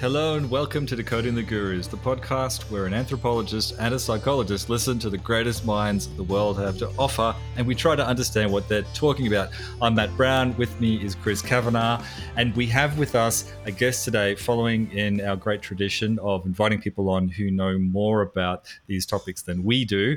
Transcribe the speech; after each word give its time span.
Hello 0.00 0.36
and 0.36 0.48
welcome 0.48 0.86
to 0.86 0.94
Decoding 0.94 1.34
the 1.34 1.42
Gurus, 1.42 1.88
the 1.88 1.96
podcast 1.96 2.70
where 2.70 2.86
an 2.86 2.94
anthropologist 2.94 3.74
and 3.80 3.92
a 3.92 3.98
psychologist 3.98 4.70
listen 4.70 4.96
to 5.00 5.10
the 5.10 5.18
greatest 5.18 5.66
minds 5.66 6.06
the 6.14 6.22
world 6.22 6.56
have 6.60 6.78
to 6.78 6.88
offer 6.96 7.34
and 7.56 7.66
we 7.66 7.74
try 7.74 7.96
to 7.96 8.06
understand 8.06 8.52
what 8.52 8.68
they're 8.68 8.84
talking 8.94 9.26
about. 9.26 9.48
I'm 9.82 9.96
Matt 9.96 10.16
Brown, 10.16 10.56
with 10.56 10.80
me 10.80 11.04
is 11.04 11.16
Chris 11.16 11.42
Kavanagh, 11.42 12.00
and 12.36 12.54
we 12.54 12.68
have 12.68 12.96
with 12.96 13.16
us 13.16 13.52
a 13.64 13.72
guest 13.72 14.04
today 14.04 14.36
following 14.36 14.88
in 14.92 15.20
our 15.20 15.34
great 15.34 15.62
tradition 15.62 16.20
of 16.20 16.46
inviting 16.46 16.80
people 16.80 17.10
on 17.10 17.26
who 17.28 17.50
know 17.50 17.76
more 17.76 18.22
about 18.22 18.72
these 18.86 19.04
topics 19.04 19.42
than 19.42 19.64
we 19.64 19.84
do. 19.84 20.16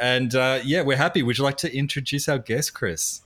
And 0.00 0.34
uh, 0.34 0.58
yeah, 0.64 0.82
we're 0.82 0.96
happy. 0.96 1.22
Would 1.22 1.38
you 1.38 1.44
like 1.44 1.58
to 1.58 1.72
introduce 1.72 2.28
our 2.28 2.38
guest, 2.38 2.74
Chris? 2.74 3.20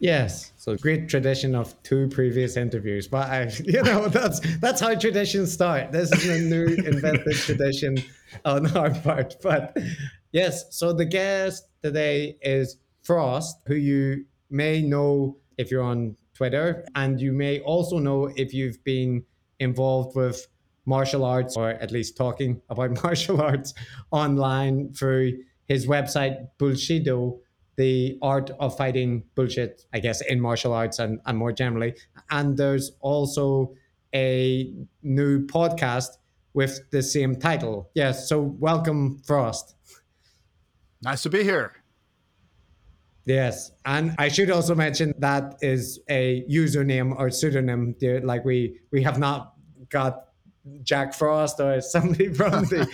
Yes, 0.00 0.52
so 0.56 0.76
great 0.76 1.10
tradition 1.10 1.54
of 1.54 1.80
two 1.82 2.08
previous 2.08 2.56
interviews, 2.56 3.06
but 3.06 3.28
I, 3.28 3.52
you 3.64 3.82
know, 3.82 4.08
that's 4.08 4.40
that's 4.56 4.80
how 4.80 4.94
traditions 4.94 5.52
start. 5.52 5.92
This 5.92 6.10
is 6.10 6.26
a 6.26 6.40
new 6.40 6.74
invented 6.86 7.36
tradition 7.36 8.02
on 8.46 8.74
our 8.74 8.94
part. 8.94 9.36
But 9.42 9.76
yes, 10.32 10.74
so 10.74 10.94
the 10.94 11.04
guest 11.04 11.68
today 11.82 12.38
is 12.40 12.78
Phrost, 13.06 13.56
who 13.66 13.74
you 13.74 14.24
may 14.48 14.80
know 14.80 15.36
if 15.58 15.70
you're 15.70 15.82
on 15.82 16.16
Twitter, 16.32 16.86
and 16.94 17.20
you 17.20 17.32
may 17.32 17.60
also 17.60 17.98
know 17.98 18.32
if 18.36 18.54
you've 18.54 18.82
been 18.84 19.22
involved 19.58 20.16
with 20.16 20.46
martial 20.86 21.26
arts 21.26 21.58
or 21.58 21.72
at 21.72 21.90
least 21.90 22.16
talking 22.16 22.62
about 22.70 23.02
martial 23.02 23.42
arts 23.42 23.74
online 24.10 24.94
through 24.94 25.38
his 25.66 25.86
website 25.86 26.48
Bullshido 26.58 27.38
the 27.80 28.18
art 28.20 28.50
of 28.60 28.76
fighting 28.76 29.24
bullshit, 29.34 29.86
I 29.94 30.00
guess, 30.00 30.20
in 30.20 30.38
martial 30.38 30.74
arts 30.74 30.98
and, 30.98 31.18
and 31.24 31.38
more 31.38 31.50
generally. 31.50 31.94
And 32.30 32.54
there's 32.54 32.92
also 33.00 33.74
a 34.14 34.70
new 35.02 35.46
podcast 35.46 36.08
with 36.52 36.78
the 36.90 37.02
same 37.02 37.36
title. 37.36 37.88
Yes, 37.94 38.28
so 38.28 38.38
welcome, 38.38 39.22
Phrost. 39.26 39.76
Nice 41.02 41.22
to 41.22 41.30
be 41.30 41.42
here. 41.42 41.72
Yes, 43.24 43.72
and 43.86 44.14
I 44.18 44.28
should 44.28 44.50
also 44.50 44.74
mention 44.74 45.14
that 45.18 45.56
is 45.62 46.00
a 46.10 46.44
username 46.50 47.18
or 47.18 47.30
pseudonym. 47.30 47.94
Like 48.22 48.44
we 48.44 48.80
we 48.90 49.02
have 49.04 49.18
not 49.18 49.54
got 49.88 50.24
Jack 50.82 51.14
Frost 51.14 51.60
or 51.60 51.80
somebody 51.80 52.34
from 52.34 52.64
the. 52.64 52.86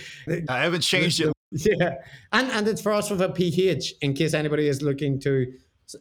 I 0.48 0.58
haven't 0.58 0.82
changed 0.82 1.20
the, 1.20 1.30
it 1.30 1.35
Yeah, 1.52 1.94
and 2.32 2.50
and 2.50 2.68
it's 2.68 2.82
Phrost 2.82 3.10
with 3.10 3.22
a 3.22 3.28
PH 3.28 3.94
in 4.02 4.14
case 4.14 4.34
anybody 4.34 4.66
is 4.68 4.82
looking 4.82 5.20
to 5.20 5.52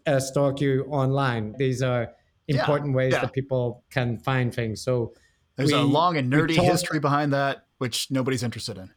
uh, 0.07 0.19
stalk 0.19 0.59
you 0.59 0.85
online. 0.89 1.53
These 1.57 1.81
are 1.81 2.13
important 2.47 2.91
yeah, 2.91 2.95
ways 2.95 3.13
yeah. 3.13 3.21
that 3.21 3.33
people 3.33 3.83
can 3.89 4.17
find 4.17 4.53
things. 4.53 4.81
So 4.81 5.13
there's 5.55 5.71
we, 5.71 5.77
a 5.77 5.81
long 5.81 6.17
and 6.17 6.31
nerdy 6.31 6.55
talk- 6.55 6.65
history 6.65 6.99
behind 6.99 7.33
that, 7.33 7.65
which 7.77 8.09
nobody's 8.11 8.43
interested 8.43 8.77
in. 8.77 8.89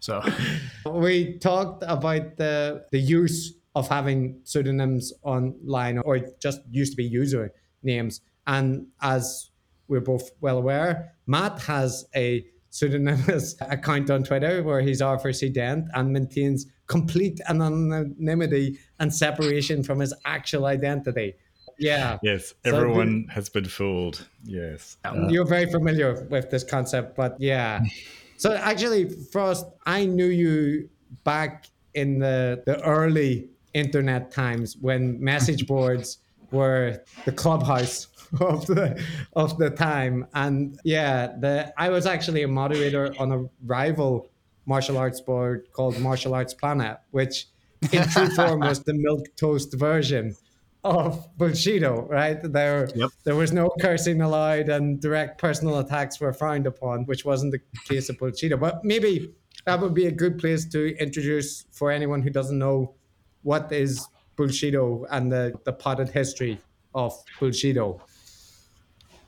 So 0.00 0.22
we 0.86 1.38
talked 1.38 1.82
about 1.86 2.36
the 2.36 2.84
the 2.92 3.00
use 3.00 3.54
of 3.74 3.88
having 3.88 4.40
pseudonyms 4.44 5.12
online, 5.22 5.98
or 5.98 6.20
just 6.40 6.60
used 6.70 6.92
to 6.92 6.96
be 6.96 7.04
user 7.04 7.52
names, 7.82 8.20
and 8.46 8.86
as 9.02 9.50
we're 9.88 10.00
both 10.00 10.30
well 10.40 10.58
aware, 10.58 11.14
Matt 11.26 11.60
has 11.60 12.06
a 12.14 12.44
pseudonymous 12.70 13.56
account 13.60 14.10
on 14.10 14.22
Twitter 14.22 14.62
where 14.62 14.80
he's 14.80 15.00
Arthur 15.00 15.32
C. 15.32 15.48
Dent 15.48 15.86
and 15.94 16.12
maintains 16.12 16.66
complete 16.86 17.40
anonymity 17.48 18.78
and 18.98 19.14
separation 19.14 19.82
from 19.82 20.00
his 20.00 20.14
actual 20.24 20.66
identity. 20.66 21.34
Yeah. 21.78 22.18
Yes, 22.22 22.54
everyone 22.64 23.26
so 23.28 23.34
has 23.34 23.48
been 23.48 23.66
fooled. 23.66 24.26
Yes. 24.42 24.96
Uh, 25.04 25.28
you're 25.28 25.46
very 25.46 25.70
familiar 25.70 26.26
with 26.28 26.50
this 26.50 26.64
concept, 26.64 27.16
but 27.16 27.36
yeah. 27.38 27.82
so 28.36 28.54
actually, 28.54 29.06
Phrost, 29.06 29.70
I 29.86 30.04
knew 30.04 30.26
you 30.26 30.88
back 31.24 31.66
in 31.94 32.18
the, 32.18 32.62
the 32.66 32.82
early 32.84 33.48
internet 33.74 34.32
times 34.32 34.76
when 34.80 35.22
message 35.22 35.66
boards 35.66 36.18
were 36.50 37.02
the 37.24 37.32
clubhouse 37.32 38.08
of 38.40 38.66
the 38.66 39.02
of 39.34 39.58
the 39.58 39.70
time. 39.70 40.26
And 40.34 40.78
yeah, 40.84 41.28
the 41.38 41.72
I 41.76 41.88
was 41.88 42.06
actually 42.06 42.42
a 42.42 42.48
moderator 42.48 43.14
on 43.18 43.32
a 43.32 43.44
rival 43.64 44.30
martial 44.66 44.98
arts 44.98 45.20
board 45.20 45.68
called 45.72 45.98
Martial 45.98 46.34
Arts 46.34 46.54
Planet, 46.54 46.98
which 47.10 47.46
in 47.92 48.06
true 48.08 48.28
form 48.36 48.60
was 48.60 48.82
the 48.84 48.94
milk 48.94 49.24
toast 49.36 49.74
version 49.74 50.36
of 50.84 51.26
Bullshido, 51.36 52.08
right? 52.08 52.40
There, 52.40 52.88
yep. 52.94 53.10
there 53.24 53.34
was 53.34 53.52
no 53.52 53.70
cursing 53.80 54.20
allowed, 54.20 54.68
and 54.68 55.00
direct 55.00 55.38
personal 55.38 55.78
attacks 55.78 56.20
were 56.20 56.32
frowned 56.32 56.66
upon, 56.66 57.04
which 57.06 57.24
wasn't 57.24 57.52
the 57.52 57.60
case 57.84 58.08
of 58.08 58.18
Bullshido. 58.18 58.58
But 58.58 58.84
maybe 58.84 59.34
that 59.64 59.80
would 59.80 59.94
be 59.94 60.06
a 60.06 60.12
good 60.12 60.38
place 60.38 60.64
to 60.66 60.96
introduce 60.98 61.64
for 61.72 61.90
anyone 61.90 62.22
who 62.22 62.30
doesn't 62.30 62.58
know 62.58 62.94
what 63.42 63.72
is 63.72 64.06
Bullshido 64.36 65.04
and 65.10 65.32
the, 65.32 65.52
the 65.64 65.72
potted 65.72 66.10
history 66.10 66.60
of 66.94 67.12
Bullshido. 67.40 68.00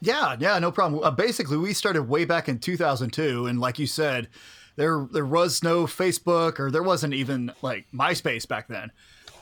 Yeah, 0.00 0.36
yeah, 0.38 0.58
no 0.58 0.72
problem. 0.72 1.02
Uh, 1.02 1.10
basically, 1.10 1.56
we 1.56 1.74
started 1.74 2.04
way 2.04 2.24
back 2.24 2.48
in 2.48 2.58
2002, 2.58 3.46
and 3.46 3.60
like 3.60 3.78
you 3.78 3.86
said, 3.86 4.28
there 4.76 5.06
there 5.12 5.26
was 5.26 5.62
no 5.62 5.84
Facebook 5.84 6.58
or 6.58 6.70
there 6.70 6.82
wasn't 6.82 7.12
even 7.14 7.52
like 7.62 7.86
MySpace 7.92 8.48
back 8.48 8.68
then. 8.68 8.90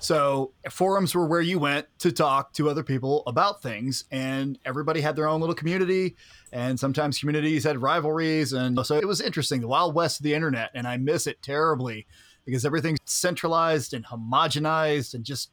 So 0.00 0.52
forums 0.70 1.14
were 1.14 1.26
where 1.26 1.40
you 1.40 1.58
went 1.58 1.86
to 2.00 2.12
talk 2.12 2.52
to 2.54 2.70
other 2.70 2.82
people 2.82 3.22
about 3.26 3.62
things, 3.62 4.04
and 4.10 4.58
everybody 4.64 5.00
had 5.00 5.16
their 5.16 5.28
own 5.28 5.40
little 5.40 5.54
community. 5.54 6.16
And 6.52 6.78
sometimes 6.80 7.18
communities 7.18 7.64
had 7.64 7.82
rivalries, 7.82 8.52
and 8.52 8.84
so 8.86 8.96
it 8.96 9.06
was 9.06 9.20
interesting. 9.20 9.60
The 9.60 9.68
wild 9.68 9.94
west 9.94 10.20
of 10.20 10.24
the 10.24 10.34
internet, 10.34 10.70
and 10.74 10.86
I 10.86 10.96
miss 10.96 11.26
it 11.26 11.42
terribly 11.42 12.06
because 12.46 12.64
everything's 12.64 13.00
centralized 13.04 13.92
and 13.92 14.06
homogenized 14.06 15.14
and 15.14 15.24
just 15.24 15.50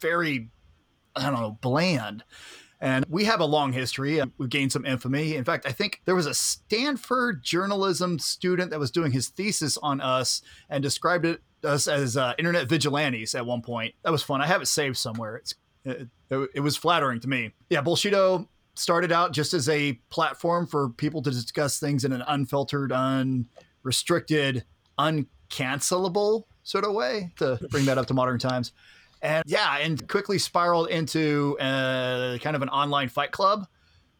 very, 0.00 0.48
I 1.16 1.28
don't 1.28 1.40
know, 1.40 1.58
bland. 1.60 2.22
And 2.80 3.04
we 3.08 3.24
have 3.24 3.40
a 3.40 3.44
long 3.44 3.72
history. 3.72 4.22
We've 4.38 4.48
gained 4.48 4.72
some 4.72 4.84
infamy. 4.84 5.34
In 5.34 5.44
fact, 5.44 5.66
I 5.66 5.72
think 5.72 6.00
there 6.04 6.14
was 6.14 6.26
a 6.26 6.34
Stanford 6.34 7.42
journalism 7.42 8.18
student 8.18 8.70
that 8.70 8.78
was 8.78 8.90
doing 8.90 9.10
his 9.10 9.28
thesis 9.28 9.76
on 9.78 10.00
us 10.00 10.42
and 10.70 10.82
described 10.82 11.24
it 11.24 11.40
us 11.64 11.88
as 11.88 12.16
uh, 12.16 12.34
internet 12.38 12.68
vigilantes 12.68 13.34
at 13.34 13.44
one 13.44 13.62
point. 13.62 13.94
That 14.04 14.12
was 14.12 14.22
fun. 14.22 14.40
I 14.40 14.46
have 14.46 14.62
it 14.62 14.66
saved 14.66 14.96
somewhere. 14.96 15.36
It's 15.36 15.54
it, 15.84 16.08
it 16.30 16.60
was 16.60 16.76
flattering 16.76 17.20
to 17.20 17.28
me. 17.28 17.52
Yeah, 17.70 17.82
Bullshido 17.82 18.46
started 18.74 19.10
out 19.10 19.32
just 19.32 19.54
as 19.54 19.68
a 19.68 19.94
platform 20.10 20.66
for 20.66 20.90
people 20.90 21.22
to 21.22 21.30
discuss 21.30 21.80
things 21.80 22.04
in 22.04 22.12
an 22.12 22.22
unfiltered, 22.28 22.92
unrestricted, 22.92 24.64
uncancelable 24.98 26.44
sort 26.62 26.84
of 26.84 26.92
way 26.92 27.32
to 27.38 27.58
bring 27.70 27.86
that 27.86 27.98
up 27.98 28.06
to 28.06 28.14
modern 28.14 28.38
times 28.38 28.72
and 29.22 29.44
yeah, 29.46 29.78
and 29.78 30.06
quickly 30.08 30.38
spiraled 30.38 30.88
into 30.88 31.58
uh, 31.58 32.38
kind 32.38 32.56
of 32.56 32.62
an 32.62 32.68
online 32.68 33.08
fight 33.08 33.32
club, 33.32 33.66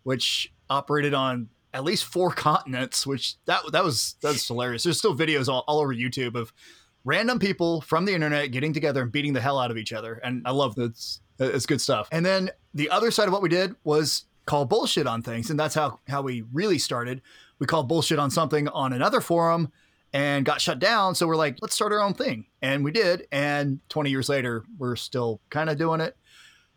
which 0.03 0.53
operated 0.71 1.15
on 1.15 1.49
at 1.73 1.85
least 1.85 2.05
four 2.05 2.31
continents. 2.35 3.07
Which 3.07 3.37
that 3.47 3.63
that 3.73 3.85
was 3.85 4.17
that's 4.21 4.47
hilarious. 4.47 4.85
There's 4.85 4.99
still 4.99 5.17
videos 5.17 5.49
all, 5.49 5.65
all 5.67 5.81
over 5.81 5.95
YouTube 5.95 6.35
of 6.35 6.53
random 7.05 7.39
people 7.39 7.81
from 7.81 8.05
the 8.05 8.15
internet 8.15 8.51
getting 8.51 8.73
together 8.73 9.03
and 9.03 9.13
beating 9.13 9.33
the 9.33 9.41
hell 9.41 9.59
out 9.59 9.71
of 9.71 9.77
each 9.77 9.93
other, 9.93 10.15
and 10.25 10.43
I 10.47 10.51
love 10.51 10.75
that. 10.77 10.91
It's, 10.91 11.21
it's 11.39 11.67
good 11.67 11.81
stuff. 11.81 12.09
And 12.11 12.27
then 12.27 12.51
the 12.75 12.91
other 12.91 13.13
side 13.13 13.29
of 13.29 13.33
what 13.33 13.43
we 13.43 13.49
did 13.49 13.77
was 13.85 14.25
call 14.45 14.65
bullshit 14.65 15.07
on 15.07 15.23
things, 15.23 15.51
and 15.51 15.59
that's 15.59 15.75
how 15.75 16.01
how 16.09 16.23
we 16.23 16.43
really 16.53 16.79
started. 16.79 17.23
We 17.59 17.67
called 17.67 17.89
bullshit 17.89 18.19
on 18.19 18.31
something 18.31 18.69
on 18.69 18.93
another 18.93 19.21
forum 19.21 19.73
and 20.13 20.45
got 20.45 20.61
shut 20.61 20.79
down. 20.79 21.15
So 21.15 21.27
we're 21.27 21.37
like, 21.37 21.59
let's 21.61 21.75
start 21.75 21.93
our 21.93 22.01
own 22.01 22.15
thing. 22.15 22.47
And 22.63 22.85
we 22.85 22.93
did. 22.93 23.27
And 23.31 23.81
20 23.89 24.11
years 24.11 24.29
later, 24.29 24.65
we're 24.79 24.97
still 24.97 25.41
kind 25.51 25.69
of 25.69 25.79
doing 25.79 26.01
it. 26.01 26.17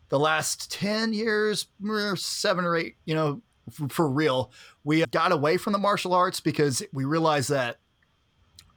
The 0.08 0.18
last 0.18 0.70
10 0.70 1.14
years, 1.14 1.66
we're 1.80 2.16
seven 2.16 2.64
or 2.64 2.76
eight, 2.76 2.96
you 3.06 3.14
know, 3.14 3.40
for, 3.70 3.88
for 3.88 4.08
real, 4.08 4.52
we 4.84 5.04
got 5.06 5.32
away 5.32 5.56
from 5.56 5.72
the 5.72 5.78
martial 5.78 6.12
arts 6.12 6.40
because 6.40 6.82
we 6.92 7.04
realized 7.04 7.48
that 7.50 7.78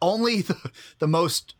only 0.01 0.41
the, 0.43 0.71
the 0.99 1.07
most 1.07 1.55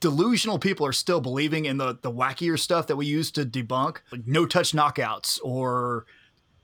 delusional 0.00 0.58
people 0.58 0.86
are 0.86 0.92
still 0.92 1.20
believing 1.20 1.64
in 1.64 1.76
the, 1.76 1.98
the 2.02 2.10
wackier 2.10 2.58
stuff 2.58 2.86
that 2.86 2.96
we 2.96 3.06
used 3.06 3.34
to 3.34 3.44
debunk, 3.44 3.98
like 4.10 4.26
no 4.26 4.46
touch 4.46 4.72
knockouts 4.72 5.38
or 5.42 6.06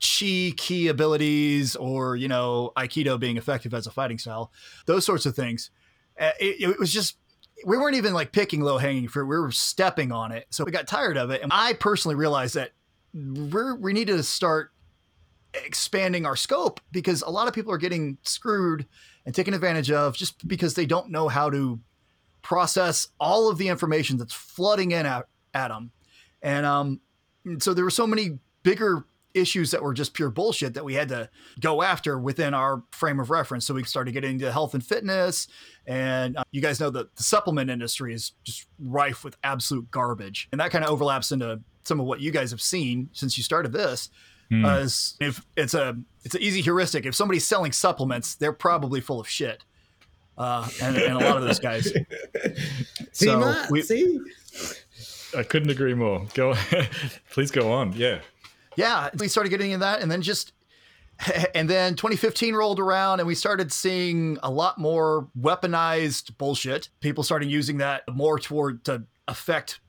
chi 0.01 0.51
key 0.57 0.87
abilities 0.87 1.75
or 1.75 2.15
you 2.15 2.27
know 2.27 2.71
aikido 2.77 3.19
being 3.19 3.37
effective 3.37 3.73
as 3.73 3.87
a 3.87 3.91
fighting 3.91 4.17
style 4.17 4.51
those 4.85 5.05
sorts 5.05 5.25
of 5.25 5.35
things. 5.35 5.71
Uh, 6.19 6.31
it, 6.39 6.69
it 6.69 6.79
was 6.79 6.91
just 6.93 7.17
we 7.65 7.77
weren't 7.77 7.95
even 7.95 8.13
like 8.13 8.31
picking 8.31 8.61
low 8.61 8.77
hanging 8.77 9.07
fruit. 9.07 9.25
We 9.25 9.39
were 9.39 9.51
stepping 9.51 10.11
on 10.11 10.31
it. 10.31 10.47
So 10.49 10.63
we 10.63 10.71
got 10.71 10.87
tired 10.87 11.17
of 11.17 11.31
it. 11.31 11.41
And 11.41 11.51
i 11.53 11.73
personally 11.73 12.15
realized 12.15 12.55
that 12.55 12.71
we're, 13.13 13.75
we 13.75 13.93
need 13.93 14.07
to 14.07 14.21
start 14.23 14.71
expanding 15.53 16.25
our 16.25 16.35
scope 16.35 16.81
because 16.91 17.21
a 17.21 17.29
lot 17.29 17.47
of 17.47 17.53
people 17.53 17.71
are 17.71 17.77
getting 17.77 18.17
screwed 18.23 18.85
and 19.25 19.33
taken 19.33 19.53
advantage 19.53 19.89
of 19.89 20.15
just 20.15 20.45
because 20.47 20.73
they 20.73 20.85
don't 20.85 21.09
know 21.09 21.29
how 21.29 21.49
to 21.49 21.79
process 22.41 23.07
all 23.19 23.49
of 23.49 23.57
the 23.57 23.69
information 23.69 24.17
that's 24.17 24.33
flooding 24.33 24.91
in 24.91 25.05
at, 25.05 25.25
at 25.53 25.69
them 25.69 25.91
and 26.41 26.65
um 26.65 26.99
so 27.59 27.73
there 27.73 27.85
were 27.85 27.89
so 27.89 28.05
many 28.05 28.37
bigger 28.63 29.05
issues 29.35 29.71
that 29.71 29.83
were 29.83 29.93
just 29.93 30.13
pure 30.13 30.29
bullshit 30.29 30.73
that 30.73 30.85
we 30.85 30.95
had 30.95 31.09
to 31.09 31.29
go 31.59 31.81
after 31.83 32.17
within 32.17 32.53
our 32.53 32.81
frame 32.91 33.19
of 33.19 33.29
reference. 33.29 33.65
So 33.65 33.73
we 33.73 33.83
started 33.83 34.13
getting 34.13 34.31
into 34.31 34.51
health 34.51 34.73
and 34.73 34.83
fitness. 34.83 35.47
And 35.85 36.37
uh, 36.37 36.43
you 36.51 36.61
guys 36.61 36.79
know 36.79 36.89
that 36.89 37.15
the 37.15 37.23
supplement 37.23 37.69
industry 37.69 38.13
is 38.13 38.31
just 38.43 38.65
rife 38.79 39.23
with 39.23 39.37
absolute 39.43 39.91
garbage. 39.91 40.47
And 40.51 40.61
that 40.61 40.71
kind 40.71 40.83
of 40.83 40.89
overlaps 40.89 41.31
into 41.31 41.59
some 41.83 41.99
of 41.99 42.05
what 42.05 42.21
you 42.21 42.31
guys 42.31 42.51
have 42.51 42.61
seen 42.61 43.09
since 43.11 43.37
you 43.37 43.43
started 43.43 43.73
this. 43.73 44.09
Mm. 44.51 44.65
As 44.65 45.15
if 45.19 45.43
it's 45.57 45.73
a 45.73 45.97
it's 46.23 46.35
an 46.35 46.41
easy 46.41 46.61
heuristic. 46.61 47.05
If 47.05 47.15
somebody's 47.15 47.47
selling 47.47 47.71
supplements, 47.71 48.35
they're 48.35 48.53
probably 48.53 49.01
full 49.01 49.19
of 49.19 49.27
shit. 49.27 49.63
Uh, 50.37 50.67
and, 50.81 50.97
and 50.97 51.15
a 51.15 51.19
lot 51.19 51.37
of 51.37 51.43
those 51.43 51.59
guys. 51.59 51.85
see, 53.11 53.25
so 53.25 53.39
Matt, 53.39 53.71
we, 53.71 53.81
see, 53.81 54.19
I 55.35 55.43
couldn't 55.43 55.69
agree 55.69 55.93
more. 55.93 56.25
Go, 56.33 56.55
please 57.31 57.51
go 57.51 57.71
on. 57.71 57.93
Yeah, 57.93 58.19
yeah. 58.75 59.09
We 59.17 59.27
started 59.27 59.49
getting 59.49 59.71
in 59.71 59.79
that, 59.81 60.01
and 60.01 60.11
then 60.11 60.21
just, 60.21 60.53
and 61.55 61.69
then 61.69 61.95
2015 61.95 62.55
rolled 62.55 62.79
around, 62.79 63.19
and 63.19 63.27
we 63.27 63.35
started 63.35 63.71
seeing 63.71 64.37
a 64.43 64.51
lot 64.51 64.77
more 64.77 65.27
weaponized 65.39 66.37
bullshit. 66.37 66.89
People 66.99 67.23
started 67.23 67.49
using 67.49 67.77
that 67.77 68.03
more 68.11 68.39
toward 68.39 68.83
to 68.85 69.03
affect 69.27 69.79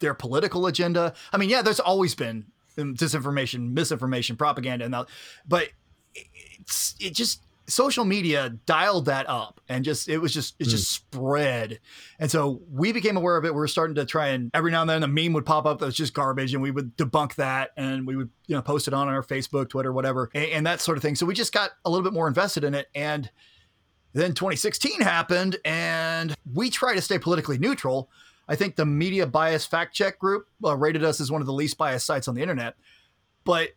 their 0.00 0.14
political 0.14 0.66
agenda. 0.66 1.14
I 1.32 1.36
mean, 1.36 1.50
yeah, 1.50 1.62
there's 1.62 1.80
always 1.80 2.14
been 2.14 2.46
disinformation, 2.76 3.72
misinformation, 3.72 4.36
propaganda, 4.36 4.84
and 4.84 4.94
that, 4.94 5.06
but 5.46 5.68
it's 6.14 6.94
it 6.98 7.14
just 7.14 7.42
social 7.70 8.04
media 8.04 8.50
dialed 8.66 9.06
that 9.06 9.28
up 9.28 9.60
and 9.68 9.84
just 9.84 10.08
it 10.08 10.18
was 10.18 10.32
just 10.32 10.54
it 10.58 10.64
just 10.64 10.84
mm. 10.84 10.94
spread. 10.94 11.80
And 12.18 12.30
so 12.30 12.60
we 12.70 12.92
became 12.92 13.16
aware 13.16 13.36
of 13.36 13.44
it. 13.44 13.54
We 13.54 13.60
were 13.60 13.68
starting 13.68 13.94
to 13.96 14.04
try 14.04 14.28
and 14.28 14.50
every 14.54 14.70
now 14.70 14.82
and 14.82 14.90
then 14.90 15.02
a 15.02 15.08
meme 15.08 15.32
would 15.32 15.46
pop 15.46 15.66
up 15.66 15.78
that 15.78 15.86
was 15.86 15.96
just 15.96 16.14
garbage 16.14 16.52
and 16.52 16.62
we 16.62 16.70
would 16.70 16.96
debunk 16.96 17.36
that 17.36 17.70
and 17.76 18.06
we 18.06 18.16
would 18.16 18.30
you 18.46 18.54
know 18.54 18.62
post 18.62 18.88
it 18.88 18.94
on 18.94 19.08
our 19.08 19.22
facebook 19.22 19.68
twitter 19.68 19.92
whatever 19.92 20.30
and, 20.34 20.50
and 20.50 20.66
that 20.66 20.80
sort 20.80 20.98
of 20.98 21.02
thing. 21.02 21.14
So 21.14 21.26
we 21.26 21.34
just 21.34 21.52
got 21.52 21.70
a 21.84 21.90
little 21.90 22.04
bit 22.04 22.12
more 22.12 22.28
invested 22.28 22.64
in 22.64 22.74
it. 22.74 22.88
And 22.94 23.30
then 24.12 24.34
2016 24.34 25.00
happened 25.00 25.56
and 25.64 26.34
we 26.52 26.70
try 26.70 26.94
to 26.94 27.00
stay 27.00 27.18
politically 27.18 27.58
neutral. 27.58 28.10
I 28.48 28.56
think 28.56 28.74
the 28.74 28.84
Media 28.84 29.26
Bias 29.26 29.64
Fact 29.64 29.94
Check 29.94 30.18
group 30.18 30.48
uh, 30.64 30.76
rated 30.76 31.04
us 31.04 31.20
as 31.20 31.30
one 31.30 31.40
of 31.40 31.46
the 31.46 31.52
least 31.52 31.78
biased 31.78 32.06
sites 32.06 32.26
on 32.26 32.34
the 32.34 32.42
internet. 32.42 32.74
But 33.44 33.70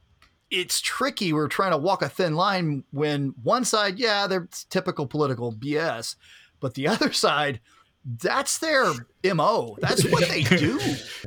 it's 0.53 0.79
tricky. 0.79 1.33
We're 1.33 1.47
trying 1.47 1.71
to 1.71 1.77
walk 1.77 2.03
a 2.03 2.09
thin 2.09 2.35
line 2.35 2.83
when 2.91 3.33
one 3.41 3.65
side, 3.65 3.97
yeah, 3.97 4.27
they're 4.27 4.47
typical 4.69 5.07
political 5.07 5.51
BS, 5.51 6.15
but 6.59 6.75
the 6.75 6.87
other 6.93 7.11
side, 7.11 7.59
that's 8.05 8.59
their 8.59 8.93
mo. 9.33 9.75
That's 9.81 10.05
what 10.09 10.29
they 10.29 10.43
do. 10.43 10.73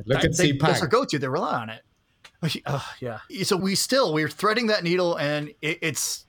Look 0.05 0.21
that, 0.21 0.25
at 0.25 0.37
they, 0.37 0.53
That's 0.53 0.79
their 0.79 0.87
go-to. 0.87 1.19
They 1.19 1.27
rely 1.27 1.61
on 1.61 1.69
it. 1.69 1.83
Uh, 2.65 2.79
yeah. 3.01 3.19
So 3.43 3.57
we 3.57 3.75
still 3.75 4.13
we're 4.13 4.29
threading 4.29 4.67
that 4.67 4.83
needle, 4.83 5.17
and 5.17 5.49
it, 5.61 5.79
it's 5.81 6.25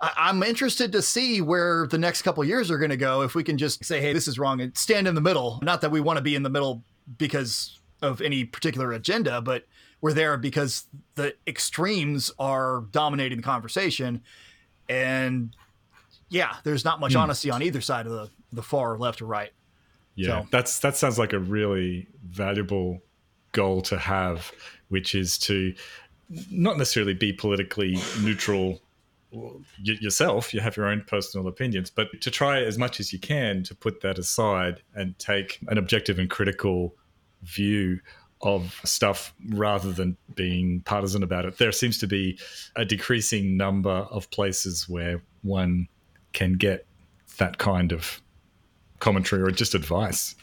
I, 0.00 0.30
am 0.30 0.42
interested 0.42 0.90
to 0.92 1.00
see 1.00 1.40
where 1.40 1.86
the 1.86 1.96
next 1.96 2.22
couple 2.22 2.44
years 2.44 2.72
are 2.72 2.78
going 2.78 2.90
to 2.90 2.96
go. 2.96 3.22
If 3.22 3.36
we 3.36 3.44
can 3.44 3.56
just 3.56 3.84
say, 3.84 4.00
"Hey, 4.00 4.12
this 4.12 4.26
is 4.26 4.36
wrong," 4.36 4.60
and 4.60 4.76
stand 4.76 5.06
in 5.06 5.14
the 5.14 5.20
middle. 5.20 5.60
Not 5.62 5.80
that 5.82 5.92
we 5.92 6.00
want 6.00 6.16
to 6.16 6.22
be 6.22 6.34
in 6.34 6.42
the 6.42 6.50
middle 6.50 6.82
because 7.18 7.78
of 8.02 8.20
any 8.20 8.44
particular 8.44 8.92
agenda, 8.92 9.40
but 9.40 9.64
we're 10.02 10.12
there 10.12 10.36
because 10.36 10.84
the 11.14 11.34
extremes 11.46 12.30
are 12.38 12.84
dominating 12.90 13.38
the 13.38 13.42
conversation, 13.42 14.20
and 14.90 15.56
yeah, 16.28 16.56
there's 16.64 16.84
not 16.84 17.00
much 17.00 17.12
hmm. 17.12 17.20
honesty 17.20 17.50
on 17.50 17.62
either 17.62 17.80
side 17.80 18.04
of 18.06 18.12
the 18.12 18.28
the 18.52 18.62
far 18.62 18.98
left 18.98 19.22
or 19.22 19.26
right. 19.26 19.52
Yeah, 20.14 20.42
so. 20.42 20.48
that's 20.50 20.80
that 20.80 20.96
sounds 20.96 21.18
like 21.18 21.32
a 21.32 21.38
really 21.38 22.06
valuable 22.28 23.00
goal 23.52 23.80
to 23.82 23.96
have, 23.96 24.52
which 24.88 25.14
is 25.14 25.38
to 25.38 25.74
not 26.50 26.76
necessarily 26.76 27.14
be 27.14 27.32
politically 27.32 27.98
neutral 28.22 28.80
yourself, 29.82 30.52
you 30.52 30.60
have 30.60 30.76
your 30.76 30.86
own 30.86 31.02
personal 31.06 31.48
opinions, 31.48 31.90
but 31.90 32.20
to 32.20 32.30
try 32.30 32.62
as 32.62 32.76
much 32.76 33.00
as 33.00 33.12
you 33.12 33.18
can 33.18 33.62
to 33.62 33.74
put 33.74 34.02
that 34.02 34.18
aside 34.18 34.82
and 34.94 35.18
take 35.18 35.58
an 35.68 35.78
objective 35.78 36.18
and 36.18 36.28
critical 36.28 36.94
view 37.42 37.98
of 38.42 38.80
stuff 38.84 39.34
rather 39.50 39.92
than 39.92 40.16
being 40.34 40.80
partisan 40.80 41.22
about 41.22 41.44
it. 41.44 41.58
There 41.58 41.72
seems 41.72 41.98
to 41.98 42.06
be 42.06 42.38
a 42.76 42.84
decreasing 42.84 43.56
number 43.56 43.90
of 43.90 44.30
places 44.30 44.88
where 44.88 45.22
one 45.42 45.88
can 46.32 46.54
get 46.54 46.86
that 47.38 47.58
kind 47.58 47.92
of 47.92 48.20
commentary 48.98 49.42
or 49.42 49.50
just 49.50 49.74
advice. 49.74 50.34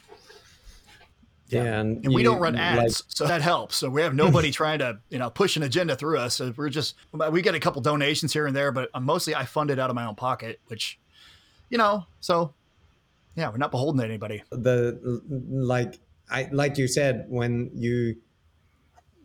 Yeah, 1.48 1.80
and, 1.80 2.04
and 2.04 2.14
we 2.14 2.22
don't 2.22 2.38
run 2.38 2.54
ads, 2.54 2.78
like, 2.78 2.92
so 3.08 3.26
that 3.26 3.42
helps. 3.42 3.76
So 3.76 3.90
we 3.90 4.02
have 4.02 4.14
nobody 4.14 4.50
trying 4.52 4.78
to 4.78 5.00
you 5.08 5.18
know 5.18 5.30
push 5.30 5.56
an 5.56 5.64
agenda 5.64 5.96
through 5.96 6.18
us. 6.18 6.36
So 6.36 6.54
we're 6.56 6.68
just 6.68 6.94
we 7.12 7.42
get 7.42 7.56
a 7.56 7.60
couple 7.60 7.82
donations 7.82 8.32
here 8.32 8.46
and 8.46 8.54
there, 8.54 8.70
but 8.70 8.88
mostly 9.02 9.34
I 9.34 9.44
fund 9.44 9.70
it 9.70 9.78
out 9.78 9.90
of 9.90 9.96
my 9.96 10.06
own 10.06 10.14
pocket, 10.14 10.60
which 10.68 11.00
you 11.68 11.76
know. 11.76 12.06
So 12.20 12.54
yeah, 13.34 13.50
we're 13.50 13.56
not 13.56 13.72
beholden 13.72 14.00
to 14.00 14.06
anybody. 14.06 14.44
The 14.50 15.22
like 15.28 15.98
I 16.30 16.48
like 16.52 16.78
you 16.78 16.88
said 16.88 17.26
when 17.28 17.70
you 17.74 18.16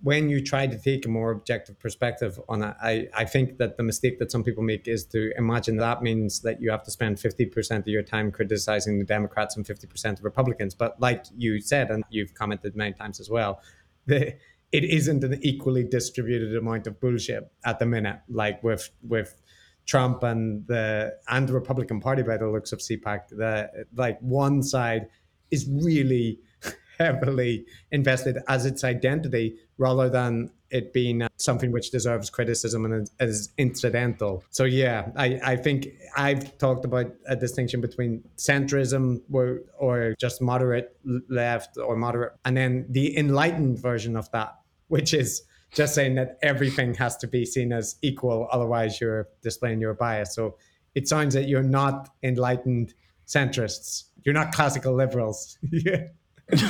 when 0.02 0.30
you 0.30 0.40
try 0.40 0.68
to 0.68 0.78
take 0.78 1.04
a 1.06 1.10
more 1.10 1.32
objective 1.32 1.80
perspective 1.80 2.40
on 2.48 2.62
it, 2.62 2.76
I, 2.80 3.08
I 3.16 3.26
think 3.26 3.58
that 3.58 3.76
the 3.78 3.82
mistake 3.82 4.20
that 4.20 4.32
some 4.32 4.44
people 4.44 4.62
make 4.62 4.88
is 4.88 5.04
to 5.08 5.32
imagine 5.36 5.78
that 5.78 6.04
means 6.04 6.42
that 6.42 6.62
you 6.62 6.70
have 6.70 6.84
to 6.84 6.92
spend 6.92 7.18
50% 7.18 7.80
of 7.80 7.88
your 7.88 8.04
time 8.04 8.32
criticizing 8.32 9.00
the 9.00 9.06
Democrats 9.06 9.58
and 9.58 9.66
50% 9.66 10.20
of 10.20 10.24
Republicans. 10.24 10.76
But 10.76 11.00
like 11.00 11.26
you 11.36 11.60
said, 11.60 11.90
and 11.90 12.04
you've 12.12 12.36
commented 12.36 12.76
many 12.76 12.94
times 12.94 13.20
as 13.20 13.32
well, 13.32 13.62
the, 14.06 14.36
it 14.72 14.84
isn't 14.84 15.24
an 15.24 15.40
equally 15.42 15.84
distributed 15.84 16.56
amount 16.56 16.86
of 16.86 17.00
bullshit 17.00 17.52
at 17.64 17.80
the 17.80 17.88
minute, 17.88 18.20
like 18.30 18.62
with 18.64 18.90
with 19.02 19.42
Trump 19.86 20.22
and 20.22 20.68
the 20.68 21.16
and 21.30 21.48
the 21.48 21.54
Republican 21.54 22.00
Party 22.00 22.22
by 22.22 22.38
the 22.38 22.48
looks 22.48 22.72
of 22.72 22.80
CPAC. 22.80 23.30
The 23.30 23.86
like 23.96 24.20
one 24.20 24.62
side 24.62 25.08
is 25.50 25.68
really 25.68 26.42
heavily 27.00 27.66
invested 27.92 28.38
as 28.48 28.66
its 28.66 28.84
identity 28.84 29.58
rather 29.78 30.10
than 30.10 30.50
it 30.72 30.94
being 30.94 31.22
uh, 31.22 31.28
something 31.38 31.72
which 31.72 31.92
deserves 31.92 32.30
criticism 32.30 32.86
and 32.86 33.10
is 33.20 33.50
incidental. 33.58 34.44
So 34.50 34.64
yeah, 34.66 35.10
I, 35.16 35.40
I 35.44 35.56
think 35.56 35.88
I've 36.18 36.58
talked 36.58 36.86
about 36.86 37.08
a 37.28 37.36
distinction 37.36 37.82
between 37.82 38.24
centrism 38.38 39.22
or, 39.32 39.62
or 39.78 40.16
just 40.20 40.42
moderate 40.42 40.98
left 41.30 41.78
or 41.78 41.96
moderate, 41.96 42.34
and 42.46 42.58
then 42.58 42.86
the 42.90 43.18
enlightened 43.18 43.80
version 43.80 44.16
of 44.18 44.30
that, 44.32 44.56
which 44.88 45.14
is 45.14 45.44
just 45.74 45.94
saying 45.94 46.16
that 46.16 46.38
everything 46.42 46.94
has 46.96 47.18
to 47.18 47.28
be 47.28 47.46
seen 47.46 47.72
as 47.72 47.96
equal, 48.02 48.48
otherwise 48.52 49.00
you're 49.00 49.28
displaying 49.42 49.80
your 49.80 49.94
bias. 49.94 50.34
So 50.34 50.58
it 50.96 51.08
sounds 51.08 51.34
that 51.36 51.48
you're 51.48 51.64
not 51.64 52.10
enlightened 52.24 52.94
centrists. 53.28 54.06
You're 54.24 54.34
not 54.34 54.54
classical 54.54 54.94
liberals. 54.94 55.58
yeah. 55.72 56.08
No, 56.52 56.70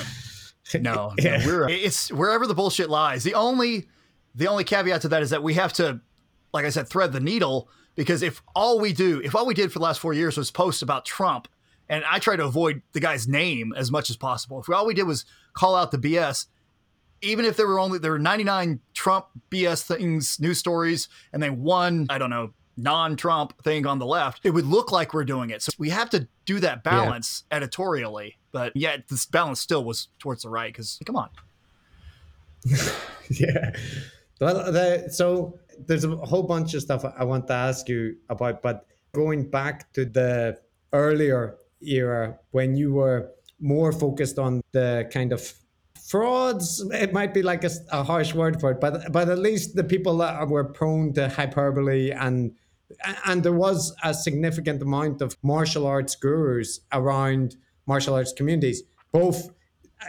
no 0.80 1.14
we're 1.46 1.70
it's 1.70 2.12
wherever 2.12 2.48
the 2.48 2.56
bullshit 2.56 2.90
lies. 2.90 3.24
The 3.24 3.34
only 3.34 3.88
the 4.34 4.48
only 4.48 4.64
caveat 4.64 5.02
to 5.02 5.08
that 5.10 5.22
is 5.22 5.30
that 5.30 5.44
we 5.44 5.54
have 5.56 5.74
to, 5.74 6.02
like 6.54 6.66
I 6.66 6.70
said, 6.70 6.90
thread 6.90 7.14
the 7.14 7.20
needle 7.20 7.70
because 7.96 8.22
if 8.22 8.42
all 8.56 8.80
we 8.80 8.94
do, 8.94 9.22
if 9.24 9.36
all 9.36 9.46
we 9.46 9.54
did 9.54 9.72
for 9.72 9.80
the 9.80 9.86
last 9.86 10.00
four 10.00 10.14
years 10.14 10.38
was 10.38 10.52
post 10.52 10.82
about 10.82 11.06
Trump, 11.06 11.48
and 11.88 12.04
I 12.10 12.20
try 12.20 12.36
to 12.36 12.46
avoid 12.46 12.82
the 12.94 13.00
guy's 13.00 13.28
name 13.28 13.74
as 13.76 13.92
much 13.92 14.10
as 14.10 14.18
possible. 14.18 14.60
If 14.60 14.70
all 14.70 14.86
we 14.86 14.94
did 14.94 15.04
was 15.04 15.26
call 15.54 15.76
out 15.76 15.92
the 15.92 15.98
BS, 15.98 16.48
even 17.22 17.46
if 17.46 17.58
there 17.58 17.68
were 17.68 17.80
only 17.80 18.00
there 18.00 18.12
were 18.12 18.20
99 18.20 18.80
Trump 18.94 19.28
BS 19.50 19.84
things, 19.84 20.40
news 20.40 20.58
stories, 20.58 21.08
and 21.32 21.42
then 21.42 21.62
one, 21.62 22.08
I 22.10 22.18
don't 22.18 22.30
know, 22.30 22.54
non-Trump 22.78 23.64
thing 23.64 23.86
on 23.86 24.00
the 24.00 24.06
left, 24.06 24.42
it 24.44 24.52
would 24.52 24.66
look 24.66 24.92
like 24.92 25.14
we're 25.14 25.24
doing 25.24 25.50
it. 25.50 25.62
So 25.62 25.72
we 25.78 25.90
have 25.90 26.10
to 26.10 26.28
do 26.46 26.60
that 26.60 26.84
balance 26.84 27.44
yeah. 27.50 27.58
editorially. 27.58 28.38
But 28.56 28.72
yet 28.74 29.10
this 29.10 29.26
balance 29.26 29.60
still 29.60 29.84
was 29.84 30.08
towards 30.18 30.44
the 30.44 30.50
right 30.50 30.72
because 30.72 30.98
come 31.06 31.18
on. 31.18 31.30
yeah. 33.30 33.72
Well, 34.40 34.72
the, 34.72 35.10
so 35.12 35.60
there's 35.78 36.06
a 36.06 36.16
whole 36.16 36.44
bunch 36.44 36.74
of 36.74 36.82
stuff 36.82 37.04
I 37.04 37.26
want 37.26 37.48
to 37.48 37.54
ask 37.54 37.90
you 37.90 38.16
about, 38.30 38.62
but 38.62 38.88
going 39.12 39.50
back 39.50 39.92
to 39.92 40.06
the 40.06 40.58
earlier 40.94 41.58
era 41.82 42.40
when 42.52 42.78
you 42.78 42.94
were 42.94 43.30
more 43.60 43.92
focused 43.92 44.40
on 44.40 44.62
the 44.72 45.06
kind 45.12 45.34
of 45.34 45.54
frauds 46.08 46.82
it 46.94 47.12
might 47.12 47.34
be 47.34 47.42
like 47.42 47.66
a, 47.66 47.72
a, 47.92 48.04
harsh 48.04 48.34
word 48.34 48.60
for 48.62 48.72
it 48.72 48.80
but 48.80 49.12
but 49.12 49.28
at 49.28 49.40
least 49.40 49.76
the 49.76 49.84
people 49.84 50.18
that 50.18 50.48
were 50.48 50.64
prone 50.64 51.12
to 51.14 51.28
hyperbole 51.28 52.12
and 52.12 52.54
and 53.26 53.44
there 53.44 53.54
was 53.54 53.94
a 54.04 54.14
significant 54.14 54.82
amount 54.82 55.22
of 55.22 55.36
martial 55.44 55.86
arts 55.86 56.16
gurus 56.16 56.80
around 56.94 57.56
martial 57.86 58.16
arts 58.16 58.34
communities. 58.34 58.84
Both, 59.12 59.50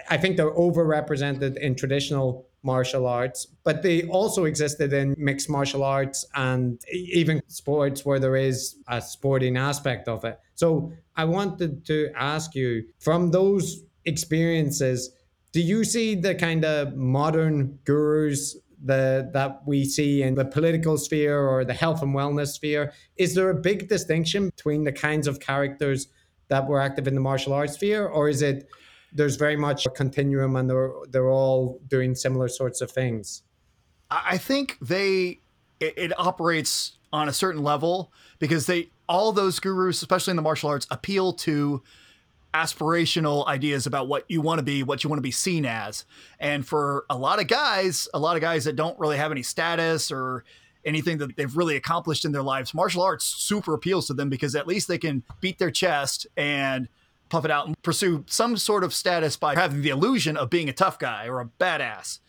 I 0.09 0.16
think 0.16 0.37
they're 0.37 0.54
overrepresented 0.54 1.56
in 1.59 1.75
traditional 1.75 2.47
martial 2.62 3.06
arts, 3.06 3.47
but 3.64 3.83
they 3.83 4.02
also 4.09 4.45
existed 4.45 4.92
in 4.92 5.14
mixed 5.16 5.49
martial 5.49 5.85
arts 5.85 6.25
and 6.35 6.80
even 6.92 7.40
sports 7.47 8.04
where 8.04 8.18
there 8.18 8.37
is 8.37 8.76
a 8.88 9.00
sporting 9.00 9.56
aspect 9.56 10.09
of 10.09 10.25
it. 10.25 10.38
So 10.54 10.92
I 11.14 11.25
wanted 11.25 11.87
to 11.87 12.11
ask 12.16 12.54
you 12.54 12.85
from 12.99 13.30
those 13.30 13.85
experiences, 14.04 15.11
do 15.52 15.61
you 15.61 15.85
see 15.85 16.16
the 16.16 16.35
kind 16.35 16.64
of 16.64 16.97
modern 16.97 17.78
gurus 17.85 18.56
the 18.85 19.30
that 19.33 19.62
we 19.66 19.85
see 19.85 20.23
in 20.23 20.35
the 20.35 20.45
political 20.45 20.99
sphere 20.99 21.40
or 21.40 21.64
the 21.64 21.73
health 21.73 22.02
and 22.02 22.14
wellness 22.14 22.49
sphere? 22.49 22.92
Is 23.16 23.35
there 23.35 23.49
a 23.50 23.54
big 23.54 23.88
distinction 23.88 24.50
between 24.50 24.85
the 24.85 24.92
kinds 24.92 25.26
of 25.26 25.40
characters 25.40 26.09
that 26.48 26.66
were 26.66 26.80
active 26.80 27.06
in 27.08 27.14
the 27.14 27.20
martial 27.20 27.52
arts 27.52 27.74
sphere, 27.74 28.06
or 28.06 28.28
is 28.28 28.42
it 28.42 28.68
there's 29.12 29.36
very 29.36 29.56
much 29.56 29.86
a 29.86 29.90
continuum 29.90 30.56
and 30.56 30.68
they're 30.68 30.92
they're 31.10 31.30
all 31.30 31.80
doing 31.88 32.14
similar 32.14 32.48
sorts 32.48 32.80
of 32.80 32.90
things? 32.90 33.42
I 34.10 34.38
think 34.38 34.78
they 34.80 35.40
it, 35.80 35.94
it 35.96 36.18
operates 36.18 36.98
on 37.12 37.28
a 37.28 37.32
certain 37.32 37.62
level 37.62 38.12
because 38.38 38.66
they 38.66 38.90
all 39.08 39.32
those 39.32 39.60
gurus, 39.60 40.02
especially 40.02 40.32
in 40.32 40.36
the 40.36 40.42
martial 40.42 40.68
arts, 40.68 40.86
appeal 40.90 41.32
to 41.32 41.82
aspirational 42.54 43.46
ideas 43.46 43.86
about 43.86 44.08
what 44.08 44.24
you 44.28 44.40
want 44.40 44.58
to 44.58 44.62
be, 44.62 44.82
what 44.82 45.04
you 45.04 45.10
want 45.10 45.18
to 45.18 45.22
be 45.22 45.30
seen 45.30 45.66
as. 45.66 46.04
And 46.40 46.66
for 46.66 47.04
a 47.10 47.16
lot 47.16 47.40
of 47.40 47.48
guys, 47.48 48.08
a 48.14 48.18
lot 48.18 48.36
of 48.36 48.42
guys 48.42 48.64
that 48.64 48.76
don't 48.76 48.98
really 48.98 49.18
have 49.18 49.30
any 49.30 49.42
status 49.42 50.10
or 50.10 50.44
anything 50.87 51.19
that 51.19 51.37
they've 51.37 51.57
really 51.57 51.76
accomplished 51.76 52.25
in 52.25 52.33
their 52.33 52.43
lives, 52.43 52.73
martial 52.73 53.02
arts 53.02 53.25
super 53.25 53.75
appeals 53.75 54.07
to 54.07 54.14
them 54.14 54.31
because 54.31 54.55
at 54.55 54.66
least 54.66 54.88
they 54.88 54.99
can 54.99 55.23
beat 55.40 55.59
their 55.59 55.71
chest 55.71 56.26
and 56.37 56.88
puff 57.28 57.45
it 57.45 57.50
out 57.50 57.66
and 57.66 57.81
pursue 57.83 58.25
some 58.28 58.57
sort 58.57 58.85
of 58.85 58.95
status 58.95 59.37
by 59.37 59.55
having 59.55 59.83
the 59.83 59.90
illusion 59.90 60.37
of 60.37 60.49
being 60.49 60.69
a 60.69 60.73
tough 60.73 60.99
guy 60.99 61.26
or 61.26 61.40
a 61.40 61.50
badass. 61.61 62.21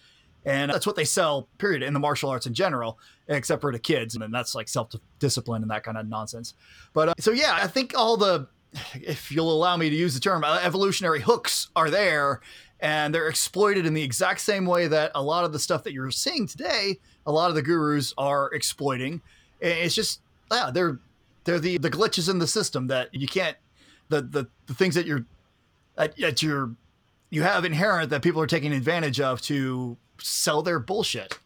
And 0.43 0.71
that's 0.71 0.87
what 0.87 0.95
they 0.95 1.03
sell, 1.03 1.47
period, 1.57 1.83
in 1.83 1.93
the 1.93 1.99
martial 1.99 2.29
arts 2.29 2.47
in 2.47 2.53
general, 2.53 2.97
except 3.27 3.61
for 3.61 3.71
the 3.71 3.79
kids. 3.79 4.15
And 4.15 4.33
that's 4.33 4.55
like 4.55 4.69
self 4.69 4.91
discipline 5.19 5.61
and 5.61 5.69
that 5.71 5.83
kind 5.83 5.97
of 5.97 6.07
nonsense. 6.07 6.53
But 6.93 7.09
uh, 7.09 7.13
so, 7.19 7.31
yeah, 7.31 7.59
I 7.61 7.67
think 7.67 7.93
all 7.95 8.17
the 8.17 8.47
if 8.93 9.31
you'll 9.31 9.51
allow 9.51 9.77
me 9.77 9.89
to 9.89 9.95
use 9.95 10.13
the 10.13 10.19
term, 10.19 10.43
uh, 10.43 10.59
evolutionary 10.63 11.21
hooks 11.21 11.69
are 11.75 11.89
there 11.89 12.41
and 12.79 13.13
they're 13.13 13.27
exploited 13.27 13.85
in 13.85 13.93
the 13.93 14.03
exact 14.03 14.39
same 14.41 14.65
way 14.65 14.87
that 14.87 15.11
a 15.15 15.21
lot 15.21 15.43
of 15.43 15.51
the 15.51 15.59
stuff 15.59 15.83
that 15.83 15.93
you're 15.93 16.11
seeing 16.11 16.47
today, 16.47 16.99
a 17.27 17.31
lot 17.31 17.49
of 17.49 17.55
the 17.55 17.61
gurus 17.61 18.13
are 18.17 18.51
exploiting. 18.53 19.21
It's 19.59 19.93
just, 19.93 20.21
yeah, 20.51 20.71
they're 20.73 20.99
they're 21.43 21.59
the 21.59 21.77
the 21.77 21.91
glitches 21.91 22.29
in 22.29 22.39
the 22.39 22.47
system 22.47 22.87
that 22.87 23.13
you 23.13 23.27
can't 23.27 23.57
the 24.09 24.21
the, 24.21 24.47
the 24.65 24.73
things 24.73 24.95
that 24.95 25.05
you're 25.05 25.25
that, 25.95 26.17
that 26.17 26.41
you're 26.41 26.71
you 27.29 27.43
have 27.43 27.65
inherent 27.65 28.09
that 28.09 28.21
people 28.21 28.41
are 28.41 28.47
taking 28.47 28.71
advantage 28.71 29.19
of 29.19 29.41
to 29.41 29.97
sell 30.19 30.61
their 30.63 30.79
bullshit. 30.79 31.37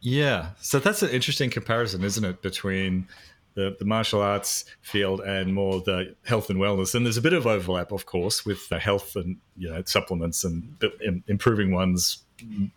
Yeah, 0.00 0.50
so 0.60 0.78
that's 0.78 1.02
an 1.02 1.10
interesting 1.10 1.50
comparison, 1.50 2.02
isn't 2.02 2.24
it, 2.24 2.42
between 2.42 3.06
the, 3.54 3.76
the 3.78 3.84
martial 3.84 4.20
arts 4.20 4.64
field 4.80 5.20
and 5.20 5.54
more 5.54 5.80
the 5.80 6.14
health 6.24 6.50
and 6.50 6.58
wellness. 6.58 6.94
And 6.94 7.04
there's 7.04 7.16
a 7.16 7.22
bit 7.22 7.32
of 7.32 7.46
overlap, 7.46 7.92
of 7.92 8.06
course, 8.06 8.46
with 8.46 8.68
the 8.68 8.78
health 8.78 9.14
and 9.16 9.36
you 9.56 9.70
know 9.70 9.82
supplements 9.84 10.44
and 10.44 10.76
improving 11.26 11.72
one's 11.72 12.18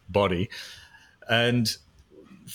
body. 0.10 0.50
And 1.30 1.76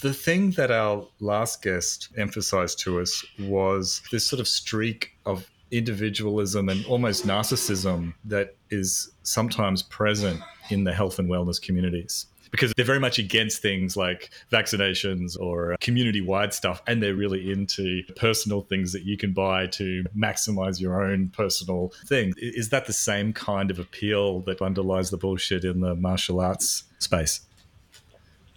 the 0.02 0.14
thing 0.14 0.52
that 0.52 0.70
our 0.70 1.06
last 1.18 1.62
guest 1.62 2.08
emphasized 2.16 2.78
to 2.80 3.00
us 3.00 3.24
was 3.38 4.02
this 4.12 4.26
sort 4.26 4.40
of 4.40 4.48
streak 4.48 5.12
of 5.26 5.50
individualism 5.70 6.68
and 6.68 6.84
almost 6.86 7.26
narcissism 7.26 8.14
that 8.24 8.56
is 8.70 9.10
sometimes 9.22 9.82
present 9.84 10.40
in 10.70 10.84
the 10.84 10.92
health 10.92 11.18
and 11.18 11.28
wellness 11.28 11.60
communities 11.60 12.26
because 12.50 12.72
they're 12.76 12.84
very 12.84 12.98
much 12.98 13.18
against 13.18 13.62
things 13.62 13.96
like 13.96 14.30
vaccinations 14.50 15.38
or 15.38 15.76
community 15.80 16.20
wide 16.20 16.52
stuff. 16.52 16.82
And 16.86 17.02
they're 17.02 17.14
really 17.14 17.50
into 17.50 18.02
personal 18.16 18.62
things 18.62 18.92
that 18.92 19.04
you 19.04 19.16
can 19.16 19.32
buy 19.32 19.66
to 19.68 20.04
maximize 20.16 20.80
your 20.80 21.02
own 21.02 21.28
personal 21.28 21.92
thing. 22.06 22.34
Is 22.36 22.70
that 22.70 22.86
the 22.86 22.92
same 22.92 23.32
kind 23.32 23.70
of 23.70 23.78
appeal 23.78 24.40
that 24.40 24.60
underlies 24.60 25.10
the 25.10 25.16
bullshit 25.16 25.64
in 25.64 25.80
the 25.80 25.94
martial 25.94 26.40
arts 26.40 26.84
space? 26.98 27.40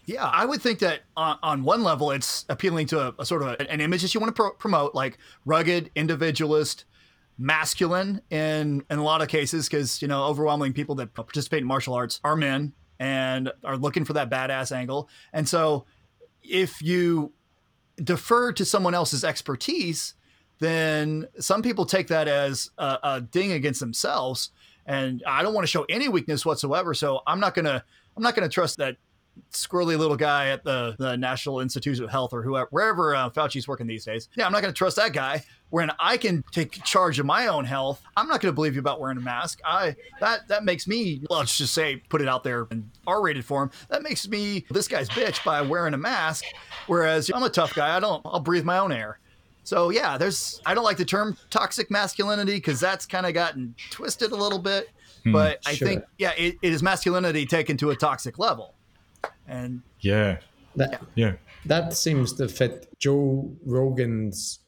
Yeah, 0.05 0.25
I 0.25 0.45
would 0.45 0.61
think 0.61 0.79
that 0.79 1.01
on, 1.15 1.37
on 1.41 1.63
one 1.63 1.83
level, 1.83 2.11
it's 2.11 2.45
appealing 2.49 2.87
to 2.87 3.07
a, 3.07 3.15
a 3.19 3.25
sort 3.25 3.41
of 3.41 3.49
a, 3.49 3.71
an 3.71 3.79
image 3.79 4.01
that 4.01 4.13
you 4.13 4.19
want 4.19 4.35
to 4.35 4.41
pro- 4.41 4.51
promote, 4.51 4.93
like 4.93 5.17
rugged, 5.45 5.91
individualist, 5.95 6.85
masculine 7.37 8.21
in 8.29 8.83
in 8.89 8.99
a 8.99 9.03
lot 9.03 9.21
of 9.21 9.27
cases, 9.27 9.67
because 9.67 10.01
you 10.01 10.07
know, 10.07 10.25
overwhelming 10.25 10.73
people 10.73 10.95
that 10.95 11.13
participate 11.13 11.61
in 11.61 11.67
martial 11.67 11.93
arts 11.93 12.19
are 12.23 12.35
men, 12.35 12.73
and 12.99 13.51
are 13.63 13.77
looking 13.77 14.05
for 14.05 14.13
that 14.13 14.29
badass 14.29 14.75
angle. 14.75 15.09
And 15.31 15.47
so 15.47 15.85
if 16.41 16.81
you 16.81 17.31
defer 17.97 18.51
to 18.51 18.65
someone 18.65 18.93
else's 18.93 19.23
expertise, 19.23 20.15
then 20.59 21.27
some 21.39 21.61
people 21.61 21.85
take 21.85 22.07
that 22.07 22.27
as 22.27 22.71
a, 22.77 22.99
a 23.03 23.21
ding 23.21 23.51
against 23.51 23.79
themselves. 23.79 24.51
And 24.85 25.23
I 25.25 25.43
don't 25.43 25.53
want 25.53 25.63
to 25.63 25.71
show 25.71 25.85
any 25.89 26.09
weakness 26.09 26.45
whatsoever. 26.45 26.93
So 26.93 27.21
I'm 27.25 27.39
not 27.39 27.55
gonna 27.55 27.83
I'm 28.17 28.23
not 28.23 28.35
gonna 28.35 28.49
trust 28.49 28.77
that 28.77 28.97
squirrely 29.51 29.97
little 29.97 30.17
guy 30.17 30.49
at 30.49 30.63
the, 30.63 30.95
the 30.97 31.15
National 31.15 31.59
Institute 31.59 31.99
of 31.99 32.09
Health 32.09 32.33
or 32.33 32.41
whoever, 32.41 32.67
wherever 32.71 33.15
uh, 33.15 33.29
Fauci's 33.29 33.67
working 33.67 33.87
these 33.87 34.05
days. 34.05 34.29
Yeah, 34.35 34.45
I'm 34.45 34.51
not 34.51 34.61
going 34.61 34.73
to 34.73 34.77
trust 34.77 34.95
that 34.97 35.13
guy. 35.13 35.43
When 35.69 35.91
I 35.99 36.17
can 36.17 36.43
take 36.51 36.83
charge 36.83 37.17
of 37.19 37.25
my 37.25 37.47
own 37.47 37.65
health, 37.65 38.01
I'm 38.15 38.27
not 38.27 38.41
going 38.41 38.51
to 38.51 38.55
believe 38.55 38.75
you 38.75 38.79
about 38.79 38.99
wearing 38.99 39.17
a 39.17 39.21
mask. 39.21 39.59
I 39.65 39.95
that 40.19 40.47
that 40.47 40.63
makes 40.63 40.87
me 40.87 41.23
let's 41.31 41.57
just 41.57 41.73
say 41.73 41.95
put 42.09 42.21
it 42.21 42.27
out 42.27 42.43
there 42.43 42.67
in 42.69 42.91
R-rated 43.07 43.43
form. 43.43 43.71
That 43.89 44.03
makes 44.03 44.27
me 44.27 44.65
this 44.69 44.87
guy's 44.87 45.09
bitch 45.09 45.43
by 45.43 45.61
wearing 45.61 45.95
a 45.95 45.97
mask. 45.97 46.45
Whereas 46.85 47.31
I'm 47.33 47.41
a 47.41 47.49
tough 47.49 47.73
guy. 47.73 47.95
I 47.95 47.99
don't. 47.99 48.21
I'll 48.23 48.39
breathe 48.39 48.65
my 48.65 48.77
own 48.77 48.91
air. 48.91 49.19
So 49.63 49.89
yeah, 49.89 50.17
there's. 50.17 50.61
I 50.63 50.75
don't 50.75 50.83
like 50.83 50.97
the 50.97 51.05
term 51.05 51.37
toxic 51.49 51.89
masculinity 51.89 52.55
because 52.55 52.79
that's 52.79 53.07
kind 53.07 53.25
of 53.25 53.33
gotten 53.33 53.73
twisted 53.89 54.31
a 54.31 54.35
little 54.35 54.59
bit. 54.59 54.89
Hmm, 55.23 55.31
but 55.31 55.59
I 55.65 55.73
sure. 55.73 55.87
think 55.87 56.03
yeah, 56.19 56.33
it, 56.37 56.57
it 56.61 56.71
is 56.71 56.83
masculinity 56.83 57.47
taken 57.47 57.77
to 57.77 57.89
a 57.89 57.95
toxic 57.95 58.37
level. 58.37 58.75
And 59.47 59.81
yeah, 59.99 60.37
that, 60.75 61.01
yeah, 61.15 61.33
that 61.65 61.93
seems 61.93 62.33
to 62.33 62.47
fit 62.47 62.87
Joe 62.99 63.51
Rogan's 63.65 64.59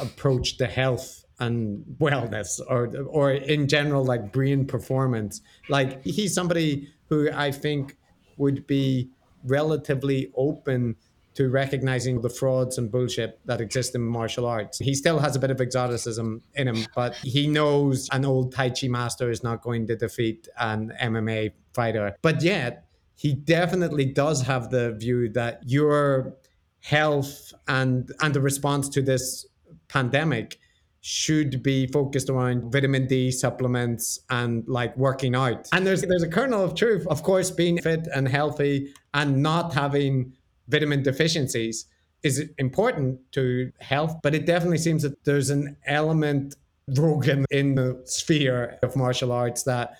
approach 0.00 0.56
to 0.58 0.66
health 0.66 1.24
and 1.40 1.84
wellness 2.00 2.60
or 2.68 2.96
or 3.06 3.32
in 3.32 3.66
general 3.66 4.04
like 4.04 4.32
brain 4.32 4.64
performance 4.64 5.40
like 5.68 6.04
he's 6.04 6.32
somebody 6.32 6.88
who 7.08 7.28
i 7.34 7.50
think 7.50 7.96
would 8.36 8.64
be 8.68 9.10
relatively 9.44 10.30
open 10.36 10.94
to 11.34 11.48
recognizing 11.48 12.20
the 12.20 12.30
frauds 12.30 12.78
and 12.78 12.90
bullshit 12.90 13.40
that 13.44 13.60
exist 13.60 13.94
in 13.94 14.00
martial 14.00 14.46
arts. 14.46 14.78
He 14.78 14.94
still 14.94 15.18
has 15.18 15.34
a 15.34 15.38
bit 15.38 15.50
of 15.50 15.60
exoticism 15.60 16.42
in 16.54 16.68
him, 16.68 16.86
but 16.94 17.14
he 17.16 17.48
knows 17.48 18.08
an 18.12 18.24
old 18.24 18.52
Tai 18.52 18.70
Chi 18.70 18.86
master 18.86 19.30
is 19.30 19.42
not 19.42 19.62
going 19.62 19.86
to 19.88 19.96
defeat 19.96 20.48
an 20.58 20.92
MMA 21.02 21.52
fighter. 21.72 22.16
But 22.22 22.42
yet, 22.42 22.86
he 23.16 23.34
definitely 23.34 24.06
does 24.06 24.42
have 24.42 24.70
the 24.70 24.92
view 24.92 25.28
that 25.30 25.62
your 25.64 26.36
health 26.80 27.52
and 27.68 28.10
and 28.20 28.34
the 28.34 28.40
response 28.40 28.88
to 28.90 29.02
this 29.02 29.46
pandemic 29.88 30.58
should 31.00 31.62
be 31.62 31.86
focused 31.86 32.30
around 32.30 32.72
vitamin 32.72 33.06
D 33.06 33.30
supplements 33.30 34.20
and 34.30 34.66
like 34.66 34.96
working 34.96 35.34
out. 35.34 35.68
And 35.72 35.86
there's 35.86 36.02
there's 36.02 36.22
a 36.22 36.28
kernel 36.28 36.64
of 36.64 36.74
truth, 36.74 37.06
of 37.08 37.22
course, 37.22 37.50
being 37.50 37.80
fit 37.80 38.08
and 38.14 38.26
healthy 38.26 38.92
and 39.12 39.42
not 39.42 39.74
having 39.74 40.32
vitamin 40.68 41.02
deficiencies 41.02 41.86
is 42.22 42.50
important 42.56 43.20
to 43.32 43.70
health, 43.80 44.16
but 44.22 44.34
it 44.34 44.46
definitely 44.46 44.78
seems 44.78 45.02
that 45.02 45.22
there's 45.24 45.50
an 45.50 45.76
element 45.86 46.54
Rogan 46.88 47.44
in 47.50 47.74
the 47.74 48.00
sphere 48.04 48.78
of 48.82 48.96
martial 48.96 49.30
arts 49.30 49.62
that 49.64 49.96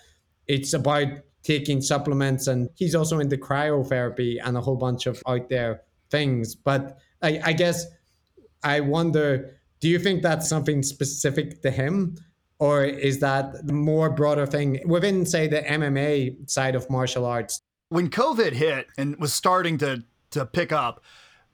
it's 0.47 0.73
about 0.73 1.09
taking 1.45 1.81
supplements 1.81 2.47
and 2.47 2.69
he's 2.75 2.95
also 2.95 3.21
into 3.21 3.37
cryotherapy 3.37 4.39
and 4.43 4.57
a 4.57 4.61
whole 4.61 4.77
bunch 4.77 5.07
of 5.07 5.23
out 5.29 5.49
there 5.49 5.83
things. 6.11 6.55
But 6.55 6.99
I, 7.23 7.41
I 7.45 7.53
guess 7.53 7.87
I 8.63 8.81
wonder, 8.81 9.61
do 9.81 9.89
you 9.89 9.99
think 9.99 10.23
that's 10.23 10.49
something 10.49 10.83
specific 10.83 11.63
to 11.63 11.71
him? 11.71 12.17
Or 12.59 12.85
is 12.85 13.21
that 13.21 13.65
more 13.67 14.09
broader 14.11 14.47
thing 14.47 14.81
within, 14.87 15.27
say, 15.27 15.49
the 15.49 15.61
MMA 15.61 16.49
side 16.49 16.75
of 16.75 16.89
martial 16.89 17.27
arts? 17.27 17.61
When 17.91 18.09
COVID 18.09 18.53
hit 18.53 18.87
and 18.97 19.17
was 19.17 19.35
starting 19.35 19.79
to 19.79 20.05
to 20.31 20.47
pick 20.47 20.73
up, 20.73 21.05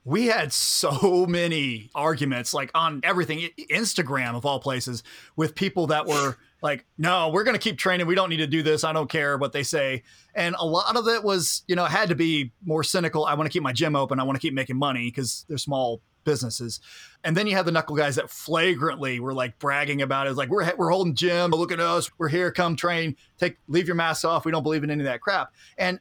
we 0.03 0.27
had 0.27 0.53
so 0.53 1.25
many 1.29 1.89
arguments 1.93 2.53
like 2.53 2.71
on 2.73 3.01
everything 3.03 3.47
instagram 3.69 4.35
of 4.35 4.45
all 4.45 4.59
places 4.59 5.03
with 5.35 5.53
people 5.53 5.87
that 5.87 6.07
were 6.07 6.37
like 6.61 6.85
no 6.97 7.29
we're 7.29 7.43
going 7.43 7.55
to 7.55 7.59
keep 7.59 7.77
training. 7.77 8.07
We 8.07 8.15
don't 8.15 8.29
need 8.29 8.37
to 8.37 8.47
do 8.47 8.63
this. 8.63 8.83
I 8.83 8.93
don't 8.93 9.09
care 9.09 9.37
what 9.37 9.51
they 9.53 9.63
say. 9.63 10.03
And 10.35 10.55
a 10.59 10.65
lot 10.65 10.95
of 10.95 11.07
it 11.07 11.23
was 11.23 11.63
you 11.67 11.75
know 11.75 11.85
had 11.85 12.09
to 12.09 12.15
be 12.15 12.51
more 12.63 12.83
cynical. 12.83 13.25
I 13.25 13.33
want 13.33 13.49
to 13.49 13.53
keep 13.53 13.63
my 13.63 13.73
gym 13.73 13.95
open. 13.95 14.19
I 14.19 14.23
want 14.23 14.35
to 14.35 14.41
keep 14.41 14.53
making 14.53 14.77
money 14.77 15.05
because 15.05 15.45
they're 15.47 15.57
small 15.57 16.01
businesses. 16.23 16.79
And 17.23 17.35
then 17.35 17.47
you 17.47 17.55
have 17.55 17.65
the 17.65 17.71
knuckle 17.71 17.95
guys 17.95 18.15
that 18.15 18.29
flagrantly 18.29 19.19
were 19.19 19.33
like 19.33 19.59
bragging 19.59 20.01
about 20.01 20.27
it. 20.27 20.31
It's 20.31 20.37
like 20.37 20.49
we're, 20.49 20.71
we're 20.75 20.89
holding 20.89 21.15
gym. 21.15 21.51
Look 21.51 21.71
at 21.71 21.79
us. 21.79 22.09
We're 22.17 22.29
here. 22.29 22.51
Come 22.51 22.75
train. 22.75 23.15
Take 23.37 23.57
leave 23.67 23.87
your 23.87 23.95
mask 23.95 24.25
off. 24.25 24.45
We 24.45 24.51
don't 24.51 24.63
believe 24.63 24.83
in 24.83 24.91
any 24.91 25.01
of 25.01 25.05
that 25.05 25.21
crap. 25.21 25.53
And 25.77 25.99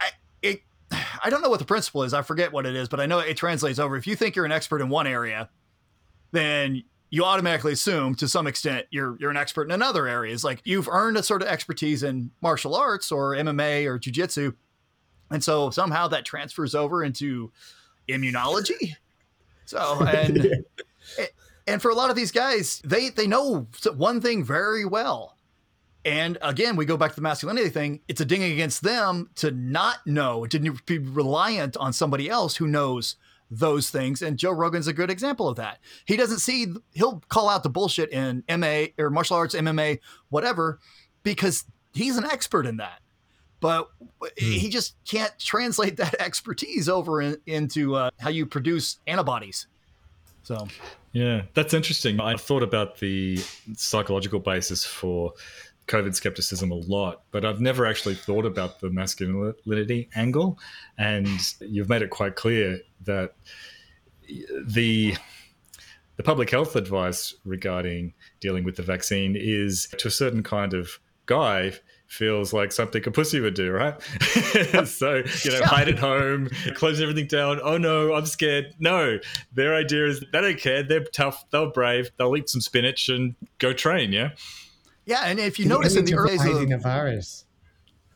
I, 0.00 0.08
it 0.42 0.62
I 1.24 1.30
don't 1.30 1.42
know 1.42 1.50
what 1.50 1.58
the 1.58 1.64
principle 1.64 2.02
is. 2.02 2.14
I 2.14 2.22
forget 2.22 2.52
what 2.52 2.66
it 2.66 2.74
is, 2.74 2.88
but 2.88 3.00
I 3.00 3.06
know 3.06 3.18
it 3.18 3.36
translates 3.36 3.78
over. 3.78 3.96
If 3.96 4.06
you 4.06 4.16
think 4.16 4.36
you're 4.36 4.44
an 4.44 4.52
expert 4.52 4.80
in 4.80 4.88
one 4.88 5.06
area, 5.06 5.48
then 6.32 6.84
you 7.12 7.26
automatically 7.26 7.74
assume 7.74 8.14
to 8.14 8.26
some 8.26 8.46
extent 8.46 8.86
you're 8.90 9.18
you're 9.20 9.30
an 9.30 9.36
expert 9.36 9.64
in 9.64 9.70
another 9.70 10.08
area. 10.08 10.32
It's 10.32 10.44
like 10.44 10.62
you've 10.64 10.88
earned 10.88 11.18
a 11.18 11.22
sort 11.22 11.42
of 11.42 11.48
expertise 11.48 12.02
in 12.02 12.30
martial 12.40 12.74
arts 12.74 13.12
or 13.12 13.32
MMA 13.32 13.84
or 13.84 13.98
jujitsu, 13.98 14.54
And 15.30 15.44
so 15.44 15.68
somehow 15.68 16.08
that 16.08 16.24
transfers 16.24 16.74
over 16.74 17.04
into 17.04 17.52
immunology. 18.08 18.96
So 19.66 20.00
and 20.06 20.64
and 21.66 21.82
for 21.82 21.90
a 21.90 21.94
lot 21.94 22.08
of 22.08 22.16
these 22.16 22.32
guys, 22.32 22.80
they 22.82 23.10
they 23.10 23.26
know 23.26 23.66
one 23.94 24.22
thing 24.22 24.42
very 24.42 24.86
well. 24.86 25.36
And 26.06 26.38
again, 26.40 26.76
we 26.76 26.86
go 26.86 26.96
back 26.96 27.10
to 27.10 27.16
the 27.16 27.22
masculinity 27.22 27.68
thing. 27.68 28.00
It's 28.08 28.22
a 28.22 28.24
ding 28.24 28.42
against 28.42 28.82
them 28.82 29.28
to 29.36 29.50
not 29.50 29.98
know, 30.06 30.46
to 30.46 30.58
be 30.86 30.98
reliant 30.98 31.76
on 31.76 31.92
somebody 31.92 32.30
else 32.30 32.56
who 32.56 32.66
knows 32.66 33.16
those 33.52 33.90
things. 33.90 34.22
And 34.22 34.38
Joe 34.38 34.52
Rogan's 34.52 34.86
a 34.86 34.92
good 34.92 35.10
example 35.10 35.48
of 35.48 35.56
that. 35.56 35.78
He 36.06 36.16
doesn't 36.16 36.38
see, 36.38 36.66
he'll 36.92 37.22
call 37.28 37.48
out 37.48 37.62
the 37.62 37.68
bullshit 37.68 38.10
in 38.10 38.42
MA 38.48 38.86
or 38.98 39.10
martial 39.10 39.36
arts, 39.36 39.54
MMA, 39.54 40.00
whatever, 40.30 40.80
because 41.22 41.64
he's 41.92 42.16
an 42.16 42.24
expert 42.24 42.66
in 42.66 42.78
that. 42.78 43.00
But 43.60 43.88
hmm. 44.00 44.26
he 44.36 44.70
just 44.70 44.96
can't 45.04 45.32
translate 45.38 45.98
that 45.98 46.14
expertise 46.20 46.88
over 46.88 47.20
in, 47.20 47.36
into 47.46 47.94
uh, 47.94 48.10
how 48.18 48.30
you 48.30 48.46
produce 48.46 48.98
antibodies. 49.06 49.66
So, 50.44 50.66
yeah, 51.12 51.42
that's 51.54 51.74
interesting. 51.74 52.20
I 52.20 52.36
thought 52.36 52.62
about 52.62 52.98
the 52.98 53.38
psychological 53.76 54.40
basis 54.40 54.84
for 54.84 55.34
COVID 55.92 56.14
skepticism 56.14 56.70
a 56.70 56.76
lot, 56.76 57.22
but 57.32 57.44
I've 57.44 57.60
never 57.60 57.84
actually 57.84 58.14
thought 58.14 58.46
about 58.46 58.80
the 58.80 58.88
masculinity 58.88 60.08
angle. 60.14 60.58
And 60.96 61.28
you've 61.60 61.90
made 61.90 62.00
it 62.00 62.08
quite 62.08 62.34
clear 62.34 62.80
that 63.04 63.34
the 64.66 65.14
the 66.16 66.22
public 66.22 66.50
health 66.50 66.76
advice 66.76 67.34
regarding 67.44 68.14
dealing 68.40 68.64
with 68.64 68.76
the 68.76 68.82
vaccine 68.82 69.36
is 69.38 69.88
to 69.98 70.08
a 70.08 70.10
certain 70.10 70.42
kind 70.42 70.72
of 70.72 70.98
guy 71.26 71.72
feels 72.06 72.52
like 72.52 72.72
something 72.72 73.02
a 73.06 73.10
pussy 73.10 73.40
would 73.40 73.54
do, 73.54 73.70
right? 73.70 74.00
so, 74.86 75.22
you 75.44 75.50
know, 75.50 75.62
hide 75.64 75.88
at 75.88 75.98
home, 75.98 76.48
close 76.74 77.00
everything 77.00 77.26
down. 77.26 77.58
Oh 77.62 77.78
no, 77.78 78.14
I'm 78.14 78.26
scared. 78.26 78.74
No, 78.78 79.18
their 79.52 79.74
idea 79.74 80.06
is 80.06 80.20
they 80.32 80.40
don't 80.40 80.58
care. 80.58 80.82
They're 80.82 81.04
tough. 81.04 81.44
They're 81.50 81.70
brave. 81.70 82.10
They'll 82.16 82.36
eat 82.36 82.48
some 82.48 82.60
spinach 82.60 83.08
and 83.08 83.34
go 83.58 83.72
train. 83.72 84.12
Yeah. 84.12 84.30
Yeah, 85.04 85.22
and 85.24 85.38
if 85.38 85.58
you 85.58 85.64
the 85.64 85.74
notice 85.74 85.96
in 85.96 86.04
the 86.04 86.14
early 86.14 86.38
days 86.38 86.56
of 86.56 86.68
the 86.68 86.78
virus. 86.78 87.44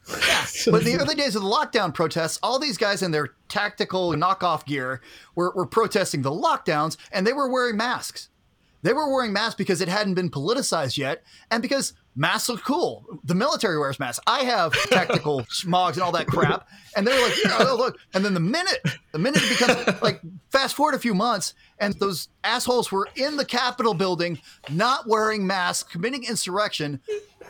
Yeah, 0.09 0.47
but 0.71 0.85
the 0.85 0.97
early 1.01 1.15
days 1.15 1.35
of 1.35 1.43
the 1.43 1.49
lockdown 1.49 1.93
protests, 1.93 2.39
all 2.43 2.59
these 2.59 2.79
guys 2.79 3.03
in 3.03 3.11
their 3.11 3.35
tactical 3.49 4.13
knockoff 4.13 4.65
gear 4.65 5.01
were, 5.35 5.53
were 5.55 5.67
protesting 5.67 6.23
the 6.23 6.31
lockdowns, 6.31 6.97
and 7.13 7.27
they 7.27 7.33
were 7.33 7.49
wearing 7.49 7.77
masks. 7.77 8.29
They 8.83 8.93
were 8.93 9.13
wearing 9.13 9.33
masks 9.33 9.57
because 9.57 9.81
it 9.81 9.89
hadn't 9.89 10.15
been 10.15 10.31
politicized 10.31 10.97
yet, 10.97 11.25
and 11.51 11.61
because 11.61 11.95
masks 12.15 12.49
look 12.49 12.63
cool. 12.63 13.05
The 13.25 13.35
military 13.35 13.79
wears 13.79 13.99
masks. 13.99 14.23
I 14.29 14.45
have 14.45 14.73
tactical 14.91 15.41
smogs 15.43 15.95
and 15.95 16.03
all 16.03 16.13
that 16.13 16.29
crap, 16.29 16.69
and 16.97 17.05
they're 17.05 17.21
like, 17.21 17.35
oh, 17.61 17.75
look. 17.77 17.99
And 18.15 18.25
then 18.25 18.35
the 18.35 18.41
minute, 18.41 18.81
the 19.11 19.19
minute 19.19 19.43
it 19.43 19.59
becomes 19.59 20.03
like, 20.03 20.21
fast 20.51 20.77
forward 20.77 20.95
a 20.95 21.01
few 21.01 21.15
months, 21.15 21.55
and 21.79 21.95
those 21.95 22.29
assholes 22.45 22.91
were 22.91 23.09
in 23.17 23.37
the 23.37 23.45
Capitol 23.45 23.95
building, 23.95 24.39
not 24.71 25.07
wearing 25.07 25.47
masks, 25.47 25.91
committing 25.91 26.25
insurrection, 26.25 27.01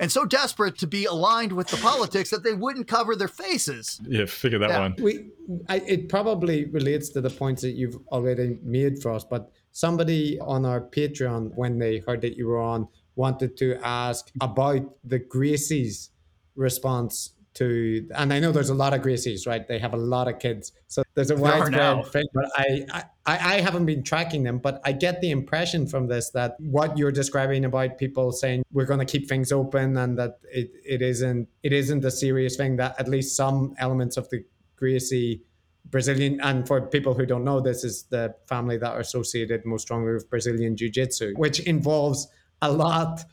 and 0.01 0.11
so 0.11 0.25
desperate 0.25 0.77
to 0.79 0.87
be 0.87 1.07
aligned 1.07 1.53
with 1.53 1.69
the 1.69 1.77
politics 1.79 2.31
that 2.31 2.43
they 2.43 2.53
wouldn't 2.53 2.87
cover 2.87 3.17
their 3.17 3.29
faces. 3.29 4.01
Yeah, 4.07 4.27
figure 4.27 4.59
that 4.59 4.71
yeah. 4.71 4.81
one. 4.81 4.95
We, 4.99 5.29
I, 5.69 5.77
it 5.87 6.09
probably 6.09 6.67
relates 6.67 7.09
to 7.11 7.21
the 7.21 7.31
points 7.31 7.63
that 7.63 7.73
you've 7.73 7.97
already 8.09 8.59
made 8.63 9.01
for 9.01 9.13
us, 9.13 9.25
but 9.25 9.51
somebody 9.73 10.39
on 10.41 10.65
our 10.65 10.81
Patreon, 10.81 11.55
when 11.55 11.79
they 11.79 11.99
heard 11.99 12.21
that 12.23 12.37
you 12.37 12.49
were 12.49 12.61
on, 12.61 12.89
wanted 13.15 13.57
to 13.59 13.79
ask 13.83 14.31
about 14.41 14.83
the 15.05 15.19
Gracie's 15.19 16.11
response 16.55 17.33
to, 17.57 18.09
and 18.15 18.33
I 18.33 18.39
know 18.39 18.53
there's 18.53 18.71
a 18.71 18.75
lot 18.75 18.95
of 18.95 19.01
Gracies, 19.01 19.47
right? 19.47 19.67
They 19.67 19.79
have 19.79 19.95
a 19.95 19.99
lot 19.99 20.29
of 20.29 20.39
kids, 20.39 20.73
so 20.87 21.03
there's 21.15 21.31
a 21.31 21.37
widespread 21.37 22.07
thing. 22.07 22.27
But 22.33 22.51
I, 22.57 22.85
I, 22.93 23.05
I 23.27 23.61
haven't 23.61 23.87
been 23.87 24.03
tracking 24.03 24.43
them, 24.43 24.59
but 24.59 24.81
I 24.85 24.93
get 24.93 25.21
the 25.21 25.31
impression 25.31 25.87
from 25.87 26.07
this 26.07 26.31
that 26.31 26.57
what 26.61 26.97
you're 26.97 27.13
describing 27.13 27.65
about 27.65 27.99
people 27.99 28.33
saying 28.33 28.63
we're 28.73 28.87
going 28.87 29.01
to 29.01 29.07
keep 29.07 29.29
things 29.29 29.53
open 29.53 29.97
and 29.97 30.19
that 30.19 30.39
it, 30.53 30.71
it 30.85 31.03
isn't 31.03 31.49
it 31.63 31.73
isn't 31.73 32.05
a 32.05 32.11
serious 32.11 32.57
thing. 32.57 32.77
That 32.77 32.95
at 33.01 33.09
least 33.09 33.37
some 33.37 33.75
elements 33.79 34.17
of 34.17 34.29
the 34.31 34.45
Gracie 34.77 35.43
Brazilian, 35.87 36.41
and 36.43 36.67
for 36.67 36.81
people 36.83 37.15
who 37.15 37.27
don't 37.27 37.45
know, 37.45 37.61
this 37.61 37.85
is 37.85 38.05
the 38.05 38.35
family 38.47 38.77
that 38.79 38.93
are 38.93 39.01
associated 39.01 39.65
most 39.65 39.83
strongly 39.83 40.13
with 40.13 40.29
Brazilian 40.29 40.77
Jiu 40.77 40.91
Jitsu, 40.91 41.35
which 41.37 41.61
involves 41.61 42.29
a 42.63 42.71
lot 42.71 43.25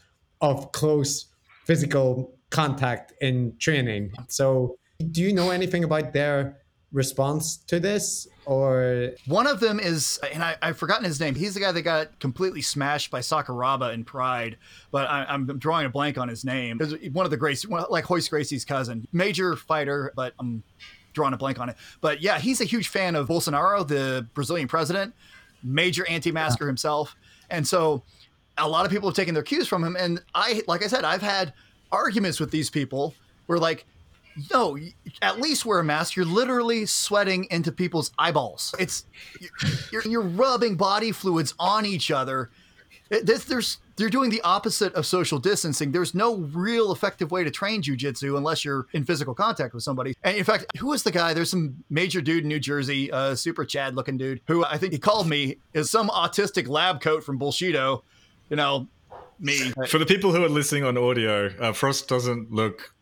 of 0.42 0.72
close 0.72 1.26
physical 1.66 2.33
contact 2.54 3.14
in 3.20 3.58
training. 3.58 4.14
So, 4.30 4.78
do 5.12 5.22
you 5.22 5.34
know 5.34 5.50
anything 5.50 5.84
about 5.84 6.14
their 6.14 6.58
response 6.94 7.58
to 7.58 7.80
this? 7.80 8.28
Or 8.46 9.12
one 9.26 9.48
of 9.48 9.60
them 9.60 9.80
is, 9.80 10.20
and 10.32 10.44
I, 10.44 10.56
have 10.62 10.78
forgotten 10.78 11.04
his 11.04 11.20
name. 11.20 11.36
He's 11.36 11.56
the 11.56 11.60
guy 11.60 11.72
that 11.72 11.82
got 11.82 12.20
completely 12.20 12.62
smashed 12.62 13.10
by 13.10 13.20
Sakuraba 13.20 13.94
in 13.94 14.06
Pride, 14.06 14.58
but 14.92 15.10
I, 15.10 15.34
am 15.34 15.46
drawing 15.58 15.86
a 15.86 15.90
blank 15.90 16.18
on 16.18 16.30
his 16.30 16.46
name. 16.46 16.80
One 17.12 17.26
of 17.26 17.32
the 17.32 17.38
Gracie, 17.38 17.68
like 17.68 18.10
Royce 18.10 18.30
Gracie's 18.30 18.64
cousin, 18.64 19.08
major 19.12 19.56
fighter, 19.56 20.14
but 20.16 20.34
I'm 20.40 20.64
drawing 21.14 21.34
a 21.34 21.38
blank 21.38 21.60
on 21.60 21.70
it. 21.70 21.76
But 22.02 22.22
yeah, 22.22 22.40
he's 22.40 22.62
a 22.62 22.66
huge 22.66 22.88
fan 22.88 23.16
of 23.16 23.28
Bolsonaro, 23.28 23.88
the 23.88 24.28
Brazilian 24.34 24.68
president, 24.68 25.14
major 25.64 26.08
anti-masker 26.08 26.66
yeah. 26.66 26.70
himself, 26.70 27.16
and 27.50 27.68
so 27.68 28.04
a 28.58 28.70
lot 28.70 28.86
of 28.86 28.92
people 28.92 29.10
have 29.10 29.16
taken 29.16 29.34
their 29.34 29.44
cues 29.44 29.68
from 29.68 29.84
him. 29.84 29.96
And 29.98 30.22
I, 30.36 30.62
like 30.68 30.84
I 30.84 30.88
said, 30.88 31.04
I've 31.04 31.24
had 31.24 31.54
arguments 31.94 32.40
with 32.40 32.52
these 32.52 32.70
people 32.70 33.14
where 33.46 33.60
like, 33.60 33.86
no, 34.52 34.78
at 35.22 35.40
least 35.40 35.66
wear 35.66 35.80
a 35.80 35.84
mask. 35.84 36.16
You're 36.16 36.26
literally 36.26 36.86
sweating 36.88 37.46
into 37.52 37.72
people's 37.72 38.12
eyeballs. 38.18 38.74
It's 38.80 39.06
you're, 39.92 40.02
you're 40.04 40.22
rubbing 40.22 40.76
body 40.76 41.12
fluids 41.12 41.54
on 41.60 41.86
each 41.86 42.10
other. 42.10 42.50
It, 43.12 43.28
there's, 43.28 43.46
there's 43.46 43.78
they're 43.96 44.10
doing 44.10 44.32
the 44.32 44.42
opposite 44.42 44.92
of 44.96 45.06
social 45.06 45.38
distancing. 45.38 45.92
There's 45.92 46.16
no 46.16 46.38
real 46.38 46.92
effective 46.92 47.30
way 47.30 47.44
to 47.44 47.52
train 47.52 47.84
jujitsu 47.84 48.36
unless 48.36 48.66
you're 48.66 48.88
in 48.94 49.04
physical 49.04 49.36
contact 49.36 49.76
with 49.76 49.84
somebody. 49.84 50.16
And 50.24 50.36
in 50.36 50.44
fact, 50.44 50.66
who 50.80 50.88
was 50.88 51.04
the 51.04 51.12
guy? 51.12 51.36
There's 51.36 51.52
some 51.52 51.84
major 51.92 52.20
dude 52.20 52.42
in 52.42 52.50
New 52.50 52.60
Jersey, 52.60 53.12
uh, 53.12 53.36
super 53.36 53.66
Chad 53.66 53.96
looking 53.96 54.18
dude, 54.18 54.42
who 54.48 54.66
I 54.66 54.80
think 54.80 54.94
he 54.94 55.00
called 55.00 55.28
me 55.28 55.58
is 55.74 55.92
some 55.92 56.10
autistic 56.10 56.68
lab 56.68 57.02
coat 57.02 57.24
from 57.24 57.38
Bullshido 57.38 58.02
you 58.50 58.58
know, 58.58 58.88
me. 59.40 59.72
For 59.88 59.98
the 59.98 60.06
people 60.06 60.32
who 60.32 60.44
are 60.44 60.50
listening 60.50 60.84
on 60.84 60.98
audio, 60.98 61.48
uh, 61.48 61.74
Phrost 61.74 62.08
doesn't 62.08 62.52
look 62.52 62.94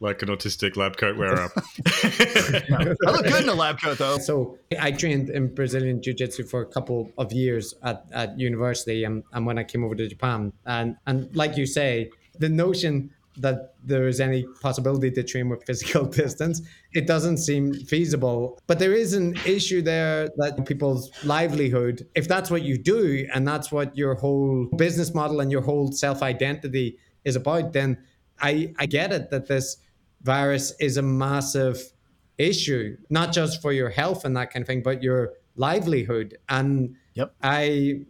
like 0.00 0.22
an 0.22 0.28
autistic 0.28 0.76
lab 0.76 0.96
coat 0.96 1.16
wearer. 1.16 1.50
I 1.86 3.10
look 3.10 3.26
good 3.26 3.42
in 3.42 3.48
a 3.48 3.54
lab 3.54 3.80
coat 3.80 3.98
though. 3.98 4.18
So 4.18 4.58
I 4.80 4.90
trained 4.92 5.28
in 5.28 5.54
Brazilian 5.54 6.02
Jiu 6.02 6.14
Jitsu 6.14 6.44
for 6.44 6.62
a 6.62 6.66
couple 6.66 7.12
of 7.18 7.32
years 7.32 7.74
at, 7.82 8.06
at 8.12 8.38
university 8.38 9.04
and, 9.04 9.22
and 9.32 9.44
when 9.44 9.58
I 9.58 9.64
came 9.64 9.84
over 9.84 9.94
to 9.94 10.08
Japan. 10.08 10.52
And 10.64 10.96
and 11.06 11.34
like 11.36 11.56
you 11.56 11.66
say, 11.66 12.10
the 12.38 12.48
notion 12.48 13.10
that 13.36 13.74
there 13.82 14.08
is 14.08 14.20
any 14.20 14.44
possibility 14.60 15.10
to 15.10 15.22
train 15.22 15.48
with 15.48 15.64
physical 15.64 16.04
distance. 16.22 16.62
It 16.92 17.06
doesn't 17.06 17.38
seem 17.38 17.72
feasible. 17.72 18.58
But 18.66 18.78
there 18.78 18.92
is 18.92 19.14
an 19.14 19.36
issue 19.46 19.82
there 19.82 20.28
that 20.36 20.66
people's 20.66 21.10
livelihood, 21.24 22.06
if 22.14 22.28
that's 22.28 22.50
what 22.50 22.62
you 22.62 22.76
do 22.76 23.26
and 23.32 23.46
that's 23.46 23.70
what 23.70 23.96
your 23.96 24.14
whole 24.14 24.66
business 24.76 25.14
model 25.14 25.40
and 25.40 25.50
your 25.50 25.62
whole 25.62 25.92
self 25.92 26.22
identity 26.22 26.98
is 27.24 27.36
about, 27.36 27.72
then 27.72 27.98
I, 28.40 28.72
I 28.78 28.86
get 28.86 29.12
it 29.12 29.30
that 29.30 29.46
this 29.46 29.76
virus 30.22 30.74
is 30.80 30.96
a 30.96 31.02
massive 31.02 31.92
issue, 32.38 32.96
not 33.10 33.32
just 33.32 33.62
for 33.62 33.72
your 33.72 33.90
health 33.90 34.24
and 34.24 34.36
that 34.36 34.52
kind 34.52 34.62
of 34.62 34.66
thing, 34.66 34.82
but 34.82 35.02
your 35.02 35.34
livelihood. 35.56 36.36
And 36.48 36.96
yep. 37.14 37.34
I, 37.42 38.02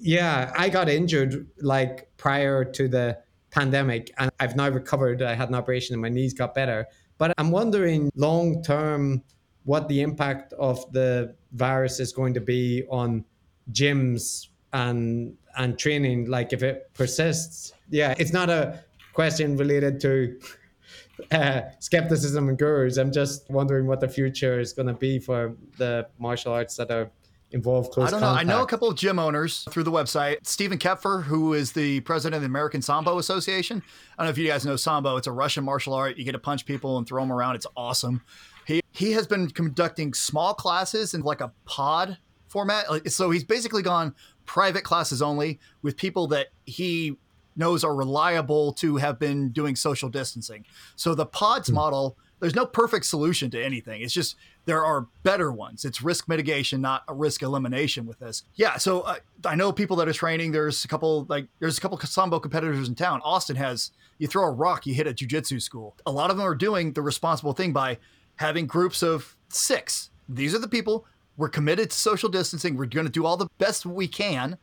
yeah, 0.00 0.52
I 0.56 0.68
got 0.68 0.88
injured 0.88 1.48
like 1.60 2.08
prior 2.16 2.64
to 2.64 2.88
the 2.88 3.18
pandemic 3.50 4.12
and 4.18 4.30
I've 4.40 4.56
now 4.56 4.68
recovered. 4.68 5.22
I 5.22 5.34
had 5.34 5.48
an 5.48 5.54
operation 5.54 5.94
and 5.94 6.02
my 6.02 6.08
knees 6.08 6.34
got 6.34 6.54
better. 6.54 6.86
But 7.18 7.32
I'm 7.38 7.50
wondering 7.50 8.10
long 8.14 8.62
term 8.62 9.22
what 9.64 9.88
the 9.88 10.00
impact 10.00 10.52
of 10.54 10.90
the 10.92 11.34
virus 11.52 12.00
is 12.00 12.12
going 12.12 12.34
to 12.34 12.40
be 12.40 12.84
on 12.90 13.24
gyms 13.72 14.48
and 14.72 15.36
and 15.56 15.78
training 15.78 16.26
like 16.26 16.52
if 16.52 16.62
it 16.62 16.90
persists 16.94 17.72
yeah 17.90 18.14
it's 18.18 18.32
not 18.32 18.48
a 18.50 18.82
question 19.12 19.56
related 19.56 20.00
to 20.00 20.38
uh, 21.32 21.62
skepticism 21.80 22.48
and 22.48 22.58
gurus 22.58 22.96
i'm 22.96 23.12
just 23.12 23.48
wondering 23.50 23.86
what 23.86 24.00
the 24.00 24.08
future 24.08 24.60
is 24.60 24.72
going 24.72 24.86
to 24.86 24.94
be 24.94 25.18
for 25.18 25.54
the 25.76 26.06
martial 26.18 26.52
arts 26.52 26.76
that 26.76 26.90
are 26.90 27.10
involve 27.52 27.90
close 27.90 28.08
I 28.08 28.10
don't 28.10 28.20
contact. 28.20 28.46
know. 28.46 28.54
I 28.54 28.56
know 28.56 28.62
a 28.62 28.66
couple 28.66 28.88
of 28.88 28.96
gym 28.96 29.18
owners 29.18 29.66
through 29.70 29.84
the 29.84 29.92
website. 29.92 30.46
Stephen 30.46 30.78
Koepfer, 30.78 31.22
who 31.22 31.54
is 31.54 31.72
the 31.72 32.00
president 32.00 32.36
of 32.36 32.42
the 32.42 32.46
American 32.46 32.82
Sambo 32.82 33.18
Association. 33.18 33.82
I 34.18 34.22
don't 34.22 34.26
know 34.26 34.30
if 34.30 34.38
you 34.38 34.46
guys 34.46 34.66
know 34.66 34.76
Sambo. 34.76 35.16
It's 35.16 35.26
a 35.26 35.32
Russian 35.32 35.64
martial 35.64 35.94
art. 35.94 36.16
You 36.16 36.24
get 36.24 36.32
to 36.32 36.38
punch 36.38 36.66
people 36.66 36.98
and 36.98 37.06
throw 37.06 37.22
them 37.22 37.32
around. 37.32 37.56
It's 37.56 37.66
awesome. 37.76 38.22
He 38.66 38.80
he 38.92 39.12
has 39.12 39.26
been 39.26 39.48
conducting 39.48 40.12
small 40.14 40.54
classes 40.54 41.14
in 41.14 41.22
like 41.22 41.40
a 41.40 41.52
pod 41.64 42.18
format. 42.48 43.10
So 43.10 43.30
he's 43.30 43.44
basically 43.44 43.82
gone 43.82 44.14
private 44.44 44.84
classes 44.84 45.22
only 45.22 45.58
with 45.82 45.96
people 45.96 46.26
that 46.28 46.48
he 46.66 47.16
knows 47.56 47.82
are 47.84 47.94
reliable 47.94 48.72
to 48.72 48.96
have 48.96 49.18
been 49.18 49.50
doing 49.50 49.74
social 49.76 50.08
distancing. 50.08 50.64
So 50.96 51.14
the 51.14 51.26
pods 51.26 51.70
mm 51.70 51.74
model 51.74 52.16
there's 52.40 52.54
no 52.54 52.66
perfect 52.66 53.06
solution 53.06 53.50
to 53.50 53.62
anything. 53.62 54.02
It's 54.02 54.12
just 54.12 54.36
there 54.64 54.84
are 54.84 55.06
better 55.22 55.50
ones. 55.50 55.84
It's 55.84 56.02
risk 56.02 56.28
mitigation, 56.28 56.80
not 56.80 57.02
a 57.08 57.14
risk 57.14 57.42
elimination 57.42 58.06
with 58.06 58.18
this. 58.18 58.44
Yeah. 58.54 58.76
So 58.76 59.00
uh, 59.00 59.16
I 59.44 59.54
know 59.54 59.72
people 59.72 59.96
that 59.96 60.08
are 60.08 60.12
training. 60.12 60.52
There's 60.52 60.84
a 60.84 60.88
couple 60.88 61.26
like 61.28 61.46
there's 61.58 61.78
a 61.78 61.80
couple 61.80 61.98
sambo 61.98 62.38
competitors 62.38 62.88
in 62.88 62.94
town. 62.94 63.20
Austin 63.24 63.56
has 63.56 63.92
you 64.18 64.26
throw 64.26 64.44
a 64.44 64.50
rock, 64.50 64.86
you 64.86 64.94
hit 64.94 65.06
a 65.06 65.12
jujitsu 65.12 65.62
school. 65.62 65.96
A 66.06 66.10
lot 66.10 66.30
of 66.30 66.36
them 66.36 66.46
are 66.46 66.54
doing 66.54 66.92
the 66.92 67.02
responsible 67.02 67.52
thing 67.52 67.72
by 67.72 67.98
having 68.36 68.66
groups 68.66 69.02
of 69.02 69.36
six. 69.48 70.10
These 70.28 70.54
are 70.54 70.58
the 70.58 70.68
people. 70.68 71.06
We're 71.36 71.48
committed 71.48 71.90
to 71.90 71.96
social 71.96 72.28
distancing. 72.28 72.76
We're 72.76 72.86
going 72.86 73.06
to 73.06 73.12
do 73.12 73.24
all 73.24 73.36
the 73.36 73.48
best 73.58 73.86
we 73.86 74.08
can. 74.08 74.58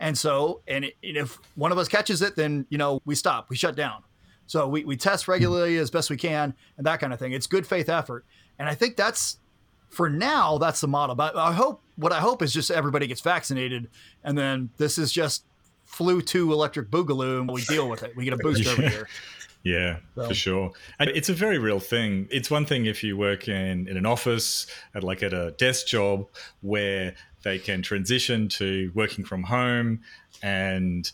And 0.00 0.16
so, 0.16 0.62
and 0.66 0.86
if 1.02 1.38
one 1.54 1.70
of 1.70 1.78
us 1.78 1.86
catches 1.86 2.22
it, 2.22 2.34
then, 2.34 2.66
you 2.68 2.78
know, 2.78 3.00
we 3.04 3.14
stop, 3.14 3.50
we 3.50 3.56
shut 3.56 3.76
down. 3.76 4.02
So 4.46 4.68
we, 4.68 4.84
we 4.84 4.96
test 4.96 5.28
regularly 5.28 5.78
as 5.78 5.90
best 5.90 6.10
we 6.10 6.16
can 6.16 6.54
and 6.76 6.86
that 6.86 7.00
kind 7.00 7.12
of 7.12 7.18
thing. 7.18 7.32
It's 7.32 7.46
good 7.46 7.66
faith 7.66 7.88
effort. 7.88 8.24
And 8.58 8.68
I 8.68 8.74
think 8.74 8.96
that's, 8.96 9.38
for 9.88 10.10
now, 10.10 10.58
that's 10.58 10.80
the 10.80 10.88
model. 10.88 11.14
But 11.14 11.36
I 11.36 11.52
hope, 11.52 11.82
what 11.96 12.12
I 12.12 12.20
hope 12.20 12.42
is 12.42 12.52
just 12.52 12.70
everybody 12.70 13.06
gets 13.06 13.20
vaccinated. 13.20 13.88
And 14.22 14.36
then 14.36 14.70
this 14.76 14.98
is 14.98 15.12
just 15.12 15.44
flu 15.84 16.20
two 16.22 16.52
electric 16.52 16.90
boogaloo 16.90 17.40
and 17.40 17.50
we 17.50 17.62
deal 17.62 17.88
with 17.88 18.02
it. 18.02 18.16
We 18.16 18.24
get 18.24 18.34
a 18.34 18.38
booster 18.38 18.70
every 18.70 18.88
year. 18.88 19.08
Yeah, 19.64 20.00
so. 20.14 20.28
for 20.28 20.34
sure. 20.34 20.72
And 20.98 21.08
it's 21.08 21.30
a 21.30 21.32
very 21.32 21.56
real 21.56 21.80
thing. 21.80 22.28
It's 22.30 22.50
one 22.50 22.66
thing 22.66 22.84
if 22.84 23.02
you 23.02 23.16
work 23.16 23.48
in, 23.48 23.88
in 23.88 23.96
an 23.96 24.04
office, 24.04 24.66
at 24.94 25.02
like 25.02 25.22
at 25.22 25.32
a 25.32 25.52
desk 25.52 25.86
job 25.86 26.28
where 26.60 27.14
they 27.44 27.58
can 27.58 27.80
transition 27.80 28.48
to 28.48 28.92
working 28.94 29.24
from 29.24 29.44
home 29.44 30.00
and 30.42 31.10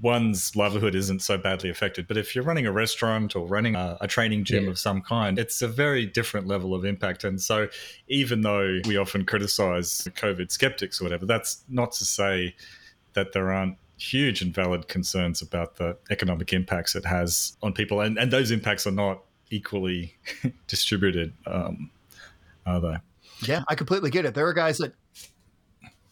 one's 0.00 0.56
livelihood 0.56 0.94
isn't 0.94 1.20
so 1.20 1.36
badly 1.36 1.70
affected. 1.70 2.06
But 2.06 2.16
if 2.16 2.34
you're 2.34 2.44
running 2.44 2.66
a 2.66 2.72
restaurant 2.72 3.36
or 3.36 3.46
running 3.46 3.74
a, 3.74 3.98
a 4.00 4.08
training 4.08 4.44
gym 4.44 4.64
yeah. 4.64 4.70
of 4.70 4.78
some 4.78 5.02
kind, 5.02 5.38
it's 5.38 5.62
a 5.62 5.68
very 5.68 6.06
different 6.06 6.46
level 6.46 6.74
of 6.74 6.84
impact. 6.84 7.24
And 7.24 7.40
so, 7.40 7.68
even 8.08 8.40
though 8.40 8.80
we 8.86 8.96
often 8.96 9.24
criticize 9.24 10.08
COVID 10.16 10.50
skeptics 10.50 11.00
or 11.00 11.04
whatever, 11.04 11.26
that's 11.26 11.64
not 11.68 11.92
to 11.92 12.04
say 12.04 12.54
that 13.12 13.32
there 13.32 13.52
aren't 13.52 13.76
huge 13.96 14.42
and 14.42 14.54
valid 14.54 14.88
concerns 14.88 15.40
about 15.40 15.76
the 15.76 15.96
economic 16.10 16.52
impacts 16.52 16.94
it 16.94 17.04
has 17.04 17.56
on 17.62 17.72
people. 17.72 18.00
And, 18.00 18.18
and 18.18 18.32
those 18.32 18.50
impacts 18.50 18.86
are 18.86 18.92
not 18.92 19.22
equally 19.50 20.16
distributed, 20.66 21.32
um, 21.46 21.90
are 22.66 22.80
they? 22.80 22.96
Yeah, 23.46 23.62
I 23.68 23.74
completely 23.74 24.10
get 24.10 24.24
it. 24.24 24.34
There 24.34 24.46
are 24.46 24.54
guys 24.54 24.78
that 24.78 24.94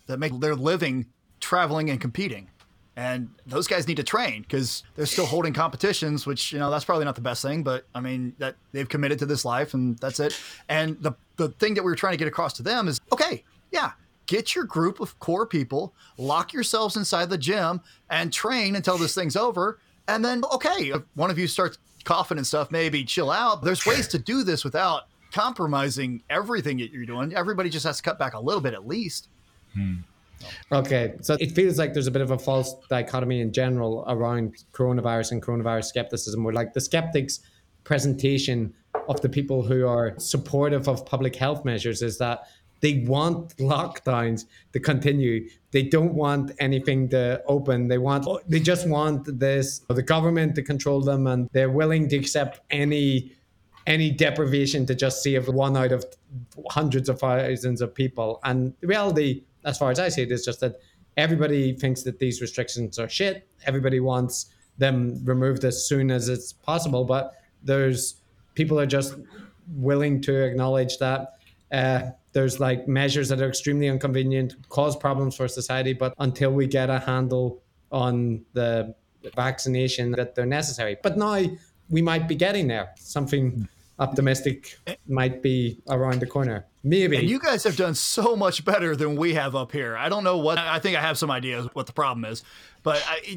that 0.07 0.19
make 0.19 0.39
their 0.41 0.57
living 0.57 1.07
traveling 1.41 1.91
and 1.91 2.01
competing 2.01 2.49
and 2.97 3.29
those 3.47 3.67
guys 3.67 3.89
need 3.89 3.97
to 3.97 4.03
train 4.03 4.43
because 4.43 4.83
they're 4.97 5.07
still 5.07 5.25
holding 5.25 5.53
competitions 5.53 6.27
which 6.27 6.53
you 6.53 6.59
know 6.59 6.71
that's 6.71 6.85
probably 6.85 7.05
not 7.05 7.15
the 7.15 7.23
best 7.23 7.43
thing 7.43 7.63
but 7.63 7.87
i 7.95 8.01
mean 8.01 8.35
that 8.39 8.55
they've 8.73 8.89
committed 8.89 9.19
to 9.19 9.27
this 9.27 9.45
life 9.45 9.75
and 9.75 9.99
that's 9.99 10.21
it. 10.21 10.39
And 10.69 11.01
the 11.03 11.13
the 11.37 11.49
thing 11.49 11.75
that 11.75 11.83
we 11.83 11.91
were 11.91 11.97
trying 11.97 12.13
to 12.13 12.19
get 12.19 12.29
across 12.29 12.53
to 12.55 12.63
them 12.63 12.89
is 12.89 13.01
okay 13.13 13.45
yeah 13.71 13.93
get 14.27 14.55
your 14.55 14.65
group 14.65 15.01
of 15.01 15.19
core 15.19 15.47
people 15.47 15.95
lock 16.19 16.53
yourselves 16.53 16.97
inside 16.97 17.31
the 17.31 17.39
gym 17.39 17.81
and 18.11 18.33
train 18.33 18.77
until 18.77 18.97
this 18.97 19.15
thing's 19.15 19.37
over. 19.37 19.79
And 20.09 20.25
then 20.25 20.43
okay 20.53 20.91
if 20.91 21.03
one 21.15 21.31
of 21.31 21.39
you 21.39 21.47
starts 21.47 21.79
coughing 22.05 22.39
and 22.39 22.47
stuff 22.47 22.71
maybe 22.71 23.05
chill 23.05 23.31
out. 23.31 23.63
There's 23.63 23.87
ways 23.87 24.09
to 24.09 24.19
do 24.19 24.43
this 24.43 24.65
without 24.65 25.05
compromising 25.33 26.23
everything 26.29 26.79
that 26.79 26.91
you're 26.91 27.07
doing. 27.07 27.35
Everybody 27.35 27.71
just 27.71 27.87
has 27.87 27.99
to 27.99 28.03
cut 28.03 28.19
back 28.19 28.35
a 28.35 28.41
little 28.41 28.61
bit 28.61 28.75
at 28.75 28.87
least. 28.87 29.29
Hmm. 29.75 29.97
Okay, 30.71 31.15
so 31.21 31.37
it 31.41 31.53
feels 31.53 31.79
like 31.79 31.93
there's 31.93 32.07
a 32.07 32.11
bit 32.11 32.23
of 32.23 32.31
a 32.31 32.39
false 32.39 32.75
dichotomy 32.89 33.41
in 33.41 33.53
general 33.53 34.05
around 34.09 34.57
coronavirus 34.73 35.33
and 35.33 35.43
coronavirus 35.43 35.85
skepticism, 35.87 36.43
where 36.45 36.55
like 36.55 36.73
the 36.73 36.81
skeptics' 36.81 37.41
presentation 37.85 38.73
of 39.09 39.21
the 39.21 39.29
people 39.29 39.63
who 39.63 39.87
are 39.87 40.15
supportive 40.19 40.89
of 40.89 41.05
public 41.07 41.35
health 41.35 41.65
measures 41.65 42.03
is 42.03 42.19
that 42.19 42.47
they 42.81 43.05
want 43.07 43.57
lockdowns 43.59 44.45
to 44.73 44.81
continue. 44.81 45.49
They 45.71 45.85
don't 45.85 46.15
want 46.15 46.51
anything 46.59 47.09
to 47.11 47.43
open. 47.47 47.89
They 47.89 47.99
want 47.99 48.27
they 48.49 48.61
just 48.61 48.89
want 48.89 49.39
this 49.39 49.81
the 49.89 50.03
government 50.03 50.57
to 50.57 50.63
control 50.63 51.01
them, 51.01 51.27
and 51.27 51.49
they're 51.53 51.71
willing 51.71 52.09
to 52.09 52.17
accept 52.17 52.61
any 52.71 53.33
any 53.87 54.11
deprivation 54.11 54.87
to 54.87 54.95
just 54.95 55.23
save 55.23 55.49
one 55.49 55.77
out 55.77 55.93
of 55.93 56.05
hundreds 56.71 57.09
of 57.09 57.21
thousands 57.21 57.81
of 57.81 57.95
people. 57.95 58.41
And 58.45 58.75
the 58.81 58.87
reality 58.87 59.45
as 59.65 59.79
far 59.79 59.91
as 59.91 59.99
I 59.99 60.09
see 60.09 60.23
it, 60.23 60.33
is 60.33 60.45
just 60.45 60.61
that 60.61 60.77
everybody 61.17 61.75
thinks 61.75 62.03
that 62.03 62.19
these 62.19 62.41
restrictions 62.41 62.99
are 62.99 63.09
shit. 63.09 63.49
Everybody 63.67 64.01
wants 64.01 64.47
them 64.79 65.21
removed 65.25 65.65
as 65.65 65.87
soon 65.87 66.11
as 66.11 66.29
it's 66.29 66.53
possible, 66.53 67.05
but 67.05 67.35
there's 67.63 68.17
people 68.55 68.79
are 68.79 68.87
just 68.87 69.17
willing 69.77 70.21
to 70.23 70.45
acknowledge 70.45 70.99
that 70.99 71.35
uh, 71.71 72.11
there's 72.33 72.61
like 72.61 72.89
measures 72.89 73.29
that 73.29 73.41
are 73.41 73.49
extremely 73.49 73.87
inconvenient, 73.87 74.55
cause 74.69 74.97
problems 74.97 75.37
for 75.37 75.49
society, 75.49 75.93
but 75.93 76.15
until 76.19 76.53
we 76.53 76.67
get 76.67 76.91
a 76.91 76.99
handle 76.99 77.63
on 77.91 78.45
the 78.55 78.95
vaccination, 79.37 80.11
that 80.13 80.35
they're 80.35 80.47
necessary. 80.47 80.97
But 81.03 81.17
now 81.17 81.43
we 81.91 82.03
might 82.03 82.27
be 82.27 82.35
getting 82.35 82.67
there. 82.69 82.93
Something 82.97 83.69
optimistic 84.03 84.79
might 85.07 85.43
be 85.43 85.79
around 85.89 86.21
the 86.21 86.27
corner. 86.27 86.67
Maybe. 86.85 87.17
And 87.17 87.31
you 87.31 87.39
guys 87.39 87.63
have 87.65 87.77
done 87.77 87.95
so 87.95 88.35
much 88.35 88.65
better 88.65 88.97
than 88.97 89.15
we 89.17 89.35
have 89.35 89.55
up 89.55 89.71
here. 89.71 89.97
I 89.97 90.09
don't 90.09 90.25
know 90.25 90.39
what, 90.39 90.59
I 90.59 90.79
think 90.81 90.97
I 90.97 91.01
have 91.01 91.17
some 91.17 91.31
ideas 91.31 91.69
what 91.75 91.87
the 91.87 91.93
problem 91.93 92.25
is, 92.25 92.43
but 92.83 93.03
I, 93.07 93.37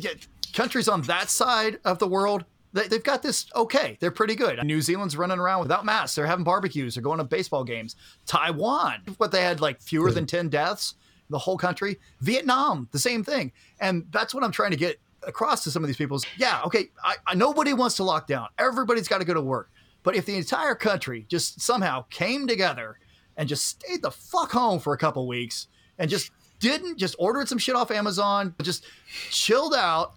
countries 0.53 0.87
on 0.87 1.03
that 1.03 1.29
side 1.29 1.79
of 1.85 1.99
the 1.99 2.07
world, 2.07 2.45
they, 2.73 2.83
have 2.89 3.03
got 3.03 3.21
this 3.21 3.45
okay. 3.55 3.97
They're 4.01 4.11
pretty 4.11 4.35
good. 4.35 4.61
New 4.63 4.81
Zealand's 4.81 5.15
running 5.15 5.39
around 5.39 5.61
without 5.61 5.85
masks. 5.85 6.15
They're 6.15 6.25
having 6.25 6.43
barbecues. 6.43 6.95
They're 6.95 7.03
going 7.03 7.19
to 7.19 7.23
baseball 7.23 7.63
games. 7.63 7.95
Taiwan, 8.25 9.01
what 9.17 9.31
they 9.31 9.43
had 9.43 9.61
like 9.61 9.79
fewer 9.81 10.11
than 10.11 10.25
10 10.25 10.49
deaths 10.49 10.95
the 11.29 11.39
whole 11.39 11.57
country. 11.57 11.99
Vietnam, 12.21 12.87
the 12.91 12.99
same 12.99 13.23
thing. 13.23 13.51
And 13.79 14.05
that's 14.11 14.33
what 14.33 14.43
I'm 14.43 14.51
trying 14.51 14.71
to 14.71 14.77
get 14.77 14.99
across 15.25 15.63
to 15.63 15.71
some 15.71 15.83
of 15.83 15.87
these 15.87 15.97
people 15.97 16.17
is, 16.17 16.25
yeah, 16.37 16.61
okay, 16.65 16.89
I, 17.03 17.15
I, 17.27 17.35
nobody 17.35 17.73
wants 17.73 17.95
to 17.97 18.03
lock 18.03 18.27
down. 18.27 18.47
Everybody's 18.57 19.07
got 19.07 19.19
to 19.19 19.25
go 19.25 19.33
to 19.33 19.41
work. 19.41 19.71
But 20.05 20.15
if 20.15 20.25
the 20.25 20.37
entire 20.37 20.75
country 20.75 21.25
just 21.27 21.59
somehow 21.59 22.05
came 22.09 22.47
together 22.47 22.99
and 23.35 23.49
just 23.49 23.65
stayed 23.65 24.03
the 24.03 24.11
fuck 24.11 24.51
home 24.51 24.79
for 24.79 24.93
a 24.93 24.97
couple 24.97 25.27
weeks 25.27 25.67
and 25.97 26.09
just 26.09 26.31
didn't 26.59 26.97
just 26.97 27.15
ordered 27.19 27.49
some 27.49 27.57
shit 27.57 27.75
off 27.75 27.89
Amazon, 27.91 28.53
just 28.61 28.85
chilled 29.31 29.73
out, 29.73 30.13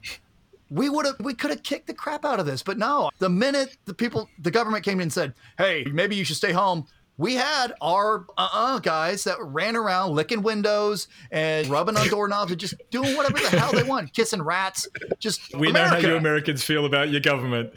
we 0.70 0.90
would 0.90 1.06
have 1.06 1.16
we 1.20 1.32
could 1.32 1.50
have 1.50 1.62
kicked 1.62 1.86
the 1.86 1.94
crap 1.94 2.26
out 2.26 2.38
of 2.38 2.44
this. 2.44 2.62
But 2.62 2.76
no, 2.76 3.10
the 3.18 3.30
minute 3.30 3.78
the 3.86 3.94
people 3.94 4.28
the 4.38 4.50
government 4.50 4.84
came 4.84 4.98
in 4.98 5.04
and 5.04 5.12
said, 5.12 5.32
"Hey, 5.56 5.84
maybe 5.90 6.14
you 6.14 6.24
should 6.24 6.36
stay 6.36 6.52
home." 6.52 6.86
We 7.16 7.34
had 7.34 7.72
our 7.80 8.26
uh-uh 8.36 8.78
guys 8.78 9.24
that 9.24 9.38
ran 9.40 9.74
around 9.74 10.14
licking 10.14 10.42
windows 10.42 11.08
and 11.32 11.66
rubbing 11.66 11.96
on 11.96 12.06
doorknobs 12.08 12.52
and 12.52 12.60
just 12.60 12.74
doing 12.90 13.16
whatever 13.16 13.38
the 13.40 13.58
hell 13.58 13.72
they 13.72 13.82
want, 13.82 14.12
kissing 14.12 14.40
rats. 14.40 14.86
Just 15.18 15.52
we 15.56 15.70
America. 15.70 15.94
know 15.94 16.00
how 16.00 16.08
you 16.08 16.16
Americans 16.16 16.62
feel 16.62 16.86
about 16.86 17.08
your 17.08 17.20
government 17.20 17.72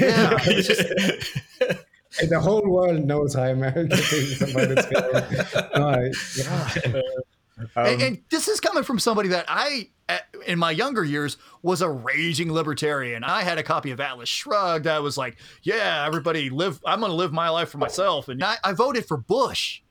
yeah. 0.00 0.36
the 2.28 2.40
whole 2.40 2.68
world 2.68 3.04
knows 3.04 3.34
how 3.34 3.44
America 3.44 3.96
thinks 3.96 4.40
about 4.40 4.70
its 4.70 4.86
government. 4.86 6.16
Um, 7.76 7.86
and, 7.86 8.02
and, 8.02 8.22
this 8.30 8.48
is 8.48 8.60
coming 8.60 8.82
from 8.84 8.98
somebody 8.98 9.28
that 9.28 9.44
I, 9.46 9.90
in 10.46 10.58
my 10.58 10.70
younger 10.70 11.04
years, 11.04 11.36
was 11.62 11.82
a 11.82 11.90
raging 11.90 12.52
libertarian. 12.52 13.22
I 13.22 13.42
had 13.42 13.58
a 13.58 13.62
copy 13.62 13.90
of 13.90 14.00
Atlas 14.00 14.28
Shrugged. 14.28 14.86
I 14.86 15.00
was 15.00 15.18
like, 15.18 15.36
"Yeah, 15.62 16.04
everybody 16.06 16.48
live. 16.48 16.80
I'm 16.86 17.00
going 17.00 17.10
to 17.10 17.16
live 17.16 17.32
my 17.32 17.50
life 17.50 17.68
for 17.68 17.78
myself." 17.78 18.28
And 18.28 18.42
I, 18.42 18.56
I 18.64 18.72
voted 18.72 19.06
for 19.06 19.18
Bush. 19.18 19.82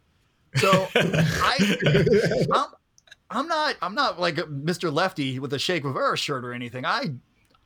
So 0.55 0.87
I, 0.95 1.77
I'm, 2.51 2.65
I'm, 3.29 3.47
not, 3.47 3.75
I'm 3.81 3.93
not 3.93 4.19
like 4.19 4.35
Mr. 4.35 4.91
Lefty 4.91 5.37
with 5.37 5.53
a 5.53 5.59
Che 5.59 5.79
Guevara 5.79 6.17
shirt 6.17 6.43
or 6.43 6.53
anything. 6.53 6.85
I 6.85 7.13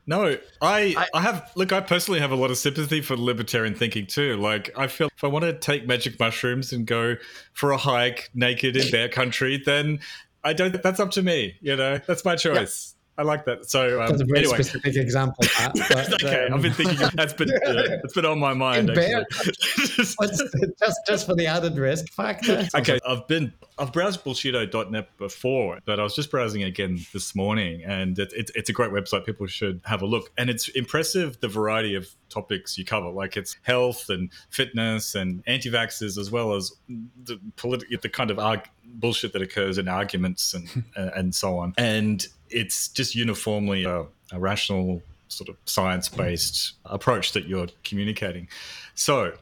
no, 0.05 0.37
I, 0.61 0.95
I, 0.97 1.07
I 1.13 1.21
have 1.21 1.51
look. 1.55 1.71
I 1.71 1.79
personally 1.79 2.19
have 2.19 2.31
a 2.31 2.35
lot 2.35 2.51
of 2.51 2.57
sympathy 2.57 3.01
for 3.01 3.15
libertarian 3.15 3.73
thinking 3.73 4.05
too. 4.05 4.35
Like, 4.37 4.69
I 4.77 4.87
feel 4.87 5.09
if 5.15 5.23
I 5.23 5.27
want 5.27 5.45
to 5.45 5.53
take 5.53 5.87
magic 5.87 6.19
mushrooms 6.19 6.73
and 6.73 6.85
go 6.85 7.15
for 7.53 7.71
a 7.71 7.77
hike 7.77 8.29
naked 8.33 8.75
in 8.75 8.91
bear 8.91 9.07
country, 9.07 9.61
then 9.65 9.99
I 10.43 10.53
don't. 10.53 10.81
That's 10.81 10.99
up 10.99 11.11
to 11.11 11.21
me. 11.23 11.55
You 11.61 11.75
know, 11.75 11.99
that's 12.05 12.25
my 12.25 12.35
choice. 12.35 12.95
I 13.17 13.21
like 13.21 13.45
that. 13.45 13.69
So 13.69 14.01
um, 14.01 14.07
that's 14.07 14.21
a 14.21 14.25
very 14.25 14.39
anyway. 14.39 14.55
specific 14.55 14.95
example. 14.95 15.45
That, 15.63 15.73
but, 16.09 16.23
okay, 16.23 16.47
um, 16.47 16.55
I've 16.55 16.61
been 16.61 16.73
thinking 16.73 16.97
that's 17.13 17.33
been 17.33 17.49
uh, 17.65 17.73
that's 18.01 18.13
been 18.13 18.25
on 18.25 18.39
my 18.39 18.53
mind. 18.53 18.89
just 18.93 20.17
just 21.07 21.25
for 21.25 21.35
the 21.35 21.45
added 21.47 21.77
risk 21.77 22.11
factor. 22.11 22.67
Okay, 22.75 22.99
I've 23.07 23.27
been 23.27 23.53
I've 23.77 23.93
browsed 23.93 24.23
bullshido.net 24.23 25.17
before, 25.17 25.79
but 25.85 25.99
I 25.99 26.03
was 26.03 26.15
just 26.15 26.31
browsing 26.31 26.63
again 26.63 26.99
this 27.13 27.35
morning, 27.35 27.83
and 27.83 28.17
it, 28.17 28.33
it, 28.33 28.51
it's 28.55 28.69
a 28.69 28.73
great 28.73 28.91
website. 28.91 29.25
People 29.25 29.47
should 29.47 29.81
have 29.85 30.01
a 30.01 30.05
look, 30.05 30.31
and 30.37 30.49
it's 30.49 30.67
impressive 30.69 31.39
the 31.39 31.47
variety 31.47 31.95
of 31.95 32.07
topics 32.29 32.77
you 32.77 32.85
cover. 32.85 33.09
Like 33.09 33.37
it's 33.37 33.57
health 33.61 34.09
and 34.09 34.31
fitness 34.49 35.15
and 35.15 35.43
anti-vaxxers, 35.47 36.17
as 36.17 36.31
well 36.31 36.53
as 36.53 36.71
the 37.23 37.39
political, 37.55 37.97
the 38.01 38.09
kind 38.09 38.31
of 38.31 38.39
arg- 38.39 38.69
bullshit 38.85 39.33
that 39.33 39.41
occurs 39.41 39.77
in 39.77 39.87
arguments 39.87 40.53
and 40.53 40.83
and 40.95 41.33
so 41.33 41.57
on. 41.57 41.73
And 41.77 42.27
it's 42.53 42.87
just 42.89 43.15
uniformly 43.15 43.83
a, 43.85 44.05
a 44.31 44.39
rational 44.39 45.01
sort 45.27 45.49
of 45.49 45.57
science 45.65 46.09
based 46.09 46.73
approach 46.85 47.33
that 47.33 47.47
you're 47.47 47.67
communicating. 47.83 48.47
So, 48.95 49.33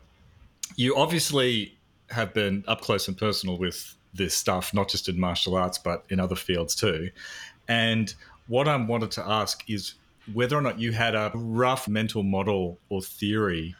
you 0.75 0.95
obviously 0.95 1.75
have 2.09 2.33
been 2.33 2.63
up 2.67 2.81
close 2.81 3.07
and 3.07 3.17
personal 3.17 3.57
with 3.57 3.95
this 4.13 4.35
stuff, 4.35 4.73
not 4.73 4.89
just 4.89 5.09
in 5.09 5.19
martial 5.19 5.55
arts, 5.55 5.77
but 5.77 6.05
in 6.09 6.19
other 6.19 6.35
fields 6.35 6.75
too. 6.75 7.09
And 7.67 8.13
what 8.47 8.67
I 8.67 8.75
wanted 8.75 9.11
to 9.11 9.27
ask 9.27 9.69
is 9.69 9.95
whether 10.33 10.57
or 10.57 10.61
not 10.61 10.79
you 10.79 10.91
had 10.91 11.15
a 11.15 11.31
rough 11.33 11.87
mental 11.87 12.23
model 12.23 12.77
or 12.89 13.01
theory 13.01 13.75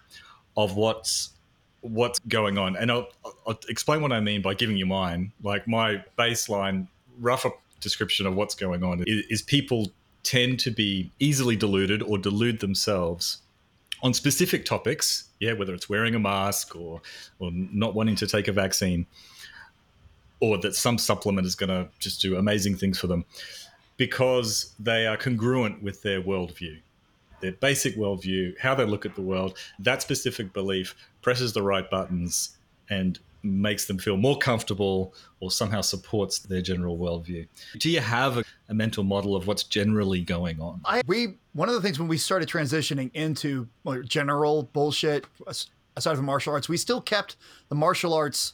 of 0.58 0.76
what's 0.76 1.32
what's 1.82 2.20
going 2.20 2.58
on. 2.58 2.76
And 2.76 2.92
I'll, 2.92 3.08
I'll 3.48 3.60
explain 3.68 4.02
what 4.02 4.12
I 4.12 4.20
mean 4.20 4.42
by 4.42 4.54
giving 4.54 4.78
you 4.78 4.86
mine. 4.86 5.32
Like 5.44 5.68
my 5.68 6.04
baseline 6.18 6.88
rough 7.20 7.46
description 7.82 8.26
of 8.26 8.36
what's 8.36 8.56
going 8.56 8.84
on 8.84 9.04
is, 9.06 9.26
is 9.30 9.42
people 9.42 9.92
tend 10.24 10.60
to 10.62 10.72
be 10.72 11.12
easily 11.20 11.56
deluded 11.56 12.02
or 12.02 12.18
delude 12.18 12.60
themselves 12.60 13.42
on 14.04 14.14
specific 14.14 14.66
topics. 14.66 15.26
Yeah, 15.40 15.54
whether 15.54 15.74
it's 15.74 15.90
wearing 15.90 16.16
a 16.16 16.20
mask 16.20 16.76
or 16.76 17.02
or 17.40 17.52
not 17.54 17.96
wanting 17.96 18.16
to 18.18 18.28
take 18.28 18.48
a 18.48 18.52
vaccine, 18.54 19.06
or 20.40 20.58
that 20.60 20.76
some 20.76 20.98
supplement 20.98 21.46
is 21.46 21.56
going 21.56 21.70
to 21.70 21.90
just 22.00 22.22
do 22.22 22.38
amazing 22.38 22.78
things 22.78 23.00
for 23.00 23.08
them, 23.08 23.26
because 23.98 24.74
they 24.80 25.08
are 25.08 25.18
congruent 25.18 25.84
with 25.84 26.02
their 26.04 26.22
worldview 26.22 26.80
their 27.42 27.52
basic 27.54 27.96
worldview, 27.98 28.58
how 28.60 28.74
they 28.74 28.86
look 28.86 29.06
at 29.06 29.16
the 29.16 29.22
world, 29.22 29.58
that 29.80 30.02
specific 30.02 30.54
belief 30.54 30.96
presses 31.22 31.54
the 31.54 31.62
right 31.62 31.90
buttons 31.90 32.58
and 32.90 33.20
makes 33.44 33.86
them 33.86 33.98
feel 33.98 34.18
more 34.18 34.38
comfortable 34.38 35.14
or 35.40 35.50
somehow 35.52 35.82
supports 35.82 36.40
their 36.40 36.62
general 36.62 36.98
worldview. 36.98 37.48
Do 37.80 37.90
you 37.90 38.00
have 38.00 38.38
a, 38.38 38.44
a 38.70 38.74
mental 38.74 39.04
model 39.04 39.36
of 39.36 39.48
what's 39.48 39.64
generally 39.64 40.22
going 40.22 40.60
on? 40.60 40.82
I, 40.86 41.02
we 41.08 41.38
one 41.54 41.68
of 41.68 41.76
the 41.76 41.82
things 41.82 42.00
when 42.00 42.08
we 42.08 42.18
started 42.18 42.48
transitioning 42.48 43.12
into 43.14 43.68
general 44.08 44.64
bullshit 44.74 45.26
aside 45.96 46.16
from 46.16 46.26
martial 46.26 46.54
arts, 46.54 46.70
we 46.70 46.78
still 46.78 47.02
kept 47.02 47.36
the 47.70 47.76
martial 47.76 48.14
arts 48.14 48.54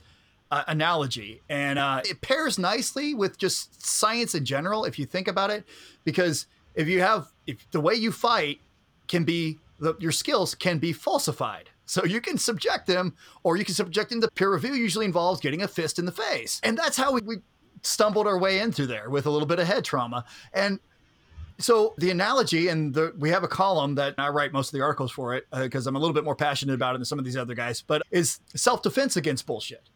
uh, 0.49 0.63
analogy, 0.67 1.41
and 1.49 1.77
uh, 1.77 2.01
it 2.05 2.21
pairs 2.21 2.57
nicely 2.57 3.13
with 3.13 3.37
just 3.37 3.85
science 3.85 4.33
in 4.33 4.45
general 4.45 4.85
if 4.85 4.97
you 4.97 5.05
think 5.05 5.27
about 5.27 5.49
it, 5.49 5.65
because 6.03 6.47
if 6.73 6.87
you 6.87 7.01
have 7.01 7.31
if 7.45 7.69
the 7.71 7.81
way 7.81 7.93
you 7.93 8.11
fight 8.11 8.61
can 9.07 9.23
be 9.23 9.59
the, 9.79 9.95
your 9.99 10.11
skills 10.11 10.55
can 10.55 10.77
be 10.77 10.93
falsified. 10.93 11.69
So 11.87 12.05
you 12.05 12.21
can 12.21 12.37
subject 12.37 12.85
them, 12.85 13.15
or 13.43 13.57
you 13.57 13.65
can 13.65 13.73
subject 13.73 14.11
them 14.11 14.21
to 14.21 14.29
peer 14.29 14.53
review. 14.53 14.73
Usually 14.73 15.05
involves 15.05 15.39
getting 15.39 15.63
a 15.63 15.67
fist 15.67 15.97
in 15.97 16.05
the 16.05 16.11
face, 16.11 16.59
and 16.63 16.77
that's 16.77 16.97
how 16.97 17.13
we, 17.13 17.21
we 17.21 17.37
stumbled 17.81 18.27
our 18.27 18.37
way 18.37 18.59
into 18.59 18.85
there 18.85 19.09
with 19.09 19.25
a 19.25 19.29
little 19.29 19.47
bit 19.47 19.59
of 19.59 19.67
head 19.67 19.85
trauma. 19.85 20.25
And 20.53 20.79
so 21.59 21.95
the 21.97 22.11
analogy, 22.11 22.67
and 22.67 22.93
the, 22.93 23.13
we 23.17 23.29
have 23.29 23.43
a 23.43 23.47
column 23.47 23.95
that 23.95 24.15
I 24.17 24.29
write 24.29 24.53
most 24.53 24.67
of 24.67 24.77
the 24.77 24.83
articles 24.83 25.11
for 25.11 25.33
it 25.33 25.47
because 25.51 25.87
uh, 25.87 25.89
I'm 25.89 25.95
a 25.95 25.99
little 25.99 26.13
bit 26.13 26.23
more 26.23 26.35
passionate 26.35 26.73
about 26.73 26.95
it 26.95 26.99
than 26.99 27.05
some 27.05 27.19
of 27.19 27.25
these 27.25 27.37
other 27.37 27.55
guys, 27.55 27.81
but 27.81 28.03
is 28.11 28.39
self 28.53 28.81
defense 28.83 29.17
against 29.17 29.45
bullshit. 29.45 29.89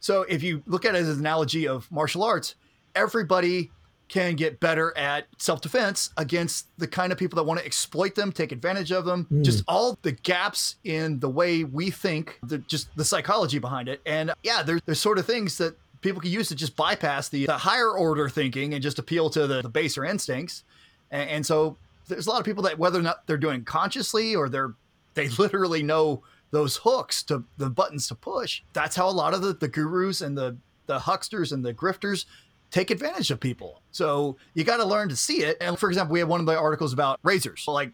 So 0.00 0.22
if 0.22 0.42
you 0.42 0.62
look 0.66 0.84
at 0.84 0.94
it 0.94 0.98
as 0.98 1.08
an 1.08 1.18
analogy 1.20 1.68
of 1.68 1.90
martial 1.90 2.22
arts, 2.22 2.54
everybody 2.94 3.70
can 4.08 4.34
get 4.34 4.58
better 4.60 4.96
at 4.96 5.26
self 5.36 5.60
defense 5.60 6.10
against 6.16 6.66
the 6.78 6.86
kind 6.86 7.12
of 7.12 7.18
people 7.18 7.36
that 7.36 7.44
want 7.44 7.60
to 7.60 7.66
exploit 7.66 8.14
them, 8.14 8.32
take 8.32 8.52
advantage 8.52 8.90
of 8.90 9.04
them, 9.04 9.26
mm. 9.30 9.44
just 9.44 9.64
all 9.68 9.98
the 10.02 10.12
gaps 10.12 10.76
in 10.84 11.20
the 11.20 11.28
way 11.28 11.64
we 11.64 11.90
think, 11.90 12.38
the, 12.42 12.58
just 12.58 12.88
the 12.96 13.04
psychology 13.04 13.58
behind 13.58 13.88
it. 13.88 14.00
And 14.06 14.32
yeah, 14.42 14.62
there's, 14.62 14.80
there's 14.86 15.00
sort 15.00 15.18
of 15.18 15.26
things 15.26 15.58
that 15.58 15.76
people 16.00 16.20
can 16.20 16.30
use 16.30 16.48
to 16.48 16.54
just 16.54 16.76
bypass 16.76 17.28
the, 17.28 17.46
the 17.46 17.58
higher 17.58 17.90
order 17.90 18.28
thinking 18.28 18.74
and 18.74 18.82
just 18.82 18.98
appeal 18.98 19.30
to 19.30 19.46
the, 19.46 19.62
the 19.62 19.68
baser 19.68 20.04
instincts. 20.04 20.64
And, 21.10 21.28
and 21.30 21.46
so 21.46 21.76
there's 22.08 22.26
a 22.26 22.30
lot 22.30 22.40
of 22.40 22.46
people 22.46 22.62
that 22.64 22.78
whether 22.78 22.98
or 22.98 23.02
not 23.02 23.26
they're 23.26 23.36
doing 23.36 23.64
consciously 23.64 24.34
or 24.34 24.48
they're 24.48 24.74
they 25.14 25.28
literally 25.28 25.82
know 25.82 26.22
those 26.50 26.76
hooks 26.76 27.22
to 27.24 27.44
the 27.58 27.68
buttons 27.68 28.08
to 28.08 28.14
push. 28.14 28.62
That's 28.72 28.96
how 28.96 29.08
a 29.08 29.10
lot 29.10 29.34
of 29.34 29.42
the, 29.42 29.52
the 29.52 29.68
gurus 29.68 30.22
and 30.22 30.36
the 30.36 30.56
the 30.86 30.98
hucksters 30.98 31.52
and 31.52 31.62
the 31.62 31.74
grifters 31.74 32.24
take 32.70 32.90
advantage 32.90 33.30
of 33.30 33.40
people. 33.40 33.80
So 33.92 34.36
you 34.54 34.64
got 34.64 34.78
to 34.78 34.84
learn 34.84 35.08
to 35.08 35.16
see 35.16 35.42
it. 35.42 35.56
And 35.60 35.78
for 35.78 35.88
example, 35.88 36.12
we 36.12 36.18
have 36.20 36.28
one 36.28 36.40
of 36.40 36.46
the 36.46 36.58
articles 36.58 36.92
about 36.92 37.18
razors, 37.22 37.64
like 37.66 37.92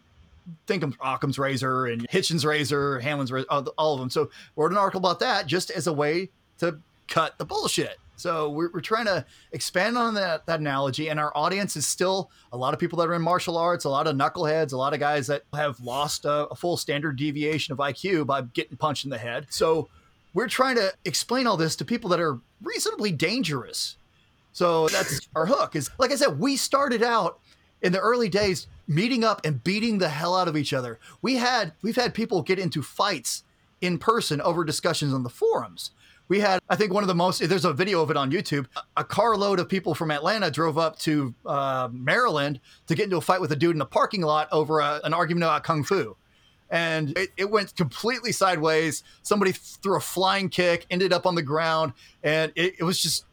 think 0.67 0.83
of 0.83 0.95
Occam's 1.03 1.39
razor 1.39 1.87
and 1.87 2.07
Hitchens 2.09 2.45
razor, 2.45 2.99
Hanlon's 2.99 3.31
razor, 3.31 3.47
all 3.49 3.93
of 3.93 3.99
them. 3.99 4.09
So 4.09 4.29
wrote 4.55 4.71
an 4.71 4.77
article 4.77 4.99
about 4.99 5.19
that 5.21 5.47
just 5.47 5.71
as 5.71 5.87
a 5.87 5.93
way 5.93 6.29
to 6.59 6.79
cut 7.07 7.37
the 7.37 7.45
bullshit. 7.45 7.97
So 8.17 8.49
we're, 8.49 8.71
we're 8.71 8.81
trying 8.81 9.05
to 9.05 9.25
expand 9.51 9.97
on 9.97 10.13
that, 10.13 10.45
that 10.45 10.59
analogy, 10.61 11.09
and 11.09 11.19
our 11.19 11.35
audience 11.35 11.75
is 11.75 11.85
still 11.85 12.31
a 12.53 12.57
lot 12.57 12.73
of 12.73 12.79
people 12.79 12.97
that 12.99 13.09
are 13.09 13.13
in 13.13 13.21
martial 13.21 13.57
arts, 13.57 13.83
a 13.83 13.89
lot 13.89 14.07
of 14.07 14.15
knuckleheads, 14.15 14.71
a 14.71 14.77
lot 14.77 14.93
of 14.93 15.01
guys 15.01 15.27
that 15.27 15.43
have 15.53 15.79
lost 15.81 16.23
a, 16.23 16.47
a 16.47 16.55
full 16.55 16.77
standard 16.77 17.17
deviation 17.17 17.73
of 17.73 17.79
IQ 17.79 18.25
by 18.25 18.41
getting 18.41 18.77
punched 18.77 19.03
in 19.03 19.09
the 19.09 19.17
head. 19.17 19.47
So 19.49 19.89
we're 20.33 20.47
trying 20.47 20.75
to 20.77 20.93
explain 21.03 21.45
all 21.45 21.57
this 21.57 21.75
to 21.77 21.85
people 21.85 22.09
that 22.11 22.19
are 22.19 22.39
reasonably 22.61 23.11
dangerous 23.11 23.97
so 24.55 24.87
that's 24.87 25.19
our 25.35 25.45
hook. 25.45 25.75
Is 25.75 25.89
like 25.99 26.13
I 26.13 26.15
said, 26.15 26.39
we 26.39 26.55
started 26.55 27.03
out 27.03 27.39
in 27.81 27.91
the 27.91 27.99
early 27.99 28.29
days 28.29 28.67
meeting 28.87 29.21
up 29.25 29.45
and 29.45 29.61
beating 29.61 29.97
the 29.97 30.07
hell 30.07 30.33
out 30.33 30.47
of 30.47 30.55
each 30.55 30.71
other. 30.71 30.97
We 31.21 31.35
had 31.35 31.73
we've 31.81 31.97
had 31.97 32.13
people 32.13 32.41
get 32.41 32.57
into 32.57 32.81
fights 32.81 33.43
in 33.81 33.97
person 33.97 34.39
over 34.39 34.63
discussions 34.63 35.13
on 35.13 35.23
the 35.23 35.29
forums. 35.29 35.91
We 36.29 36.39
had, 36.39 36.61
I 36.69 36.77
think, 36.77 36.93
one 36.93 37.03
of 37.03 37.09
the 37.09 37.15
most. 37.15 37.39
There's 37.39 37.65
a 37.65 37.73
video 37.73 38.01
of 38.01 38.09
it 38.11 38.15
on 38.15 38.31
YouTube. 38.31 38.67
A 38.95 39.03
carload 39.03 39.59
of 39.59 39.67
people 39.67 39.93
from 39.93 40.09
Atlanta 40.09 40.49
drove 40.49 40.77
up 40.77 40.97
to 40.99 41.35
uh, 41.45 41.89
Maryland 41.91 42.61
to 42.87 42.95
get 42.95 43.03
into 43.03 43.17
a 43.17 43.21
fight 43.21 43.41
with 43.41 43.51
a 43.51 43.57
dude 43.57 43.75
in 43.75 43.81
a 43.81 43.85
parking 43.85 44.21
lot 44.21 44.47
over 44.53 44.79
a, 44.79 45.01
an 45.03 45.13
argument 45.13 45.43
about 45.43 45.65
kung 45.65 45.83
fu 45.83 46.15
and 46.71 47.15
it, 47.17 47.29
it, 47.37 47.51
went 47.51 47.75
completely 47.75 48.31
sideways. 48.31 49.03
Somebody 49.21 49.51
threw 49.51 49.97
a 49.97 49.99
flying 49.99 50.49
kick, 50.49 50.87
ended 50.89 51.13
up 51.13 51.27
on 51.27 51.35
the 51.35 51.43
ground, 51.43 51.93
and 52.23 52.51
it, 52.55 52.75
it 52.79 52.83
was 52.83 52.99
just 52.99 53.25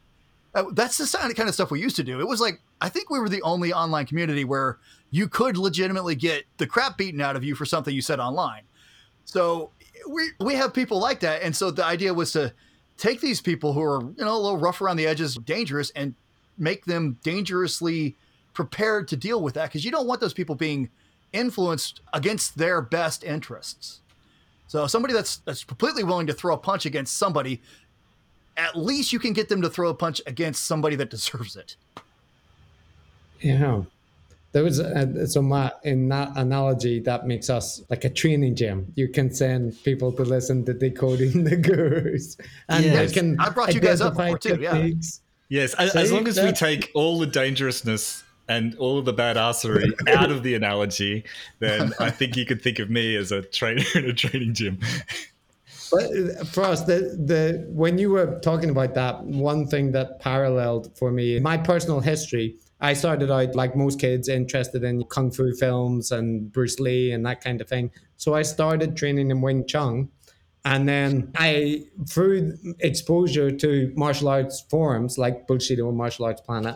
Uh, 0.55 0.65
that's 0.73 0.97
the 0.97 1.33
kind 1.35 1.49
of 1.49 1.55
stuff 1.55 1.71
we 1.71 1.81
used 1.81 1.95
to 1.95 2.03
do. 2.03 2.19
It 2.19 2.27
was 2.27 2.39
like 2.39 2.61
I 2.79 2.89
think 2.89 3.09
we 3.09 3.19
were 3.19 3.29
the 3.29 3.41
only 3.41 3.73
online 3.73 4.05
community 4.05 4.43
where 4.43 4.77
you 5.09 5.27
could 5.27 5.57
legitimately 5.57 6.15
get 6.15 6.45
the 6.57 6.67
crap 6.67 6.97
beaten 6.97 7.21
out 7.21 7.35
of 7.35 7.43
you 7.43 7.55
for 7.55 7.65
something 7.65 7.93
you 7.93 8.01
said 8.01 8.19
online. 8.19 8.63
So 9.25 9.71
we 10.07 10.29
we 10.39 10.55
have 10.55 10.73
people 10.73 10.99
like 10.99 11.19
that, 11.21 11.41
and 11.41 11.55
so 11.55 11.71
the 11.71 11.85
idea 11.85 12.13
was 12.13 12.31
to 12.33 12.53
take 12.97 13.21
these 13.21 13.41
people 13.41 13.73
who 13.73 13.81
are 13.81 14.03
you 14.03 14.25
know 14.25 14.35
a 14.35 14.37
little 14.37 14.57
rough 14.57 14.81
around 14.81 14.97
the 14.97 15.07
edges, 15.07 15.35
dangerous, 15.35 15.91
and 15.91 16.13
make 16.57 16.85
them 16.85 17.17
dangerously 17.23 18.15
prepared 18.53 19.07
to 19.07 19.17
deal 19.17 19.41
with 19.41 19.55
that 19.55 19.69
because 19.69 19.83
you 19.83 19.91
don't 19.91 20.05
want 20.05 20.21
those 20.21 20.33
people 20.33 20.55
being 20.55 20.89
influenced 21.31 22.01
against 22.13 22.57
their 22.57 22.81
best 22.81 23.23
interests. 23.23 24.01
So 24.67 24.87
somebody 24.87 25.13
that's 25.13 25.37
that's 25.37 25.63
completely 25.63 26.03
willing 26.03 26.27
to 26.27 26.33
throw 26.33 26.53
a 26.55 26.57
punch 26.57 26.85
against 26.85 27.17
somebody 27.17 27.61
at 28.57 28.77
least 28.77 29.13
you 29.13 29.19
can 29.19 29.33
get 29.33 29.49
them 29.49 29.61
to 29.61 29.69
throw 29.69 29.89
a 29.89 29.93
punch 29.93 30.21
against 30.25 30.65
somebody 30.65 30.95
that 30.95 31.09
deserves 31.09 31.55
it. 31.55 31.75
Yeah. 33.39 33.83
There 34.53 34.63
was 34.63 34.77
a, 34.77 35.27
so 35.27 35.41
my, 35.41 35.71
in 35.83 36.07
that 36.09 36.37
analogy 36.37 36.99
that 37.01 37.25
makes 37.25 37.49
us 37.49 37.81
like 37.89 38.05
a 38.05 38.09
training 38.09 38.55
gym. 38.55 38.91
You 38.95 39.09
can 39.09 39.33
send 39.33 39.83
people 39.83 40.11
to 40.13 40.23
listen 40.23 40.63
to 40.65 40.73
decoding 40.75 41.43
the 41.43 41.55
gurus, 41.55 42.37
and 42.69 42.85
yes. 42.85 43.09
they 43.09 43.19
can. 43.19 43.39
I 43.39 43.49
brought 43.49 43.73
you 43.73 43.79
guys 43.79 43.99
up 43.99 44.15
for 44.15 44.37
too. 44.37 44.59
Yeah. 44.61 44.89
Yes, 45.49 45.73
as, 45.75 45.95
as 45.95 46.11
long 46.11 46.27
as 46.27 46.39
we 46.39 46.51
take 46.51 46.91
all 46.93 47.19
the 47.19 47.27
dangerousness 47.27 48.23
and 48.47 48.75
all 48.75 48.97
of 48.99 49.05
the 49.05 49.13
badassery 49.13 49.91
out 50.09 50.31
of 50.31 50.43
the 50.43 50.53
analogy, 50.55 51.23
then 51.59 51.91
I 51.99 52.11
think 52.11 52.37
you 52.37 52.45
could 52.45 52.61
think 52.61 52.79
of 52.79 52.89
me 52.89 53.15
as 53.15 53.31
a 53.31 53.41
trainer 53.41 53.83
in 53.95 54.05
a 54.05 54.13
training 54.13 54.53
gym. 54.53 54.79
But 55.93 56.05
uh, 56.05 56.43
for 56.45 56.63
us, 56.63 56.81
the 56.81 56.99
the 57.31 57.65
when 57.69 57.99
you 57.99 58.09
were 58.09 58.39
talking 58.39 58.71
about 58.71 58.95
that, 58.95 59.23
one 59.23 59.67
thing 59.67 59.91
that 59.91 60.19
paralleled 60.19 60.97
for 60.97 61.11
me, 61.11 61.39
my 61.39 61.57
personal 61.57 61.99
history. 61.99 62.57
I 62.81 62.91
started 62.91 63.31
out 63.31 63.55
like 63.55 63.77
most 63.77 63.97
kids 63.97 64.27
interested 64.27 64.83
in 64.83 65.03
kung 65.03 65.31
fu 65.31 65.53
films 65.53 66.11
and 66.11 66.51
Bruce 66.51 66.81
Lee 66.81 67.13
and 67.13 67.25
that 67.25 67.39
kind 67.39 67.61
of 67.61 67.69
thing. 67.69 67.91
So 68.17 68.33
I 68.33 68.41
started 68.41 68.97
training 68.97 69.31
in 69.31 69.39
Wing 69.39 69.65
Chun. 69.65 70.09
And 70.65 70.87
then 70.89 71.31
I, 71.35 71.85
through 72.09 72.57
exposure 72.79 73.51
to 73.51 73.93
martial 73.95 74.27
arts 74.27 74.65
forums 74.69 75.17
like 75.17 75.47
Bullshido 75.47 75.93
Martial 75.93 76.25
Arts 76.25 76.41
Planet, 76.41 76.75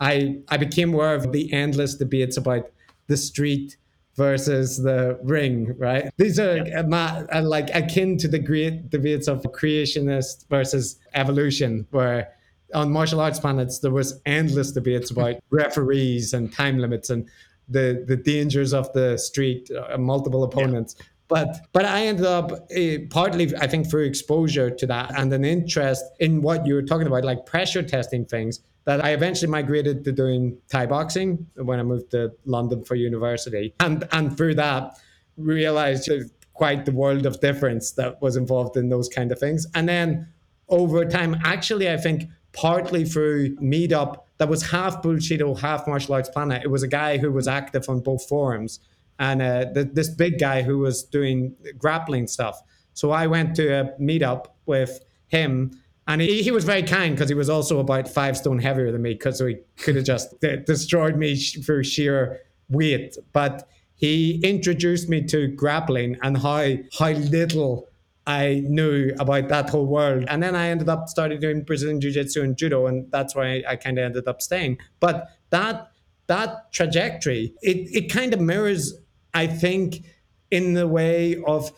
I, 0.00 0.38
I 0.48 0.58
became 0.58 0.94
aware 0.94 1.16
of 1.16 1.32
the 1.32 1.52
endless 1.52 1.96
debates 1.96 2.36
about 2.36 2.70
the 3.08 3.16
street 3.16 3.77
versus 4.18 4.82
the 4.82 5.18
ring, 5.22 5.74
right? 5.78 6.10
These 6.18 6.40
are 6.40 6.58
yeah. 6.58 7.40
Like 7.40 7.70
akin 7.74 8.18
to 8.18 8.28
the 8.28 8.40
great 8.40 8.90
debates 8.90 9.28
of 9.28 9.42
creationist 9.42 10.48
versus 10.48 10.98
evolution, 11.14 11.86
where 11.92 12.32
on 12.74 12.90
martial 12.90 13.20
arts 13.20 13.38
planets 13.38 13.78
there 13.78 13.92
was 13.92 14.20
endless 14.26 14.72
debates 14.72 15.10
about 15.10 15.36
referees 15.50 16.34
and 16.34 16.52
time 16.52 16.78
limits 16.78 17.08
and 17.08 17.28
the 17.68 18.04
the 18.06 18.16
dangers 18.16 18.74
of 18.74 18.92
the 18.92 19.16
street, 19.16 19.70
uh, 19.70 19.96
multiple 19.96 20.42
opponents. 20.42 20.96
Yeah. 20.98 21.04
But 21.28 21.66
but 21.72 21.84
I 21.84 22.06
ended 22.06 22.24
up 22.24 22.52
uh, 22.52 23.06
partly, 23.10 23.54
I 23.56 23.66
think, 23.66 23.88
through 23.90 24.04
exposure 24.04 24.70
to 24.70 24.86
that 24.86 25.16
and 25.18 25.32
an 25.32 25.44
interest 25.44 26.04
in 26.20 26.42
what 26.42 26.66
you 26.66 26.74
were 26.74 26.82
talking 26.82 27.06
about, 27.06 27.24
like 27.24 27.46
pressure 27.46 27.82
testing 27.82 28.24
things. 28.24 28.60
That 28.84 29.04
I 29.04 29.10
eventually 29.10 29.50
migrated 29.50 30.02
to 30.04 30.12
doing 30.12 30.56
Thai 30.70 30.86
boxing 30.86 31.46
when 31.56 31.78
I 31.78 31.82
moved 31.82 32.10
to 32.12 32.32
London 32.46 32.82
for 32.82 32.94
university, 32.94 33.74
and 33.80 34.08
and 34.12 34.34
through 34.34 34.54
that 34.54 34.98
realized 35.36 36.10
quite 36.54 36.86
the 36.86 36.92
world 36.92 37.26
of 37.26 37.38
difference 37.40 37.92
that 37.92 38.20
was 38.20 38.36
involved 38.36 38.76
in 38.76 38.88
those 38.88 39.08
kind 39.08 39.30
of 39.30 39.38
things. 39.38 39.66
And 39.74 39.88
then 39.88 40.26
over 40.68 41.04
time, 41.04 41.36
actually, 41.44 41.90
I 41.90 41.96
think 41.98 42.24
partly 42.52 43.04
through 43.04 43.56
Meetup 43.56 44.22
that 44.38 44.48
was 44.48 44.70
half 44.70 45.02
Bullshido, 45.02 45.58
half 45.58 45.86
martial 45.86 46.14
arts 46.14 46.28
planet. 46.28 46.62
It 46.64 46.68
was 46.68 46.82
a 46.82 46.88
guy 46.88 47.18
who 47.18 47.30
was 47.30 47.46
active 47.46 47.88
on 47.88 48.00
both 48.00 48.26
forums 48.26 48.80
and 49.18 49.42
uh, 49.42 49.72
th- 49.72 49.88
this 49.92 50.08
big 50.08 50.38
guy 50.38 50.62
who 50.62 50.78
was 50.78 51.02
doing 51.02 51.54
grappling 51.76 52.26
stuff. 52.26 52.60
So 52.94 53.10
I 53.10 53.26
went 53.26 53.54
to 53.56 53.68
a 53.68 53.84
meetup 54.00 54.46
with 54.66 55.00
him, 55.28 55.72
and 56.06 56.20
he, 56.20 56.42
he 56.42 56.50
was 56.50 56.64
very 56.64 56.82
kind 56.82 57.14
because 57.14 57.28
he 57.28 57.34
was 57.34 57.50
also 57.50 57.78
about 57.78 58.08
five 58.08 58.36
stone 58.36 58.58
heavier 58.58 58.90
than 58.90 59.02
me 59.02 59.14
because 59.14 59.40
he 59.40 59.56
could 59.76 59.96
have 59.96 60.04
just 60.04 60.40
destroyed 60.40 61.16
me 61.16 61.36
sh- 61.36 61.58
through 61.64 61.84
sheer 61.84 62.40
weight. 62.68 63.16
But 63.32 63.68
he 63.94 64.40
introduced 64.42 65.08
me 65.08 65.24
to 65.24 65.48
grappling 65.48 66.16
and 66.22 66.38
how 66.38 66.74
how 66.98 67.10
little 67.10 67.88
I 68.28 68.62
knew 68.66 69.14
about 69.18 69.48
that 69.48 69.70
whole 69.70 69.86
world. 69.86 70.26
And 70.28 70.42
then 70.42 70.54
I 70.54 70.68
ended 70.68 70.88
up 70.88 71.08
starting 71.08 71.40
doing 71.40 71.62
Brazilian 71.62 71.98
Jiu 72.00 72.10
Jitsu 72.10 72.42
and 72.42 72.56
Judo, 72.56 72.86
and 72.86 73.10
that's 73.10 73.34
why 73.34 73.46
I, 73.46 73.62
I 73.70 73.76
kind 73.76 73.98
of 73.98 74.04
ended 74.04 74.28
up 74.28 74.42
staying. 74.42 74.78
But 75.00 75.28
that 75.50 75.90
that 76.26 76.72
trajectory, 76.72 77.54
it, 77.62 77.88
it 77.90 78.12
kind 78.12 78.34
of 78.34 78.40
mirrors 78.40 78.92
I 79.34 79.46
think 79.46 80.04
in 80.50 80.74
the 80.74 80.86
way 80.86 81.42
of 81.46 81.72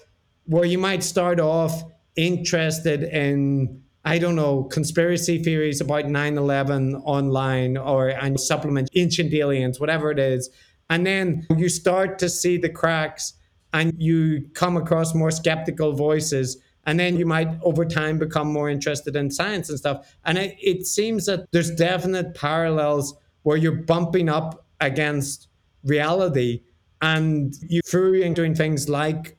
where 0.47 0.65
you 0.65 0.79
might 0.79 1.03
start 1.03 1.41
off 1.41 1.83
interested 2.17 3.03
in 3.03 3.83
I 4.05 4.19
don't 4.19 4.35
know, 4.35 4.65
conspiracy 4.65 5.43
theories 5.43 5.81
about 5.81 6.09
9 6.09 6.39
11 6.39 6.97
online 6.97 7.77
or 7.77 8.09
and 8.09 8.41
supplement 8.41 8.89
ancient 8.95 9.35
aliens, 9.35 9.79
whatever 9.79 10.11
it 10.11 10.19
is. 10.19 10.49
And 10.89 11.07
then 11.07 11.47
you 11.57 11.69
start 11.69 12.19
to 12.21 12.29
see 12.29 12.57
the 12.57 12.71
cracks 12.71 13.35
and 13.73 13.93
you 13.99 14.49
come 14.55 14.77
across 14.77 15.15
more 15.15 15.31
skeptical 15.31 15.93
voices. 15.93 16.57
And 16.87 16.99
then 16.99 17.19
you 17.19 17.27
might 17.27 17.49
over 17.63 17.85
time 17.85 18.19
become 18.19 18.51
more 18.51 18.71
interested 18.71 19.15
in 19.15 19.31
science 19.31 19.69
and 19.69 19.79
stuff. 19.79 20.17
And 20.25 20.39
it, 20.39 20.57
it 20.59 20.87
seems 20.87 21.27
that 21.27 21.53
there's 21.53 21.71
definite 21.71 22.35
parallels 22.35 23.15
where 23.43 23.59
you're 23.59 23.73
bumping 23.73 24.31
up 24.31 24.67
against 24.81 25.49
reality 25.85 26.63
and 27.03 27.55
you 27.69 27.81
through 27.87 28.33
doing 28.35 28.55
things 28.55 28.89
like 28.89 29.37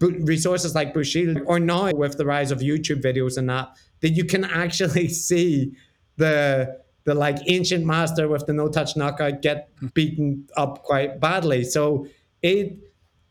resources 0.00 0.74
like 0.74 0.92
Bullshido 0.92 1.42
or 1.46 1.58
now 1.58 1.90
with 1.92 2.18
the 2.18 2.26
rise 2.26 2.50
of 2.50 2.58
YouTube 2.58 3.02
videos 3.02 3.38
and 3.38 3.48
that, 3.48 3.70
that 4.00 4.10
you 4.10 4.24
can 4.24 4.44
actually 4.44 5.08
see 5.26 5.74
the 6.16 6.80
the 7.04 7.14
like 7.14 7.38
ancient 7.46 7.86
master 7.86 8.26
with 8.26 8.46
the 8.46 8.52
no 8.52 8.68
touch 8.68 8.96
knockout 8.96 9.40
get 9.40 9.70
hmm. 9.78 9.86
beaten 9.94 10.48
up 10.56 10.82
quite 10.82 11.20
badly. 11.20 11.64
So 11.64 12.06
it 12.42 12.78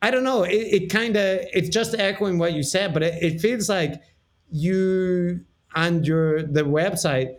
I 0.01 0.11
don't 0.11 0.23
know, 0.23 0.43
it, 0.43 0.53
it 0.55 0.89
kind 0.89 1.15
of 1.15 1.39
it's 1.53 1.69
just 1.69 1.95
echoing 1.95 2.38
what 2.38 2.53
you 2.53 2.63
said, 2.63 2.93
but 2.93 3.03
it, 3.03 3.21
it 3.21 3.41
feels 3.41 3.69
like 3.69 4.01
you 4.49 5.41
and 5.75 6.07
your 6.07 6.43
the 6.43 6.61
website 6.61 7.38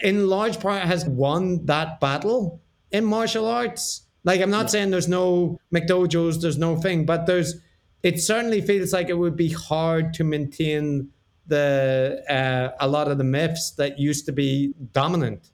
in 0.00 0.28
large 0.28 0.60
part 0.60 0.82
has 0.82 1.04
won 1.06 1.66
that 1.66 2.00
battle 2.00 2.62
in 2.90 3.04
martial 3.04 3.46
arts 3.46 4.07
like 4.28 4.42
I'm 4.42 4.50
not 4.50 4.64
yeah. 4.64 4.72
saying 4.72 4.90
there's 4.90 5.08
no 5.08 5.58
McDojos, 5.74 6.42
there's 6.42 6.58
no 6.58 6.76
thing, 6.76 7.06
but 7.06 7.24
there's 7.24 7.54
it 8.02 8.20
certainly 8.20 8.60
feels 8.60 8.92
like 8.92 9.08
it 9.08 9.16
would 9.16 9.36
be 9.36 9.48
hard 9.48 10.12
to 10.14 10.22
maintain 10.22 11.08
the 11.46 12.22
uh, 12.28 12.76
a 12.78 12.86
lot 12.86 13.10
of 13.10 13.16
the 13.16 13.24
myths 13.24 13.70
that 13.78 13.98
used 13.98 14.26
to 14.26 14.32
be 14.32 14.74
dominant. 14.92 15.50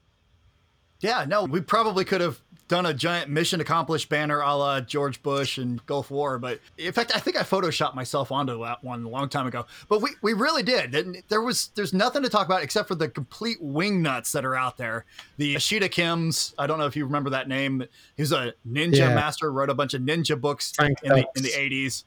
Yeah, 0.98 1.24
no, 1.24 1.44
we 1.44 1.60
probably 1.60 2.04
could 2.04 2.20
have 2.20 2.40
done 2.68 2.86
a 2.86 2.94
giant 2.94 3.30
mission 3.30 3.60
accomplished 3.60 4.08
banner 4.08 4.40
a 4.40 4.54
la 4.54 4.80
George 4.80 5.22
Bush 5.22 5.58
and 5.58 5.84
Gulf 5.86 6.10
War. 6.10 6.38
But 6.38 6.60
in 6.78 6.92
fact, 6.92 7.14
I 7.14 7.18
think 7.18 7.36
I 7.36 7.42
photoshopped 7.42 7.94
myself 7.94 8.32
onto 8.32 8.62
that 8.62 8.82
one 8.82 9.04
a 9.04 9.08
long 9.08 9.28
time 9.28 9.46
ago. 9.46 9.66
But 9.88 10.02
we, 10.02 10.10
we 10.22 10.32
really 10.32 10.62
did. 10.62 11.22
There 11.28 11.42
was 11.42 11.70
there's 11.74 11.92
nothing 11.92 12.22
to 12.22 12.28
talk 12.28 12.46
about 12.46 12.62
except 12.62 12.88
for 12.88 12.94
the 12.94 13.08
complete 13.08 13.58
wing 13.60 14.02
nuts 14.02 14.32
that 14.32 14.44
are 14.44 14.56
out 14.56 14.76
there. 14.76 15.04
The 15.36 15.54
Ashida 15.56 15.88
Kims. 15.90 16.54
I 16.58 16.66
don't 16.66 16.78
know 16.78 16.86
if 16.86 16.96
you 16.96 17.04
remember 17.04 17.30
that 17.30 17.48
name. 17.48 17.84
He 18.16 18.22
was 18.22 18.32
a 18.32 18.54
ninja 18.68 18.96
yeah. 18.96 19.14
master. 19.14 19.52
Wrote 19.52 19.70
a 19.70 19.74
bunch 19.74 19.94
of 19.94 20.02
ninja 20.02 20.40
books 20.40 20.72
in 20.80 20.94
the, 21.02 21.26
in 21.36 21.42
the 21.42 21.50
80s. 21.50 22.04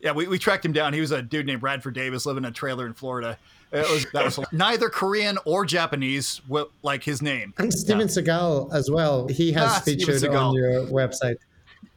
Yeah, 0.00 0.12
we, 0.12 0.26
we 0.26 0.38
tracked 0.38 0.64
him 0.64 0.72
down. 0.72 0.94
He 0.94 1.00
was 1.00 1.12
a 1.12 1.22
dude 1.22 1.46
named 1.46 1.60
Bradford 1.60 1.94
Davis 1.94 2.26
living 2.26 2.44
in 2.44 2.50
a 2.50 2.52
trailer 2.52 2.86
in 2.86 2.92
Florida. 2.92 3.38
It 3.72 3.90
was 3.90 4.06
that 4.12 4.24
was 4.24 4.38
neither 4.52 4.90
Korean 4.90 5.38
or 5.46 5.64
Japanese, 5.64 6.42
like 6.82 7.02
his 7.02 7.22
name. 7.22 7.54
And 7.56 7.72
Steven 7.72 8.00
yeah. 8.00 8.06
Seagal 8.06 8.74
as 8.74 8.90
well. 8.90 9.28
He 9.28 9.52
has 9.52 9.64
ah, 9.64 9.80
featured 9.80 10.24
on 10.26 10.54
your 10.54 10.86
website. 10.86 11.36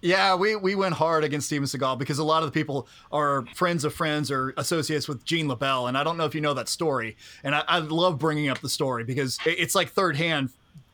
Yeah, 0.02 0.36
we, 0.36 0.56
we 0.56 0.76
went 0.76 0.94
hard 0.94 1.24
against 1.24 1.48
Steven 1.48 1.66
Seagal 1.66 1.98
because 1.98 2.20
a 2.20 2.24
lot 2.24 2.44
of 2.44 2.48
the 2.48 2.52
people 2.52 2.88
are 3.12 3.44
friends 3.56 3.84
of 3.84 3.94
friends 3.94 4.30
or 4.30 4.54
associates 4.56 5.08
with 5.08 5.26
Gene 5.26 5.48
LeBell. 5.48 5.88
And 5.88 5.98
I 5.98 6.04
don't 6.04 6.16
know 6.16 6.26
if 6.26 6.36
you 6.36 6.42
know 6.42 6.54
that 6.54 6.70
story. 6.70 7.18
And 7.44 7.56
I, 7.56 7.64
I 7.68 7.80
love 7.80 8.20
bringing 8.20 8.48
up 8.50 8.60
the 8.60 8.70
story 8.70 9.04
because 9.04 9.40
it's 9.46 9.74
like 9.74 9.90
third 9.90 10.16
hand 10.16 10.52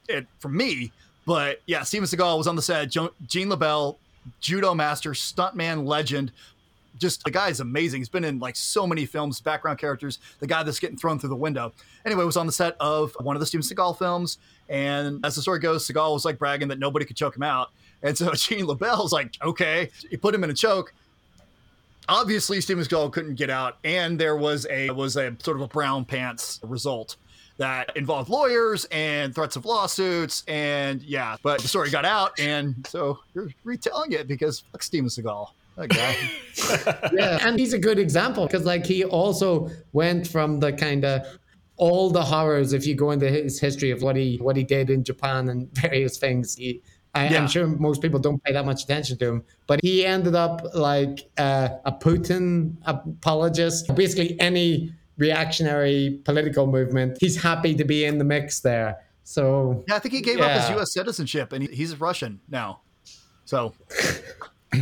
it, 0.08 0.28
for 0.40 0.48
me. 0.48 0.94
But 1.26 1.62
yeah, 1.66 1.84
Steven 1.84 2.08
Seagal 2.08 2.38
was 2.38 2.48
on 2.48 2.56
the 2.56 2.62
set. 2.62 2.90
Gene 2.90 3.10
LeBell, 3.50 3.98
judo 4.40 4.74
master, 4.74 5.12
stuntman 5.12 5.86
legend, 5.86 6.32
just 7.02 7.24
the 7.24 7.32
guy 7.32 7.50
is 7.50 7.60
amazing. 7.60 8.00
He's 8.00 8.10
been 8.10 8.24
in 8.24 8.40
like 8.40 8.56
so 8.56 8.88
many 8.88 9.06
films, 9.06 9.42
background 9.42 9.80
characters. 9.80 10.20
The 10.40 10.48
guy 10.48 10.64
that's 10.64 10.80
getting 10.80 10.98
thrown 10.98 11.20
through 11.20 11.30
the 11.30 11.36
window. 11.36 11.74
Anyway, 12.06 12.24
was 12.24 12.38
on 12.38 12.46
the 12.46 12.52
set 12.52 12.78
of 12.80 13.14
one 13.20 13.36
of 13.36 13.40
the 13.40 13.46
Steven 13.46 13.64
Seagal 13.64 13.98
films, 13.98 14.38
and 14.70 15.26
as 15.26 15.36
the 15.36 15.42
story 15.42 15.60
goes, 15.60 15.86
Seagal 15.86 16.14
was 16.14 16.24
like 16.24 16.38
bragging 16.40 16.70
that 16.70 16.80
nobody 16.80 17.06
could 17.06 17.18
choke 17.18 17.36
him 17.36 17.44
out, 17.44 17.72
and 18.04 18.18
so 18.18 18.32
Gene 18.36 18.66
LeBell's 18.66 19.12
like, 19.12 19.36
okay, 19.42 19.90
he 20.10 20.16
put 20.16 20.34
him 20.34 20.44
in 20.44 20.50
a 20.50 20.54
choke. 20.54 20.94
Obviously, 22.08 22.62
Steven 22.62 22.84
Seagal 22.84 23.12
couldn't 23.12 23.36
get 23.36 23.50
out, 23.50 23.78
and 23.84 24.18
there 24.20 24.38
was 24.38 24.68
a 24.70 24.92
was 24.92 25.18
a 25.18 25.36
sort 25.40 25.58
of 25.58 25.64
a 25.64 25.68
brown 25.68 26.06
pants 26.06 26.60
result 26.64 27.18
that 27.58 27.96
involved 27.96 28.30
lawyers 28.30 28.86
and 28.86 29.36
threats 29.36 29.56
of 29.56 29.66
lawsuits 29.66 30.44
and 30.48 31.04
yeah 31.04 31.36
but 31.44 31.62
the 31.62 31.68
story 31.68 31.92
got 31.92 32.06
out 32.06 32.32
and 32.40 32.88
so 32.88 33.20
you're 33.36 33.50
retelling 33.64 34.14
it 34.14 34.28
because 34.28 34.62
fuck 34.72 34.82
steven 34.82 35.10
seagal 35.10 35.50
that 35.78 35.90
guy. 35.90 37.10
yeah, 37.14 37.48
and 37.48 37.60
he's 37.60 37.74
a 37.74 37.80
good 37.80 38.00
example 38.00 38.46
because 38.46 38.66
like 38.66 38.86
he 38.86 39.04
also 39.04 39.70
went 39.94 40.28
from 40.28 40.60
the 40.60 40.74
kind 40.74 41.06
of 41.06 41.26
all 41.78 42.12
the 42.12 42.24
horrors 42.24 42.74
if 42.74 42.86
you 42.86 42.96
go 42.96 43.12
into 43.12 43.28
his 43.28 43.60
history 43.60 43.92
of 43.92 44.02
what 44.02 44.16
he 44.16 44.38
what 44.38 44.56
he 44.56 44.64
did 44.64 44.90
in 44.90 45.04
Japan 45.04 45.50
and 45.50 45.72
various 45.74 46.18
things. 46.18 46.56
He, 46.56 46.82
I, 47.14 47.26
am 47.26 47.48
sure 47.48 47.68
most 47.68 48.02
people 48.02 48.20
don't 48.20 48.42
pay 48.42 48.54
that 48.54 48.66
much 48.66 48.84
attention 48.84 49.18
to 49.18 49.28
him, 49.28 49.44
but 49.68 49.82
he 49.84 50.06
ended 50.06 50.34
up 50.34 50.62
like 50.74 51.30
uh, 51.38 51.70
a 51.84 51.92
Putin 51.92 52.78
apologist. 52.86 53.94
Basically, 53.96 54.40
any 54.40 54.94
reactionary 55.18 56.22
political 56.24 56.68
movement, 56.68 57.18
he's 57.20 57.42
happy 57.42 57.76
to 57.76 57.84
be 57.84 58.06
in 58.06 58.18
the 58.18 58.24
mix 58.24 58.62
there. 58.62 58.98
So 59.24 59.84
yeah, 59.88 59.96
I 59.96 60.00
think 60.00 60.14
he 60.14 60.22
gave 60.22 60.40
yeah. 60.40 60.46
up 60.46 60.62
his 60.62 60.70
U.S. 60.72 60.94
citizenship 60.94 61.52
and 61.52 61.68
he's 61.68 62.00
Russian 62.00 62.40
now. 62.50 62.82
So 63.46 63.74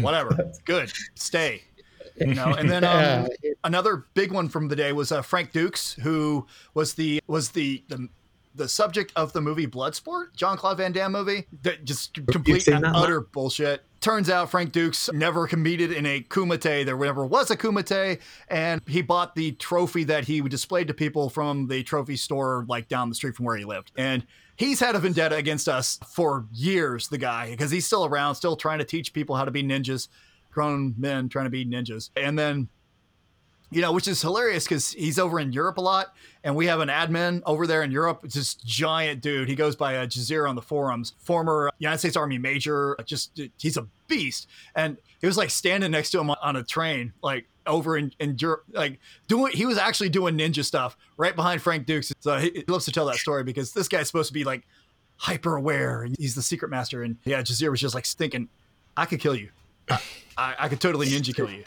whatever. 0.01 0.51
Good. 0.65 0.91
Stay. 1.15 1.63
You 2.19 2.33
know, 2.33 2.53
and 2.53 2.69
then 2.69 2.83
um, 2.83 3.29
another 3.63 4.03
big 4.13 4.33
one 4.33 4.49
from 4.49 4.67
the 4.67 4.75
day 4.75 4.91
was 4.91 5.09
uh, 5.09 5.21
Frank 5.21 5.53
Dux, 5.53 5.93
who 5.93 6.45
was 6.73 6.95
the 6.95 7.21
was 7.27 7.51
the 7.51 7.81
the 7.87 8.09
the 8.55 8.67
subject 8.67 9.13
of 9.15 9.31
the 9.31 9.39
movie 9.39 9.65
Bloodsport, 9.65 10.35
John 10.35 10.57
Claude 10.57 10.77
Van 10.77 10.91
Damme 10.91 11.13
movie, 11.13 11.47
that 11.63 11.85
just 11.85 12.13
complete 12.27 12.67
and 12.67 12.85
utter 12.85 13.21
bullshit. 13.21 13.83
Turns 14.01 14.29
out 14.29 14.51
Frank 14.51 14.73
Dux 14.73 15.09
never 15.13 15.47
competed 15.47 15.91
in 15.91 16.05
a 16.05 16.21
kumite. 16.21 16.85
There 16.85 16.97
never 16.97 17.25
was 17.25 17.51
a 17.51 17.57
kumite, 17.57 18.19
and 18.49 18.81
he 18.85 19.01
bought 19.01 19.35
the 19.35 19.53
trophy 19.53 20.03
that 20.05 20.25
he 20.25 20.41
displayed 20.41 20.87
to 20.87 20.93
people 20.93 21.29
from 21.29 21.67
the 21.67 21.83
trophy 21.83 22.17
store 22.17 22.65
like 22.67 22.89
down 22.89 23.09
the 23.09 23.15
street 23.15 23.35
from 23.35 23.45
where 23.45 23.55
he 23.55 23.65
lived. 23.65 23.93
And 23.97 24.25
he's 24.59 24.81
had 24.81 24.93
a 24.93 24.99
vendetta 24.99 25.37
against 25.37 25.69
us 25.69 25.97
for 26.05 26.45
years, 26.53 27.07
the 27.07 27.17
guy, 27.17 27.49
because 27.49 27.71
he's 27.71 27.85
still 27.85 28.05
around, 28.05 28.35
still 28.35 28.57
trying 28.57 28.79
to 28.79 28.85
teach 28.85 29.13
people 29.13 29.35
how 29.37 29.45
to 29.45 29.51
be 29.51 29.63
ninjas, 29.63 30.09
grown 30.51 30.93
men 30.97 31.29
trying 31.29 31.45
to 31.45 31.49
be 31.49 31.65
ninjas. 31.65 32.09
And 32.17 32.37
then, 32.37 32.67
you 33.71 33.81
know, 33.81 33.93
which 33.93 34.07
is 34.07 34.21
hilarious 34.21 34.65
because 34.65 34.91
he's 34.91 35.17
over 35.17 35.39
in 35.39 35.53
Europe 35.53 35.77
a 35.77 35.81
lot, 35.81 36.13
and 36.43 36.55
we 36.57 36.65
have 36.65 36.81
an 36.81 36.89
admin 36.89 37.41
over 37.45 37.65
there 37.65 37.83
in 37.83 37.91
Europe. 37.91 38.21
This 38.23 38.55
giant 38.55 39.21
dude. 39.21 39.47
He 39.47 39.55
goes 39.55 39.77
by 39.77 39.95
uh, 39.95 40.05
Jazir 40.05 40.47
on 40.49 40.55
the 40.55 40.61
forums, 40.61 41.13
former 41.19 41.71
United 41.79 41.99
States 41.99 42.17
Army 42.17 42.37
major. 42.37 42.97
Just 43.05 43.39
he's 43.57 43.77
a 43.77 43.87
beast, 44.07 44.47
and 44.75 44.97
he 45.21 45.27
was 45.27 45.37
like 45.37 45.51
standing 45.51 45.91
next 45.91 46.11
to 46.11 46.19
him 46.19 46.31
on 46.31 46.55
a 46.57 46.63
train, 46.63 47.13
like 47.23 47.45
over 47.69 47.97
in, 47.97 48.11
in 48.19 48.35
Europe, 48.39 48.63
like 48.71 48.99
doing, 49.27 49.53
he 49.53 49.65
was 49.65 49.77
actually 49.77 50.09
doing 50.09 50.37
ninja 50.37 50.65
stuff 50.65 50.97
right 51.17 51.35
behind 51.35 51.61
Frank 51.61 51.85
Dux. 51.85 52.11
So 52.19 52.33
uh, 52.33 52.39
he, 52.39 52.51
he 52.55 52.63
loves 52.67 52.85
to 52.85 52.91
tell 52.91 53.05
that 53.05 53.17
story 53.17 53.43
because 53.43 53.73
this 53.73 53.87
guy's 53.87 54.07
supposed 54.07 54.27
to 54.27 54.33
be 54.33 54.43
like 54.43 54.65
hyper 55.17 55.55
aware 55.55 56.03
and 56.03 56.15
he's 56.19 56.35
the 56.35 56.41
secret 56.41 56.69
master. 56.69 57.03
And 57.03 57.17
yeah, 57.23 57.41
Jazir 57.41 57.71
was 57.71 57.79
just 57.79 57.95
like 57.95 58.05
thinking, 58.05 58.49
I 58.97 59.05
could 59.05 59.19
kill 59.19 59.35
you. 59.35 59.49
I, 59.89 60.01
I, 60.37 60.55
I 60.59 60.69
could 60.69 60.81
totally 60.81 61.07
ninja 61.07 61.35
kill 61.35 61.49
you. 61.49 61.63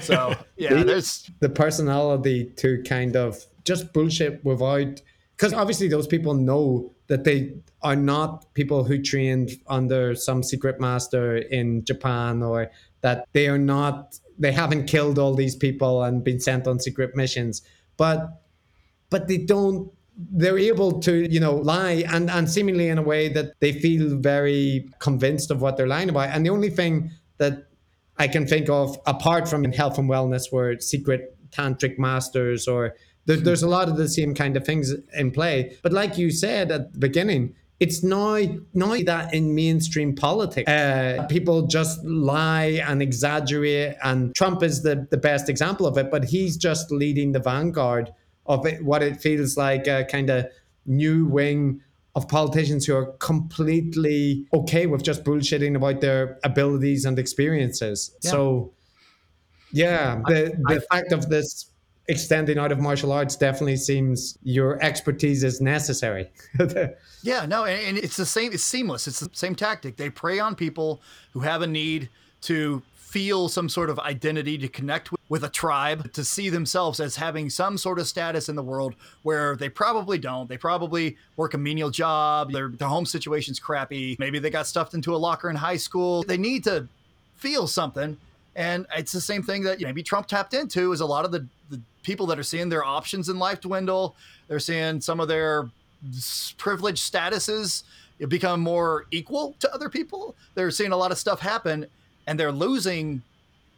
So 0.00 0.34
yeah, 0.56 0.82
there's 0.82 1.30
the 1.40 1.48
personality 1.48 2.52
to 2.56 2.82
kind 2.82 3.16
of 3.16 3.44
just 3.64 3.92
bullshit 3.92 4.44
without 4.44 5.00
because 5.36 5.52
obviously 5.52 5.88
those 5.88 6.06
people 6.06 6.34
know 6.34 6.90
that 7.08 7.24
they 7.24 7.52
are 7.82 7.96
not 7.96 8.52
people 8.54 8.84
who 8.84 9.00
trained 9.00 9.50
under 9.68 10.14
some 10.14 10.42
secret 10.42 10.80
master 10.80 11.36
in 11.36 11.84
Japan 11.84 12.42
or 12.42 12.70
that 13.02 13.28
they 13.32 13.48
are 13.48 13.58
not 13.58 14.18
they 14.38 14.52
haven't 14.52 14.86
killed 14.86 15.18
all 15.18 15.34
these 15.34 15.56
people 15.56 16.02
and 16.02 16.24
been 16.24 16.40
sent 16.40 16.66
on 16.66 16.78
secret 16.78 17.16
missions. 17.16 17.62
But 17.96 18.42
but 19.10 19.28
they 19.28 19.38
don't 19.38 19.90
they're 20.16 20.58
able 20.58 21.00
to 21.00 21.30
you 21.30 21.40
know 21.40 21.54
lie 21.54 22.04
and 22.08 22.30
and 22.30 22.50
seemingly 22.50 22.88
in 22.88 22.98
a 22.98 23.02
way 23.02 23.28
that 23.28 23.52
they 23.60 23.72
feel 23.72 24.16
very 24.16 24.88
convinced 24.98 25.50
of 25.50 25.60
what 25.60 25.76
they're 25.76 25.86
lying 25.86 26.08
about. 26.08 26.30
And 26.30 26.44
the 26.44 26.50
only 26.50 26.70
thing 26.70 27.10
that 27.38 27.66
i 28.18 28.26
can 28.26 28.46
think 28.46 28.68
of 28.70 28.98
apart 29.06 29.46
from 29.46 29.64
in 29.64 29.72
health 29.72 29.98
and 29.98 30.08
wellness 30.08 30.50
where 30.50 30.80
secret 30.80 31.36
tantric 31.50 31.98
masters 31.98 32.66
or 32.66 32.94
there, 33.26 33.36
there's 33.36 33.62
a 33.62 33.68
lot 33.68 33.88
of 33.88 33.96
the 33.96 34.08
same 34.08 34.34
kind 34.34 34.56
of 34.56 34.64
things 34.64 34.94
in 35.14 35.30
play. 35.32 35.76
But 35.82 35.92
like 35.92 36.16
you 36.16 36.30
said 36.30 36.70
at 36.70 36.92
the 36.92 36.98
beginning 36.98 37.54
it's 37.78 38.02
now 38.02 38.40
now 38.72 38.96
that 39.04 39.34
in 39.34 39.54
mainstream 39.54 40.14
politics 40.14 40.70
uh, 40.70 41.26
people 41.28 41.66
just 41.66 42.02
lie 42.04 42.82
and 42.86 43.02
exaggerate 43.02 43.94
and 44.02 44.34
trump 44.34 44.62
is 44.62 44.82
the, 44.82 45.06
the 45.10 45.16
best 45.16 45.48
example 45.48 45.86
of 45.86 45.98
it 45.98 46.10
but 46.10 46.24
he's 46.24 46.56
just 46.56 46.90
leading 46.90 47.32
the 47.32 47.40
vanguard 47.40 48.12
of 48.48 48.66
it, 48.66 48.84
what 48.84 49.02
it 49.02 49.20
feels 49.20 49.56
like 49.56 49.86
a 49.86 50.04
kind 50.04 50.30
of 50.30 50.46
new 50.86 51.26
wing 51.26 51.80
of 52.14 52.28
politicians 52.28 52.86
who 52.86 52.96
are 52.96 53.12
completely 53.18 54.46
okay 54.54 54.86
with 54.86 55.02
just 55.02 55.24
bullshitting 55.24 55.76
about 55.76 56.00
their 56.00 56.38
abilities 56.44 57.04
and 57.04 57.18
experiences. 57.18 58.16
Yeah. 58.22 58.30
So, 58.30 58.72
yeah, 59.70 60.22
the 60.26 60.56
the 60.68 60.76
I, 60.90 60.96
fact 60.96 61.12
of 61.12 61.28
this 61.28 61.70
extending 62.08 62.58
out 62.58 62.72
of 62.72 62.78
martial 62.78 63.12
arts 63.12 63.36
definitely 63.36 63.76
seems 63.76 64.38
your 64.42 64.82
expertise 64.82 65.42
is 65.42 65.60
necessary. 65.60 66.30
yeah, 67.22 67.46
no, 67.46 67.64
and, 67.64 67.98
it's 67.98 68.16
the 68.16 68.26
same. 68.26 68.52
It's 68.52 68.62
seamless. 68.62 69.08
It's 69.08 69.20
the 69.20 69.30
same 69.32 69.54
tactic. 69.54 69.96
They 69.96 70.10
prey 70.10 70.38
on 70.38 70.54
people 70.54 71.00
who 71.32 71.40
have 71.40 71.62
a 71.62 71.66
need 71.66 72.08
to 72.42 72.82
feel 72.94 73.48
some 73.48 73.68
sort 73.68 73.88
of 73.88 73.98
identity, 74.00 74.58
to 74.58 74.68
connect 74.68 75.10
with, 75.10 75.20
with 75.28 75.42
a 75.44 75.48
tribe, 75.48 76.12
to 76.12 76.24
see 76.24 76.50
themselves 76.50 77.00
as 77.00 77.16
having 77.16 77.48
some 77.48 77.78
sort 77.78 77.98
of 77.98 78.06
status 78.06 78.48
in 78.48 78.56
the 78.56 78.62
world 78.62 78.94
where 79.22 79.56
they 79.56 79.68
probably 79.68 80.18
don't. 80.18 80.48
They 80.48 80.58
probably 80.58 81.16
work 81.36 81.54
a 81.54 81.58
menial 81.58 81.90
job, 81.90 82.52
their, 82.52 82.68
their 82.68 82.88
home 82.88 83.06
situation's 83.06 83.58
crappy. 83.58 84.16
Maybe 84.18 84.38
they 84.38 84.50
got 84.50 84.66
stuffed 84.66 84.92
into 84.92 85.14
a 85.14 85.16
locker 85.16 85.48
in 85.48 85.56
high 85.56 85.78
school. 85.78 86.24
They 86.24 86.36
need 86.36 86.64
to 86.64 86.88
feel 87.36 87.66
something. 87.66 88.18
And 88.56 88.86
it's 88.96 89.12
the 89.12 89.20
same 89.20 89.42
thing 89.42 89.62
that 89.64 89.80
maybe 89.80 90.02
Trump 90.02 90.26
tapped 90.26 90.54
into 90.54 90.92
is 90.92 91.00
a 91.00 91.06
lot 91.06 91.24
of 91.24 91.30
the, 91.30 91.46
the 91.70 91.80
people 92.02 92.26
that 92.26 92.38
are 92.38 92.42
seeing 92.42 92.68
their 92.68 92.84
options 92.84 93.28
in 93.28 93.38
life 93.38 93.60
dwindle. 93.60 94.16
They're 94.48 94.58
seeing 94.58 95.00
some 95.00 95.20
of 95.20 95.28
their 95.28 95.70
privileged 96.56 97.12
statuses 97.12 97.84
become 98.28 98.60
more 98.60 99.06
equal 99.10 99.54
to 99.60 99.72
other 99.74 99.90
people. 99.90 100.34
They're 100.54 100.70
seeing 100.70 100.92
a 100.92 100.96
lot 100.96 101.12
of 101.12 101.18
stuff 101.18 101.40
happen 101.40 101.86
and 102.26 102.38
they're 102.38 102.52
losing 102.52 103.22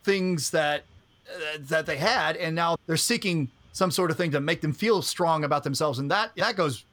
things 0.05 0.51
that 0.51 0.85
uh, 1.31 1.59
that 1.61 1.87
they 1.87 1.99
had, 1.99 2.37
and 2.37 2.55
now 2.55 2.76
they're 2.87 2.97
seeking 2.97 3.51
some 3.72 3.91
sort 3.91 4.11
of 4.11 4.16
thing 4.16 4.31
to 4.31 4.41
make 4.41 4.61
them 4.62 4.72
feel 4.72 5.03
strong 5.03 5.45
about 5.45 5.64
themselves, 5.64 5.99
and 5.99 6.11
that 6.11 6.33
that 6.37 6.57
goes. 6.57 6.85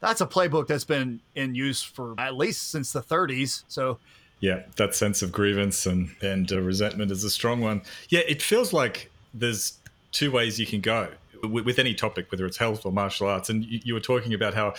That's 0.00 0.22
a 0.22 0.26
playbook 0.26 0.66
that's 0.66 0.84
been 0.84 1.20
in 1.34 1.54
use 1.54 1.82
for 1.82 2.14
at 2.18 2.34
least 2.34 2.70
since 2.70 2.90
the 2.90 3.02
30s. 3.02 3.64
So, 3.68 3.98
yeah, 4.40 4.62
that 4.76 4.94
sense 4.94 5.22
of 5.22 5.30
grievance 5.30 5.86
and 5.86 6.10
and 6.22 6.50
uh, 6.50 6.60
resentment 6.60 7.10
is 7.10 7.24
a 7.24 7.30
strong 7.30 7.60
one. 7.60 7.82
Yeah, 8.08 8.20
it 8.26 8.42
feels 8.42 8.72
like 8.72 9.10
there's 9.34 9.78
two 10.12 10.30
ways 10.30 10.58
you 10.58 10.66
can 10.66 10.80
go 10.80 11.08
with, 11.42 11.64
with 11.64 11.78
any 11.78 11.94
topic, 11.94 12.30
whether 12.32 12.46
it's 12.46 12.56
health 12.56 12.84
or 12.84 12.92
martial 12.92 13.28
arts. 13.28 13.50
And 13.50 13.64
you, 13.64 13.80
you 13.84 13.94
were 13.94 14.00
talking 14.00 14.34
about 14.34 14.54
how 14.54 14.74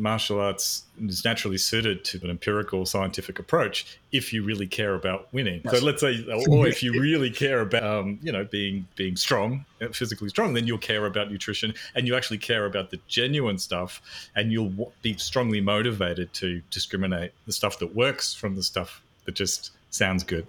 martial 0.00 0.40
arts 0.40 0.84
is 1.00 1.24
naturally 1.24 1.58
suited 1.58 2.04
to 2.04 2.20
an 2.22 2.30
empirical 2.30 2.86
scientific 2.86 3.38
approach 3.38 3.98
if 4.12 4.32
you 4.32 4.42
really 4.42 4.66
care 4.66 4.94
about 4.94 5.32
winning. 5.32 5.60
So 5.70 5.84
let's 5.84 6.00
say, 6.00 6.24
or 6.48 6.66
if 6.66 6.82
you 6.82 6.92
really 7.00 7.30
care 7.30 7.60
about, 7.60 7.82
um, 7.82 8.18
you 8.22 8.32
know, 8.32 8.44
being 8.44 8.86
being 8.96 9.16
strong, 9.16 9.64
uh, 9.80 9.88
physically 9.88 10.28
strong, 10.28 10.54
then 10.54 10.66
you'll 10.66 10.78
care 10.78 11.06
about 11.06 11.30
nutrition 11.30 11.74
and 11.94 12.06
you 12.06 12.16
actually 12.16 12.38
care 12.38 12.66
about 12.66 12.90
the 12.90 12.98
genuine 13.08 13.58
stuff, 13.58 14.00
and 14.34 14.50
you'll 14.52 14.92
be 15.02 15.16
strongly 15.16 15.60
motivated 15.60 16.32
to 16.34 16.62
discriminate 16.70 17.32
the 17.46 17.52
stuff 17.52 17.78
that 17.78 17.94
works 17.94 18.34
from 18.34 18.56
the 18.56 18.62
stuff 18.62 19.02
that 19.24 19.34
just 19.34 19.70
sounds 19.90 20.24
good. 20.24 20.46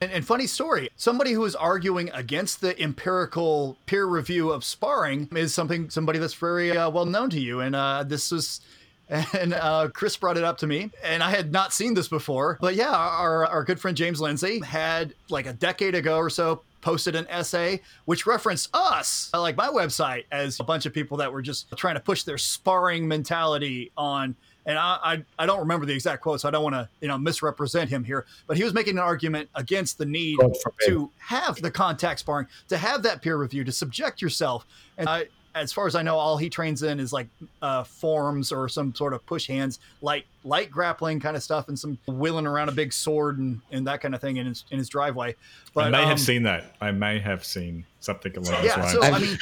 And, 0.00 0.12
and, 0.12 0.24
funny 0.24 0.46
story, 0.46 0.90
somebody 0.96 1.32
who 1.32 1.44
is 1.44 1.56
arguing 1.56 2.10
against 2.14 2.60
the 2.60 2.80
empirical 2.80 3.76
peer 3.86 4.06
review 4.06 4.50
of 4.50 4.64
sparring 4.64 5.28
is 5.34 5.52
something 5.52 5.90
somebody 5.90 6.18
that's 6.18 6.34
very 6.34 6.76
uh, 6.76 6.88
well 6.90 7.06
known 7.06 7.30
to 7.30 7.40
you. 7.40 7.60
And 7.60 7.74
uh, 7.74 8.04
this 8.04 8.30
was. 8.30 8.60
And 9.10 9.54
uh, 9.54 9.88
Chris 9.94 10.18
brought 10.18 10.36
it 10.36 10.44
up 10.44 10.58
to 10.58 10.66
me, 10.66 10.90
and 11.02 11.22
I 11.22 11.30
had 11.30 11.50
not 11.50 11.72
seen 11.72 11.94
this 11.94 12.08
before. 12.08 12.58
But 12.60 12.74
yeah, 12.74 12.94
our, 12.94 13.46
our 13.46 13.64
good 13.64 13.80
friend 13.80 13.96
James 13.96 14.20
Lindsay 14.20 14.60
had, 14.60 15.14
like 15.30 15.46
a 15.46 15.54
decade 15.54 15.94
ago 15.94 16.18
or 16.18 16.28
so, 16.28 16.60
posted 16.82 17.14
an 17.14 17.26
essay 17.28 17.80
which 18.04 18.26
referenced 18.26 18.68
us, 18.74 19.30
like 19.32 19.56
my 19.56 19.68
website, 19.68 20.24
as 20.30 20.60
a 20.60 20.64
bunch 20.64 20.84
of 20.84 20.92
people 20.92 21.16
that 21.16 21.32
were 21.32 21.40
just 21.40 21.74
trying 21.76 21.94
to 21.94 22.00
push 22.00 22.22
their 22.22 22.36
sparring 22.36 23.08
mentality 23.08 23.90
on 23.96 24.36
and 24.68 24.78
I, 24.78 24.98
I, 25.02 25.24
I 25.38 25.46
don't 25.46 25.60
remember 25.60 25.86
the 25.86 25.94
exact 25.94 26.22
quote, 26.22 26.42
so 26.42 26.48
I 26.48 26.50
don't 26.50 26.62
want 26.62 26.74
to 26.74 26.88
you 27.00 27.08
know 27.08 27.16
misrepresent 27.16 27.88
him 27.88 28.04
here. 28.04 28.26
But 28.46 28.58
he 28.58 28.64
was 28.64 28.74
making 28.74 28.98
an 28.98 29.02
argument 29.02 29.48
against 29.54 29.96
the 29.96 30.04
need 30.04 30.38
to 30.86 31.10
have 31.18 31.56
the 31.56 31.70
contact 31.70 32.20
sparring, 32.20 32.46
to 32.68 32.76
have 32.76 33.02
that 33.02 33.22
peer 33.22 33.38
review, 33.38 33.64
to 33.64 33.72
subject 33.72 34.20
yourself. 34.20 34.66
And 34.98 35.08
I, 35.08 35.28
as 35.54 35.72
far 35.72 35.86
as 35.86 35.94
I 35.94 36.02
know, 36.02 36.16
all 36.16 36.36
he 36.36 36.50
trains 36.50 36.82
in 36.82 37.00
is 37.00 37.14
like 37.14 37.28
uh, 37.62 37.82
forms 37.82 38.52
or 38.52 38.68
some 38.68 38.94
sort 38.94 39.14
of 39.14 39.24
push 39.24 39.46
hands, 39.46 39.80
light 40.02 40.26
light 40.44 40.70
grappling 40.70 41.18
kind 41.18 41.34
of 41.34 41.42
stuff, 41.42 41.68
and 41.68 41.78
some 41.78 41.96
wheeling 42.06 42.46
around 42.46 42.68
a 42.68 42.72
big 42.72 42.92
sword 42.92 43.38
and, 43.38 43.62
and 43.72 43.86
that 43.86 44.02
kind 44.02 44.14
of 44.14 44.20
thing 44.20 44.36
in 44.36 44.46
his 44.46 44.64
in 44.70 44.78
his 44.78 44.90
driveway. 44.90 45.34
But 45.72 45.86
I 45.86 45.90
may 45.90 46.02
um, 46.02 46.08
have 46.08 46.20
seen 46.20 46.42
that. 46.42 46.76
I 46.82 46.90
may 46.90 47.18
have 47.20 47.42
seen 47.42 47.86
something 48.00 48.36
along 48.36 48.64
yeah, 48.64 48.76
those 48.76 48.94
lines. 48.94 49.08
So 49.08 49.14
I 49.14 49.18
mean, 49.18 49.38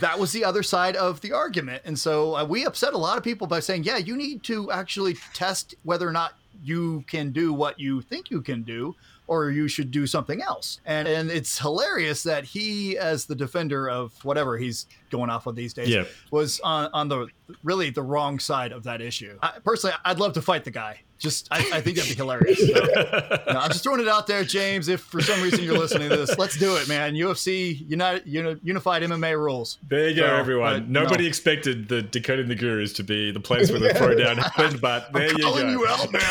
that 0.00 0.18
was 0.18 0.32
the 0.32 0.44
other 0.44 0.62
side 0.62 0.96
of 0.96 1.20
the 1.20 1.32
argument. 1.32 1.82
And 1.84 1.98
so 1.98 2.36
uh, 2.36 2.44
we 2.44 2.64
upset 2.64 2.94
a 2.94 2.98
lot 2.98 3.18
of 3.18 3.24
people 3.24 3.46
by 3.46 3.60
saying, 3.60 3.84
yeah, 3.84 3.96
you 3.96 4.16
need 4.16 4.42
to 4.44 4.70
actually 4.70 5.14
test 5.32 5.74
whether 5.82 6.08
or 6.08 6.12
not 6.12 6.34
you 6.62 7.04
can 7.06 7.32
do 7.32 7.52
what 7.52 7.78
you 7.78 8.00
think 8.00 8.30
you 8.30 8.40
can 8.40 8.62
do 8.62 8.94
or 9.26 9.50
you 9.50 9.68
should 9.68 9.90
do 9.90 10.06
something 10.06 10.42
else. 10.42 10.80
And 10.84 11.08
and 11.08 11.30
it's 11.30 11.58
hilarious 11.58 12.22
that 12.24 12.44
he, 12.44 12.98
as 12.98 13.24
the 13.24 13.34
defender 13.34 13.88
of 13.88 14.12
whatever 14.24 14.58
he's 14.58 14.86
going 15.10 15.30
off 15.30 15.46
with 15.46 15.56
these 15.56 15.72
days, 15.72 15.88
yeah. 15.88 16.04
was 16.30 16.60
on, 16.60 16.90
on 16.92 17.08
the 17.08 17.28
really 17.62 17.90
the 17.90 18.02
wrong 18.02 18.38
side 18.38 18.72
of 18.72 18.82
that 18.84 19.00
issue. 19.00 19.38
I, 19.42 19.52
personally, 19.64 19.96
I'd 20.04 20.18
love 20.18 20.34
to 20.34 20.42
fight 20.42 20.64
the 20.64 20.70
guy. 20.70 21.00
Just 21.18 21.48
I, 21.50 21.58
I 21.58 21.80
think 21.80 21.96
that'd 21.96 22.10
be 22.10 22.16
hilarious. 22.16 22.58
So, 22.58 22.66
you 22.66 22.72
know, 22.74 23.60
I'm 23.60 23.70
just 23.70 23.82
throwing 23.82 24.00
it 24.00 24.08
out 24.08 24.26
there, 24.26 24.44
James. 24.44 24.88
If 24.88 25.00
for 25.00 25.20
some 25.20 25.40
reason 25.42 25.62
you're 25.62 25.78
listening 25.78 26.10
to 26.10 26.16
this, 26.16 26.36
let's 26.38 26.58
do 26.58 26.76
it, 26.76 26.88
man. 26.88 27.14
UFC 27.14 27.88
United 27.88 28.26
Unified 28.26 29.02
MMA 29.02 29.38
rules. 29.38 29.78
There 29.88 30.08
you 30.08 30.16
go, 30.16 30.26
everyone. 30.26 30.80
But, 30.80 30.88
Nobody 30.90 31.24
no. 31.24 31.28
expected 31.28 31.88
the 31.88 32.02
decoding 32.02 32.48
the 32.48 32.56
gurus 32.56 32.92
to 32.94 33.04
be 33.04 33.30
the 33.30 33.40
place 33.40 33.70
where 33.70 33.80
the 33.80 33.90
throwdown 33.90 34.36
happened, 34.42 34.80
but 34.80 35.12
there 35.12 35.30
I'm 35.30 35.36
you 35.36 35.42
go. 35.42 35.68
you 35.68 35.86
out, 35.86 36.12
man. 36.12 36.22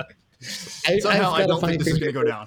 I, 0.86 0.98
Somehow 0.98 1.32
I 1.32 1.46
don't 1.46 1.60
think 1.60 1.78
this 1.78 1.88
is 1.88 1.98
going 1.98 2.12
to 2.14 2.18
go 2.18 2.24
down. 2.24 2.46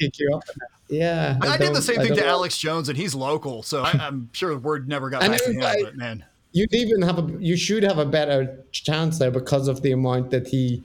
Yeah, 0.89 1.37
I, 1.41 1.49
I 1.49 1.57
did 1.57 1.75
the 1.75 1.81
same 1.81 1.97
thing 1.97 2.15
to 2.15 2.25
Alex 2.25 2.57
Jones, 2.57 2.89
and 2.89 2.97
he's 2.97 3.13
local, 3.13 3.63
so 3.63 3.83
I, 3.83 3.91
am 4.07 4.29
sure 4.33 4.49
the 4.53 4.59
word 4.59 4.87
never 4.87 5.09
got 5.09 5.21
back 5.21 5.39
to 5.43 5.51
him. 5.51 5.59
But 5.59 5.95
man, 5.95 6.25
you'd 6.53 6.73
even 6.73 7.01
have 7.01 7.19
a, 7.19 7.31
you 7.39 7.57
should 7.57 7.83
have 7.83 7.97
a 7.97 8.05
better 8.05 8.63
chance 8.71 9.19
there 9.19 9.31
because 9.31 9.67
of 9.67 9.81
the 9.81 9.91
amount 9.91 10.29
that 10.31 10.47
he 10.47 10.83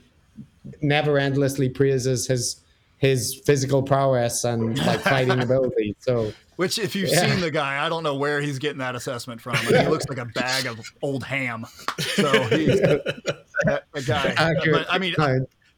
never 0.81 1.17
endlessly 1.17 1.69
praises 1.69 2.27
his 2.27 2.61
his 2.97 3.35
physical 3.45 3.81
prowess 3.81 4.43
and 4.43 4.77
like 4.85 4.99
fighting 4.99 5.39
ability. 5.41 5.95
So, 5.99 6.33
which 6.57 6.77
if 6.77 6.95
you've 6.95 7.09
yeah. 7.09 7.27
seen 7.27 7.39
the 7.39 7.49
guy, 7.49 7.83
I 7.83 7.87
don't 7.87 8.03
know 8.03 8.15
where 8.15 8.41
he's 8.41 8.59
getting 8.59 8.79
that 8.79 8.93
assessment 8.95 9.39
from. 9.39 9.55
he 9.55 9.87
looks 9.87 10.09
like 10.09 10.17
a 10.17 10.25
bag 10.25 10.65
of 10.65 10.81
old 11.01 11.23
ham. 11.23 11.65
So 11.99 12.29
he's 12.47 12.81
a, 12.81 13.01
guy. 14.05 14.33
Accurate. 14.35 14.87
But, 14.87 14.93
I 14.93 14.97
mean, 14.97 15.15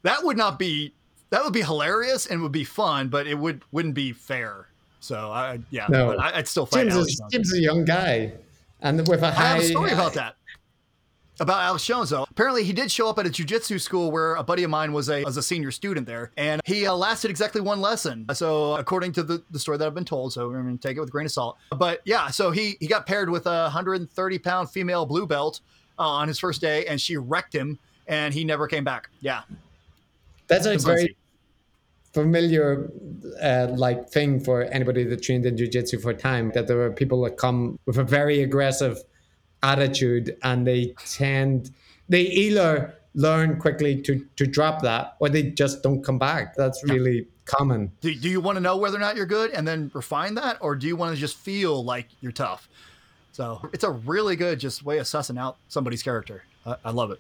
that 0.02 0.24
would 0.24 0.38
not 0.38 0.58
be 0.58 0.94
that 1.30 1.44
would 1.44 1.54
be 1.54 1.62
hilarious 1.62 2.26
and 2.26 2.42
would 2.42 2.52
be 2.52 2.64
fun, 2.64 3.10
but 3.10 3.28
it 3.28 3.38
would 3.38 3.62
wouldn't 3.72 3.94
be 3.94 4.14
fair. 4.14 4.68
So 5.00 5.32
I 5.32 5.60
yeah, 5.70 5.88
no. 5.90 6.18
I, 6.18 6.38
would 6.38 6.48
still 6.48 6.66
fight. 6.66 6.90
Jim's, 6.90 7.20
a, 7.20 7.30
Jim's 7.30 7.54
a 7.54 7.60
young 7.60 7.86
guy, 7.86 8.34
and 8.82 9.08
with 9.08 9.22
a 9.22 9.32
high. 9.32 9.44
I 9.44 9.48
have 9.48 9.60
a 9.60 9.66
story 9.66 9.92
about 9.92 10.14
that. 10.14 10.36
About 11.40 11.62
Alex 11.64 11.86
Jones, 11.86 12.12
though. 12.12 12.26
Apparently, 12.30 12.64
he 12.64 12.72
did 12.72 12.92
show 12.92 13.10
up 13.10 13.18
at 13.18 13.26
a 13.26 13.30
jujitsu 13.30 13.82
school 13.82 14.12
where 14.12 14.36
a 14.36 14.44
buddy 14.44 14.64
of 14.64 14.70
mine 14.70 14.94
was 14.94 15.10
a 15.10 15.24
was 15.24 15.38
a 15.38 15.42
senior 15.42 15.72
student 15.72 16.06
there, 16.06 16.32
and 16.38 16.62
he 16.66 16.86
uh, 16.86 16.94
lasted 16.94 17.32
exactly 17.32 17.62
one 17.62 17.82
lesson. 17.82 18.28
So, 18.34 18.76
according 18.76 19.14
to 19.14 19.24
the, 19.24 19.44
the 19.50 19.58
story 19.58 19.80
that 19.80 19.88
I've 19.88 19.96
been 19.96 20.06
told, 20.06 20.34
so 20.34 20.48
I'm 20.48 20.64
going 20.64 20.78
to 20.78 20.88
take 20.88 20.98
it 20.98 21.00
with 21.00 21.10
a 21.10 21.12
grain 21.12 21.26
of 21.26 21.32
salt. 21.32 21.58
But 21.72 22.02
yeah, 22.06 22.28
so 22.28 22.52
he 22.52 22.78
he 22.80 22.86
got 22.86 23.08
paired 23.08 23.30
with 23.30 23.48
a 23.48 23.64
130 23.64 24.40
pound 24.40 24.70
female 24.70 25.06
blue 25.08 25.26
belt 25.26 25.62
uh, 25.98 26.04
on 26.04 26.28
his 26.28 26.38
first 26.38 26.62
day, 26.62 26.86
and 26.86 27.02
she 27.02 27.18
wrecked 27.18 27.56
him, 27.56 27.80
and 28.06 28.36
he 28.36 28.44
never 28.44 28.68
came 28.68 28.84
back. 28.84 29.10
Yeah, 29.22 29.42
that's 30.48 30.68
a 30.68 30.78
very 30.78 31.16
familiar 32.14 32.90
uh, 33.42 33.68
like 33.72 34.10
thing 34.10 34.40
for 34.40 34.64
anybody 34.64 35.04
that 35.04 35.22
trained 35.22 35.46
in 35.46 35.56
jiu-jitsu 35.56 36.00
for 36.00 36.14
time 36.14 36.52
that 36.54 36.68
there 36.68 36.82
are 36.82 36.92
people 36.92 37.22
that 37.24 37.38
come 37.38 37.80
with 37.86 37.98
a 37.98 38.04
very 38.04 38.42
aggressive 38.42 39.02
attitude 39.64 40.36
and 40.44 40.68
they 40.68 40.94
tend 41.06 41.72
they 42.10 42.22
either 42.22 42.94
learn 43.14 43.60
quickly 43.60 44.02
to 44.02 44.26
to 44.36 44.46
drop 44.46 44.82
that 44.82 45.16
or 45.20 45.30
they 45.30 45.44
just 45.44 45.84
don't 45.84 46.04
come 46.04 46.18
back 46.20 46.56
that's 46.56 46.84
really 46.84 47.28
common 47.46 47.92
Do, 48.02 48.14
do 48.16 48.30
you 48.30 48.40
want 48.42 48.56
to 48.56 48.62
know 48.62 48.78
whether 48.78 48.98
or 48.98 49.00
not 49.00 49.16
you're 49.16 49.26
good 49.26 49.52
and 49.52 49.68
then 49.68 49.92
refine 49.94 50.36
that, 50.36 50.58
or 50.62 50.76
do 50.76 50.88
you 50.88 50.96
want 50.96 51.14
to 51.14 51.20
just 51.20 51.38
feel 51.38 51.84
like 51.84 52.08
you're 52.22 52.32
tough? 52.32 52.70
So 53.34 53.62
it's 53.74 53.84
a 53.84 53.92
really 53.92 54.36
good 54.36 54.60
just 54.60 54.84
way 54.84 55.00
of 55.00 55.06
sussing 55.06 55.40
out 55.40 55.58
somebody's 55.68 56.04
character. 56.04 56.44
I, 56.66 56.76
I 56.86 56.92
love 56.92 57.12
it. 57.12 57.20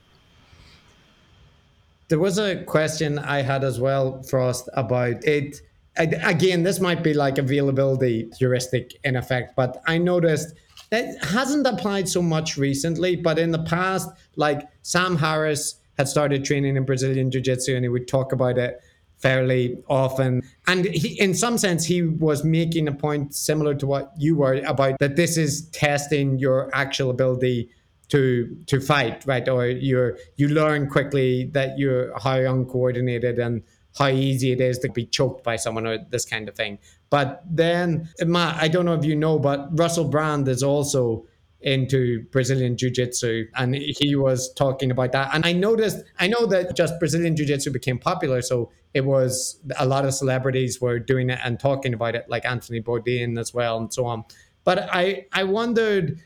There 2.11 2.19
was 2.19 2.37
a 2.39 2.61
question 2.65 3.19
I 3.19 3.41
had 3.41 3.63
as 3.63 3.79
well, 3.79 4.21
Phrost, 4.29 4.67
about 4.73 5.23
it. 5.23 5.61
Again, 5.95 6.61
this 6.61 6.81
might 6.81 7.03
be 7.03 7.13
like 7.13 7.37
availability 7.37 8.29
heuristic 8.37 8.99
in 9.05 9.15
effect, 9.15 9.55
but 9.55 9.81
I 9.87 9.97
noticed 9.97 10.53
it 10.91 11.23
hasn't 11.23 11.65
applied 11.65 12.09
so 12.09 12.21
much 12.21 12.57
recently. 12.57 13.15
But 13.15 13.39
in 13.39 13.51
the 13.51 13.63
past, 13.63 14.09
like 14.35 14.67
Sam 14.81 15.15
Harris 15.15 15.79
had 15.97 16.09
started 16.09 16.43
training 16.43 16.75
in 16.75 16.83
Brazilian 16.83 17.31
Jiu 17.31 17.39
Jitsu 17.39 17.75
and 17.77 17.85
he 17.85 17.89
would 17.89 18.09
talk 18.09 18.33
about 18.33 18.57
it 18.57 18.81
fairly 19.19 19.77
often. 19.87 20.41
And 20.67 20.83
he, 20.83 21.17
in 21.17 21.33
some 21.33 21.57
sense, 21.57 21.85
he 21.85 22.01
was 22.01 22.43
making 22.43 22.89
a 22.89 22.93
point 22.93 23.33
similar 23.33 23.73
to 23.75 23.87
what 23.87 24.11
you 24.17 24.35
were 24.35 24.55
about 24.65 24.99
that 24.99 25.15
this 25.15 25.37
is 25.37 25.69
testing 25.69 26.39
your 26.39 26.69
actual 26.73 27.09
ability 27.09 27.69
to 28.11 28.55
to 28.67 28.79
fight, 28.79 29.25
right? 29.25 29.47
Or 29.47 29.65
you're 29.65 30.17
you 30.35 30.49
learn 30.49 30.89
quickly 30.89 31.49
that 31.53 31.79
you're 31.79 32.17
how 32.19 32.37
uncoordinated 32.37 33.39
and 33.39 33.63
how 33.97 34.07
easy 34.07 34.51
it 34.51 34.61
is 34.61 34.77
to 34.79 34.89
be 34.89 35.05
choked 35.05 35.43
by 35.43 35.55
someone 35.55 35.85
or 35.85 35.97
this 36.09 36.25
kind 36.25 36.47
of 36.47 36.55
thing. 36.55 36.79
But 37.09 37.43
then, 37.49 38.09
Matt, 38.21 38.61
I 38.61 38.67
don't 38.69 38.85
know 38.85 38.93
if 38.93 39.03
you 39.03 39.15
know, 39.15 39.37
but 39.37 39.67
Russell 39.77 40.05
Brand 40.05 40.47
is 40.47 40.63
also 40.63 41.25
into 41.61 42.23
Brazilian 42.31 42.75
Jiu 42.75 42.89
Jitsu 42.89 43.45
and 43.55 43.75
he 43.75 44.15
was 44.15 44.51
talking 44.53 44.91
about 44.91 45.11
that. 45.11 45.29
And 45.33 45.45
I 45.45 45.53
noticed, 45.53 46.03
I 46.19 46.27
know 46.27 46.45
that 46.47 46.75
just 46.75 46.97
Brazilian 46.99 47.35
Jiu 47.35 47.45
Jitsu 47.45 47.69
became 47.69 47.99
popular. 47.99 48.41
So 48.41 48.71
it 48.93 49.05
was 49.05 49.59
a 49.77 49.85
lot 49.85 50.05
of 50.05 50.13
celebrities 50.13 50.81
were 50.81 50.99
doing 50.99 51.29
it 51.29 51.39
and 51.43 51.59
talking 51.59 51.93
about 51.93 52.15
it, 52.15 52.25
like 52.29 52.45
Anthony 52.45 52.81
Bourdain 52.81 53.39
as 53.39 53.53
well, 53.53 53.77
and 53.77 53.93
so 53.93 54.05
on. 54.05 54.23
But 54.63 54.89
I, 54.91 55.27
I 55.33 55.43
wondered 55.43 56.19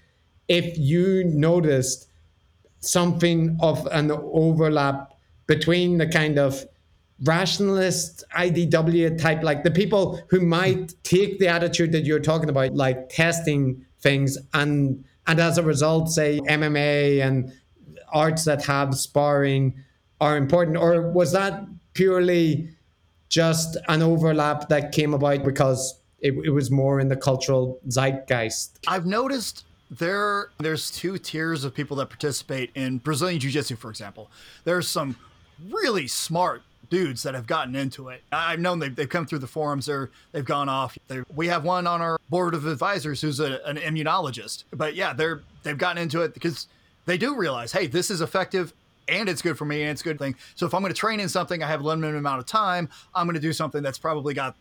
if 0.48 0.78
you 0.78 1.24
noticed 1.26 2.08
something 2.80 3.58
of 3.62 3.86
an 3.88 4.12
overlap 4.12 5.12
between 5.48 5.98
the 5.98 6.08
kind 6.08 6.38
of 6.38 6.66
rationalist 7.24 8.24
IDW 8.36 9.20
type, 9.20 9.44
like 9.44 9.64
the 9.64 9.72
people 9.72 10.22
who 10.30 10.42
might 10.42 10.94
take 11.04 11.40
the 11.40 11.48
attitude 11.48 11.92
that 11.94 12.06
you're 12.06 12.20
talking 12.20 12.50
about, 12.50 12.76
like 12.76 13.10
testing 13.10 13.86
things, 14.00 14.38
and 14.54 15.04
and 15.28 15.40
as 15.40 15.58
a 15.58 15.64
result, 15.64 16.12
say 16.12 16.40
MMA 16.42 17.26
and 17.26 17.52
arts 18.12 18.46
that 18.46 18.64
have 18.66 18.96
sparring 18.96 19.74
are 20.22 20.38
important, 20.38 20.78
or 20.78 21.12
was 21.12 21.32
that 21.32 21.66
purely 21.94 22.70
just 23.30 23.78
an 23.88 24.02
overlap 24.02 24.70
that 24.70 24.92
came 24.92 25.14
about 25.14 25.44
because 25.44 26.00
it, 26.20 26.34
it 26.46 26.52
was 26.52 26.70
more 26.70 27.00
in 27.00 27.08
the 27.08 27.16
cultural 27.16 27.80
zeitgeist? 27.88 28.80
I've 28.88 29.06
noticed 29.06 29.66
there 29.92 30.50
there's 30.58 30.92
two 30.92 31.18
tiers 31.18 31.64
of 31.64 31.74
people 31.74 31.98
that 31.98 32.08
participate 32.08 32.72
in 32.76 32.98
Brazilian 33.00 33.40
Jiu-Jitsu, 33.40 33.76
for 33.76 33.90
example. 33.90 34.30
There's 34.64 34.88
some 34.88 35.16
really 35.70 36.08
smart 36.08 36.64
dudes 36.90 37.24
that 37.24 37.34
have 37.34 37.48
gotten 37.48 37.76
into 37.76 38.10
it. 38.10 38.22
I've 38.32 38.60
known 38.60 38.80
they've, 38.80 38.96
they've 38.96 39.10
come 39.10 39.26
through 39.26 39.40
the 39.40 39.48
forums. 39.48 39.86
They're 39.86 40.10
they've 40.32 40.46
gone 40.46 40.70
off. 40.70 40.98
They're, 41.08 41.26
we 41.36 41.48
have 41.48 41.64
one 41.64 41.88
on 41.88 42.02
our 42.02 42.20
board 42.30 42.54
of 42.54 42.66
advisors 42.68 43.22
who's 43.22 43.40
a, 43.40 43.66
an 43.68 43.78
immunologist. 43.78 44.66
But 44.72 44.96
yeah, 44.96 45.14
they're 45.14 45.42
they've 45.64 45.78
gotten 45.78 46.02
into 46.02 46.22
it 46.22 46.34
because 46.34 46.68
they 47.06 47.18
do 47.18 47.36
realize, 47.36 47.72
hey, 47.72 47.88
this 47.88 48.10
is 48.10 48.22
effective 48.22 48.74
and 49.08 49.30
it's 49.30 49.42
good 49.42 49.58
for 49.58 49.66
me 49.66 49.84
and 49.84 49.92
it's 49.92 50.02
a 50.02 50.04
good 50.04 50.20
thing. 50.20 50.36
So 50.56 50.66
if 50.66 50.74
I'm 50.74 50.82
going 50.82 50.94
to 50.94 51.00
train 51.00 51.20
in 51.20 51.30
something, 51.30 51.62
I 51.62 51.68
have 51.68 51.82
a 51.82 51.84
limited 51.84 52.18
amount 52.18 52.40
of 52.40 52.46
time. 52.46 52.90
I'm 53.14 53.28
going 53.28 53.36
to 53.36 53.42
do 53.42 53.54
something 53.54 53.84
that's 53.84 54.00
probably 54.00 54.34
got 54.34 54.56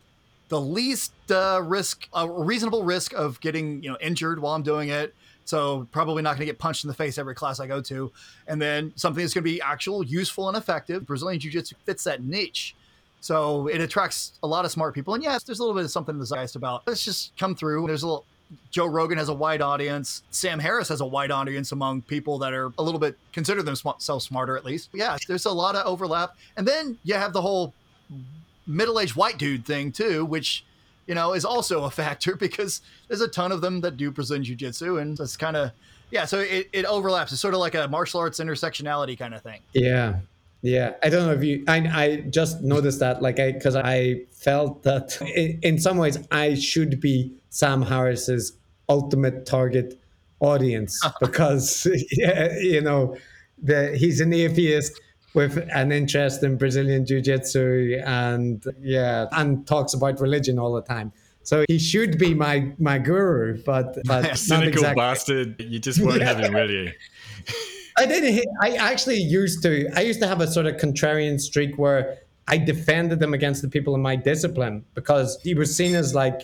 the 0.49 0.61
least 0.61 1.13
uh, 1.31 1.61
risk, 1.65 2.09
a 2.13 2.29
reasonable 2.29 2.85
risk 2.85 3.13
of 3.15 3.41
getting 3.41 3.83
you 3.83 3.91
know 3.91 3.99
injured 4.01 4.41
while 4.41 4.55
I'm 4.55 4.63
doing 4.63 4.89
it. 4.89 5.15
So 5.47 5.87
probably 5.93 6.23
not 6.23 6.31
going 6.31 6.41
to 6.41 6.47
get 6.47 6.59
punched 6.59 6.85
in 6.85 6.89
the 6.89 6.95
face 6.95 7.19
every 7.19 7.35
class 7.35 7.61
I 7.61 7.67
go 7.67 7.81
to, 7.83 8.11
and 8.47 8.61
then 8.61 8.93
something 8.97 9.23
that's 9.23 9.35
going 9.35 9.45
to 9.45 9.51
be 9.51 9.61
actual, 9.61 10.03
useful, 10.03 10.49
and 10.49 10.57
effective. 10.57 11.07
Brazilian 11.07 11.39
Jiu-Jitsu 11.39 11.77
fits 11.85 12.05
that 12.05 12.23
niche, 12.23 12.75
so 13.21 13.67
it 13.69 13.81
attracts 13.81 14.33
a 14.43 14.47
lot 14.47 14.65
of 14.65 14.71
smart 14.71 14.95
people. 14.95 15.13
And 15.15 15.23
yes, 15.23 15.43
there's 15.43 15.59
a 15.59 15.63
little 15.63 15.75
bit 15.75 15.85
of 15.85 15.91
something 15.91 16.15
in 16.15 16.19
the 16.19 16.27
zeitgeist 16.27 16.57
about 16.57 16.87
let's 16.87 17.05
just 17.05 17.37
come 17.37 17.55
through. 17.55 17.87
There's 17.87 18.03
a 18.03 18.07
little. 18.07 18.25
Joe 18.71 18.87
Rogan 18.87 19.19
has 19.19 19.31
a 19.31 19.35
wide 19.35 19.63
audience. 19.63 20.23
Sam 20.31 20.61
Harris 20.61 20.89
has 20.89 21.01
a 21.01 21.07
wide 21.07 21.31
audience 21.31 21.73
among 21.73 22.03
people 22.03 22.39
that 22.39 22.53
are 22.53 22.73
a 22.79 22.83
little 22.83 23.01
bit 23.01 23.19
consider 23.33 23.63
themselves 23.63 24.25
smarter, 24.25 24.57
at 24.57 24.65
least. 24.65 24.91
Yeah, 24.93 25.17
there's 25.27 25.47
a 25.47 25.51
lot 25.51 25.75
of 25.75 25.85
overlap. 25.87 26.37
And 26.57 26.69
then 26.69 26.97
you 27.03 27.15
have 27.15 27.33
the 27.33 27.41
whole 27.41 27.75
middle-aged 28.67 29.17
white 29.17 29.39
dude 29.39 29.65
thing 29.65 29.93
too, 29.93 30.25
which 30.25 30.65
you 31.07 31.15
know 31.15 31.33
is 31.33 31.45
also 31.45 31.85
a 31.85 31.91
factor 32.03 32.37
because 32.37 32.81
there's 33.09 33.21
a 33.21 33.29
ton 33.29 33.53
of 33.53 33.61
them 33.61 33.81
that 33.83 33.97
do 33.97 34.11
Brazilian 34.11 34.45
jiu-jitsu, 34.45 34.99
and 34.99 35.19
it's 35.19 35.37
kind 35.37 35.57
of 35.57 35.73
yeah. 36.11 36.25
So 36.25 36.41
it, 36.41 36.69
it 36.73 36.85
overlaps. 36.85 37.33
It's 37.33 37.41
sort 37.41 37.55
of 37.55 37.61
like 37.61 37.75
a 37.75 37.89
martial 37.89 38.21
arts 38.21 38.41
intersectionality 38.41 39.19
kind 39.19 39.35
of 39.35 39.43
thing. 39.43 39.61
Yeah. 39.73 40.21
Yeah, 40.65 40.95
I 41.03 41.11
don't 41.11 41.27
know 41.27 41.35
if 41.35 41.45
you. 41.45 41.63
I 41.69 41.77
I 41.77 42.17
just 42.31 42.63
noticed 42.63 42.99
that, 43.01 43.21
like, 43.21 43.39
I 43.39 43.53
because 43.53 43.77
I 43.77 44.23
felt 44.33 44.83
that 44.85 45.21
in, 45.37 45.59
in 45.63 45.79
some 45.79 45.99
ways 45.99 46.17
I 46.31 46.55
should 46.55 47.01
be 47.01 47.35
Sam 47.51 47.83
Harris's 47.83 48.55
ultimate 48.89 49.45
target 49.45 50.01
audience 50.41 50.99
because 51.21 51.87
yeah, 52.13 52.57
you 52.61 52.81
know, 52.81 53.15
the 53.63 53.95
he's 53.95 54.21
an 54.21 54.33
atheist 54.33 54.99
with 55.35 55.69
an 55.75 55.93
interest 55.93 56.43
in 56.43 56.57
Brazilian 56.57 57.05
jiu-jitsu 57.05 58.01
and 58.05 58.65
yeah, 58.81 59.27
and 59.33 59.67
talks 59.67 59.93
about 59.95 60.21
religion 60.21 60.59
all 60.59 60.73
the 60.73 60.83
time. 60.83 61.13
So 61.43 61.65
he 61.69 61.79
should 61.79 62.19
be 62.19 62.33
my 62.33 62.73
my 62.79 62.99
guru, 62.99 63.63
but 63.65 63.99
but 64.07 64.23
not 64.23 64.39
Cynical 64.39 64.69
exactly. 64.69 65.01
bastard. 65.01 65.61
You 65.61 65.79
just 65.79 66.01
won't 66.01 66.23
have 66.23 66.39
him, 66.39 66.55
will 66.55 66.71
you? 66.71 66.93
I 67.99 68.07
didn't. 68.07 68.45
I 68.63 68.77
actually 68.77 69.19
used 69.19 69.63
to. 69.63 69.89
I 69.95 70.01
used 70.01 70.21
to 70.21 70.27
have 70.27 70.41
a 70.41 70.47
sort 70.47 70.67
of 70.67 70.77
contrarian 70.77 71.41
streak 71.41 71.79
where 71.79 72.19
I 72.49 72.59
defended 72.59 73.23
him 73.23 73.35
against 73.35 73.63
the 73.63 73.69
people 73.69 73.95
in 73.95 74.03
my 74.03 74.17
discipline 74.17 74.85
because 74.95 75.39
he 75.43 75.55
was 75.55 75.75
seen 75.75 75.95
as 75.95 76.15
like 76.15 76.43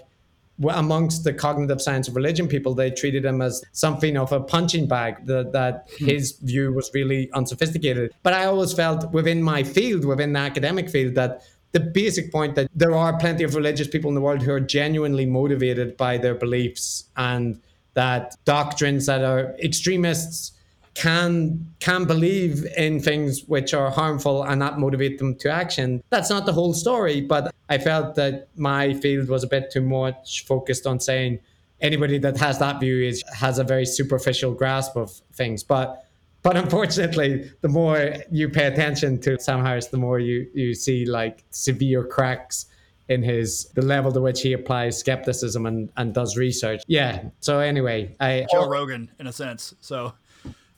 amongst 0.68 1.24
the 1.24 1.32
cognitive 1.32 1.80
science 1.80 2.08
of 2.08 2.16
religion 2.16 2.48
people. 2.48 2.74
They 2.74 2.90
treated 2.90 3.24
him 3.24 3.40
as 3.40 3.62
something 3.72 4.16
of 4.16 4.32
a 4.32 4.40
punching 4.40 4.86
bag. 4.86 5.26
That 5.26 5.52
that 5.52 5.88
his 5.98 6.32
view 6.32 6.72
was 6.72 6.90
really 6.94 7.30
unsophisticated. 7.32 8.12
But 8.22 8.34
I 8.34 8.44
always 8.44 8.72
felt 8.72 9.10
within 9.12 9.42
my 9.42 9.62
field, 9.62 10.04
within 10.04 10.32
the 10.32 10.40
academic 10.40 10.90
field, 10.90 11.14
that 11.14 11.42
the 11.72 11.80
basic 11.80 12.32
point 12.32 12.56
that 12.56 12.68
there 12.74 12.94
are 12.94 13.16
plenty 13.18 13.44
of 13.44 13.54
religious 13.54 13.86
people 13.86 14.08
in 14.08 14.14
the 14.14 14.20
world 14.20 14.42
who 14.42 14.52
are 14.52 14.60
genuinely 14.60 15.24
motivated 15.24 15.96
by 15.96 16.18
their 16.18 16.34
beliefs 16.34 17.04
and 17.16 17.60
that 17.94 18.36
doctrines 18.44 19.06
that 19.06 19.22
are 19.22 19.54
extremists 19.62 20.52
can 21.00 21.66
can 21.78 22.04
believe 22.04 22.66
in 22.76 23.00
things 23.00 23.44
which 23.46 23.72
are 23.72 23.90
harmful 23.90 24.42
and 24.42 24.58
not 24.58 24.78
motivate 24.78 25.18
them 25.18 25.34
to 25.34 25.48
action. 25.48 26.02
That's 26.10 26.28
not 26.28 26.44
the 26.44 26.52
whole 26.52 26.74
story, 26.74 27.22
but 27.22 27.54
I 27.70 27.78
felt 27.78 28.16
that 28.16 28.48
my 28.54 28.92
field 28.92 29.30
was 29.30 29.42
a 29.42 29.46
bit 29.46 29.70
too 29.70 29.80
much 29.80 30.44
focused 30.44 30.86
on 30.86 31.00
saying 31.00 31.38
anybody 31.80 32.18
that 32.18 32.36
has 32.36 32.58
that 32.58 32.80
view 32.80 33.02
is 33.02 33.24
has 33.32 33.58
a 33.58 33.64
very 33.64 33.86
superficial 33.86 34.52
grasp 34.52 34.94
of 34.94 35.10
things. 35.32 35.62
But 35.62 36.04
but 36.42 36.58
unfortunately, 36.58 37.50
the 37.62 37.68
more 37.68 38.16
you 38.30 38.50
pay 38.50 38.66
attention 38.66 39.20
to 39.22 39.40
Sam 39.40 39.64
Harris, 39.64 39.86
the 39.86 39.96
more 39.96 40.18
you 40.18 40.50
you 40.52 40.74
see 40.74 41.06
like 41.06 41.44
severe 41.50 42.04
cracks 42.04 42.66
in 43.08 43.22
his 43.22 43.70
the 43.74 43.82
level 43.82 44.12
to 44.12 44.20
which 44.20 44.42
he 44.42 44.52
applies 44.52 44.98
skepticism 44.98 45.64
and, 45.64 45.90
and 45.96 46.12
does 46.12 46.36
research. 46.36 46.82
Yeah. 46.86 47.24
So 47.40 47.60
anyway, 47.60 48.14
I 48.20 48.46
Joe 48.52 48.68
Rogan 48.68 49.10
in 49.18 49.26
a 49.26 49.32
sense. 49.32 49.74
So 49.80 50.12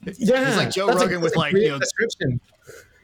yeah, 0.05 0.46
he's 0.46 0.57
like 0.57 0.70
Joe 0.70 0.86
that's 0.86 1.00
a- 1.00 1.05
Rogan 1.05 1.20
with 1.20 1.36
like 1.36 1.55
you 1.55 1.68
know 1.68 1.78
description. 1.78 2.40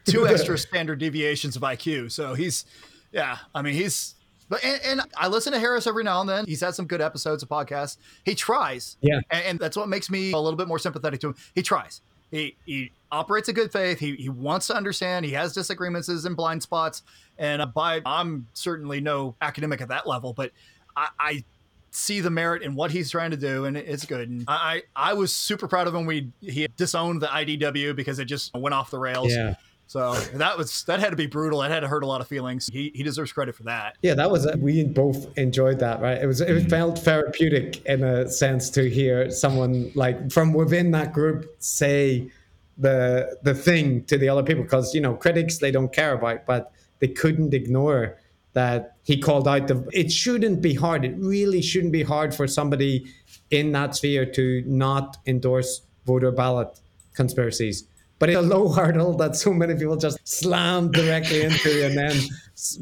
two 0.04 0.26
extra 0.26 0.58
standard 0.58 0.98
deviations 0.98 1.56
of 1.56 1.62
IQ. 1.62 2.10
So 2.10 2.34
he's, 2.34 2.64
yeah, 3.12 3.38
I 3.54 3.62
mean, 3.62 3.74
he's, 3.74 4.14
but, 4.48 4.64
and, 4.64 4.80
and 4.84 5.00
I 5.16 5.28
listen 5.28 5.52
to 5.52 5.58
Harris 5.58 5.86
every 5.86 6.04
now 6.04 6.20
and 6.20 6.28
then. 6.28 6.46
He's 6.46 6.60
had 6.60 6.74
some 6.74 6.86
good 6.86 7.00
episodes 7.00 7.42
of 7.42 7.48
podcasts. 7.48 7.98
He 8.24 8.34
tries. 8.34 8.96
Yeah. 9.00 9.20
And, 9.30 9.44
and 9.44 9.58
that's 9.58 9.76
what 9.76 9.88
makes 9.88 10.08
me 10.10 10.32
a 10.32 10.38
little 10.38 10.56
bit 10.56 10.68
more 10.68 10.78
sympathetic 10.78 11.20
to 11.20 11.28
him. 11.28 11.36
He 11.54 11.62
tries. 11.62 12.00
He, 12.30 12.56
he 12.64 12.92
operates 13.12 13.48
a 13.48 13.52
good 13.52 13.72
faith. 13.72 13.98
He, 13.98 14.14
he 14.16 14.28
wants 14.28 14.66
to 14.68 14.76
understand. 14.76 15.24
He 15.26 15.32
has 15.32 15.52
disagreements 15.52 16.08
and 16.08 16.36
blind 16.36 16.62
spots. 16.62 17.02
And 17.38 17.62
by, 17.74 18.00
I'm 18.04 18.46
certainly 18.54 19.00
no 19.00 19.34
academic 19.40 19.80
at 19.80 19.88
that 19.88 20.06
level, 20.06 20.32
but 20.32 20.52
I, 20.96 21.08
I 21.18 21.44
see 21.90 22.20
the 22.20 22.30
merit 22.30 22.62
in 22.62 22.74
what 22.74 22.90
he's 22.90 23.10
trying 23.10 23.30
to 23.30 23.36
do, 23.36 23.64
and 23.64 23.76
it's 23.76 24.04
good. 24.04 24.28
And 24.28 24.44
I, 24.48 24.82
I 24.96 25.10
I 25.10 25.14
was 25.14 25.32
super 25.32 25.68
proud 25.68 25.86
of 25.86 25.94
him. 25.94 26.06
We 26.06 26.30
he 26.40 26.68
disowned 26.76 27.22
the 27.22 27.26
IDW 27.26 27.94
because 27.96 28.18
it 28.18 28.26
just 28.26 28.54
went 28.54 28.74
off 28.74 28.90
the 28.90 28.98
rails. 28.98 29.32
Yeah. 29.32 29.54
So 29.88 30.12
that 30.34 30.58
was 30.58 30.84
that 30.84 31.00
had 31.00 31.10
to 31.10 31.16
be 31.16 31.26
brutal. 31.26 31.60
That 31.60 31.70
had 31.70 31.80
to 31.80 31.88
hurt 31.88 32.02
a 32.02 32.06
lot 32.06 32.20
of 32.20 32.28
feelings. 32.28 32.68
He 32.70 32.92
he 32.94 33.02
deserves 33.02 33.32
credit 33.32 33.54
for 33.54 33.62
that. 33.64 33.96
Yeah, 34.02 34.14
that 34.14 34.30
was 34.30 34.46
we 34.58 34.84
both 34.84 35.36
enjoyed 35.38 35.78
that, 35.78 36.02
right? 36.02 36.18
It 36.18 36.26
was 36.26 36.42
it 36.42 36.48
mm. 36.48 36.70
felt 36.70 36.98
therapeutic 36.98 37.84
in 37.86 38.04
a 38.04 38.30
sense 38.30 38.68
to 38.70 38.88
hear 38.88 39.30
someone 39.30 39.90
like 39.94 40.30
from 40.30 40.52
within 40.52 40.90
that 40.90 41.14
group 41.14 41.56
say 41.58 42.30
the 42.76 43.38
the 43.42 43.54
thing 43.54 44.04
to 44.04 44.18
the 44.18 44.28
other 44.28 44.42
people 44.42 44.62
because 44.62 44.94
you 44.94 45.00
know 45.00 45.14
critics 45.14 45.56
they 45.56 45.70
don't 45.70 45.92
care 45.92 46.12
about, 46.12 46.44
but 46.44 46.70
they 46.98 47.08
couldn't 47.08 47.54
ignore 47.54 48.18
that 48.58 48.96
he 49.04 49.16
called 49.18 49.46
out 49.48 49.68
the. 49.68 49.88
It 49.92 50.10
shouldn't 50.12 50.60
be 50.60 50.74
hard. 50.74 51.04
It 51.04 51.14
really 51.18 51.62
shouldn't 51.62 51.92
be 51.92 52.02
hard 52.02 52.34
for 52.34 52.46
somebody 52.46 53.06
in 53.50 53.72
that 53.72 53.96
sphere 53.96 54.26
to 54.26 54.62
not 54.66 55.16
endorse 55.26 55.82
voter 56.04 56.30
ballot 56.30 56.80
conspiracies 57.14 57.84
but 58.18 58.28
it's 58.28 58.38
a 58.38 58.42
low 58.42 58.68
hurdle 58.78 59.14
that 59.16 59.36
so 59.36 59.52
many 59.52 59.74
people 59.74 59.96
just 59.96 60.18
slammed 60.26 60.92
directly 60.92 61.42
into 61.42 61.86
and 61.86 61.96
then 61.96 62.16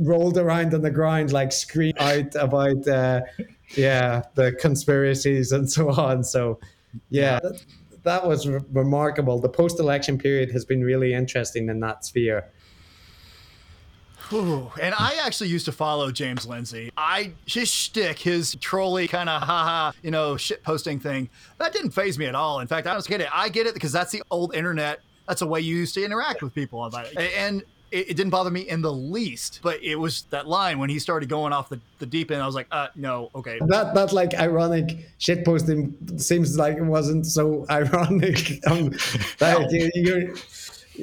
rolled 0.00 0.38
around 0.38 0.74
on 0.74 0.82
the 0.82 0.90
ground 0.90 1.32
like 1.32 1.52
scream 1.52 1.94
out 1.98 2.34
about 2.36 2.86
uh, 2.88 3.20
yeah 3.76 4.22
the 4.34 4.52
conspiracies 4.52 5.52
and 5.52 5.70
so 5.70 5.90
on 5.90 6.22
so 6.24 6.58
yeah 7.10 7.38
that, 7.40 7.64
that 8.02 8.26
was 8.26 8.48
re- 8.48 8.60
remarkable 8.72 9.40
the 9.40 9.48
post-election 9.48 10.18
period 10.18 10.50
has 10.50 10.64
been 10.64 10.82
really 10.82 11.12
interesting 11.12 11.68
in 11.68 11.80
that 11.80 12.04
sphere 12.04 12.48
Ooh, 14.32 14.70
and 14.80 14.94
I 14.98 15.20
actually 15.24 15.48
used 15.48 15.66
to 15.66 15.72
follow 15.72 16.10
James 16.10 16.46
Lindsay. 16.46 16.92
I 16.96 17.32
his 17.46 17.70
shtick, 17.70 18.18
his 18.18 18.56
trolly 18.60 19.08
kind 19.08 19.28
of 19.28 19.42
haha, 19.42 19.92
you 20.02 20.10
know, 20.10 20.36
shit 20.36 20.62
posting 20.62 20.98
thing, 20.98 21.28
that 21.58 21.72
didn't 21.72 21.90
faze 21.90 22.18
me 22.18 22.26
at 22.26 22.34
all. 22.34 22.60
In 22.60 22.66
fact, 22.66 22.86
I 22.86 22.92
don't 22.92 23.06
get 23.06 23.20
it. 23.20 23.28
I 23.32 23.48
get 23.48 23.66
it 23.66 23.74
because 23.74 23.92
that's 23.92 24.12
the 24.12 24.22
old 24.30 24.54
internet 24.54 25.00
that's 25.26 25.42
a 25.42 25.46
way 25.46 25.60
you 25.60 25.76
used 25.76 25.94
to 25.94 26.04
interact 26.04 26.42
with 26.42 26.54
people 26.54 26.84
about 26.84 27.06
it. 27.06 27.16
And 27.36 27.62
it, 27.90 28.10
it, 28.10 28.16
didn't 28.16 28.30
bother 28.30 28.50
me 28.50 28.62
in 28.62 28.82
the 28.82 28.92
least. 28.92 29.60
But 29.62 29.82
it 29.82 29.96
was 29.96 30.22
that 30.30 30.46
line 30.46 30.78
when 30.78 30.90
he 30.90 30.98
started 30.98 31.28
going 31.28 31.52
off 31.52 31.68
the, 31.68 31.80
the 31.98 32.06
deep 32.06 32.30
end. 32.30 32.42
I 32.42 32.46
was 32.46 32.54
like, 32.54 32.68
uh, 32.70 32.88
no, 32.96 33.30
okay. 33.34 33.58
That 33.66 33.94
that 33.94 34.12
like 34.12 34.34
ironic 34.34 35.06
shit 35.18 35.44
posting 35.44 35.94
seems 36.18 36.56
like 36.56 36.76
it 36.76 36.84
wasn't 36.84 37.26
so 37.26 37.66
ironic. 37.70 38.60
Um, 38.66 38.92
like 39.40 39.70
you, 39.70 39.90
you're. 39.94 40.34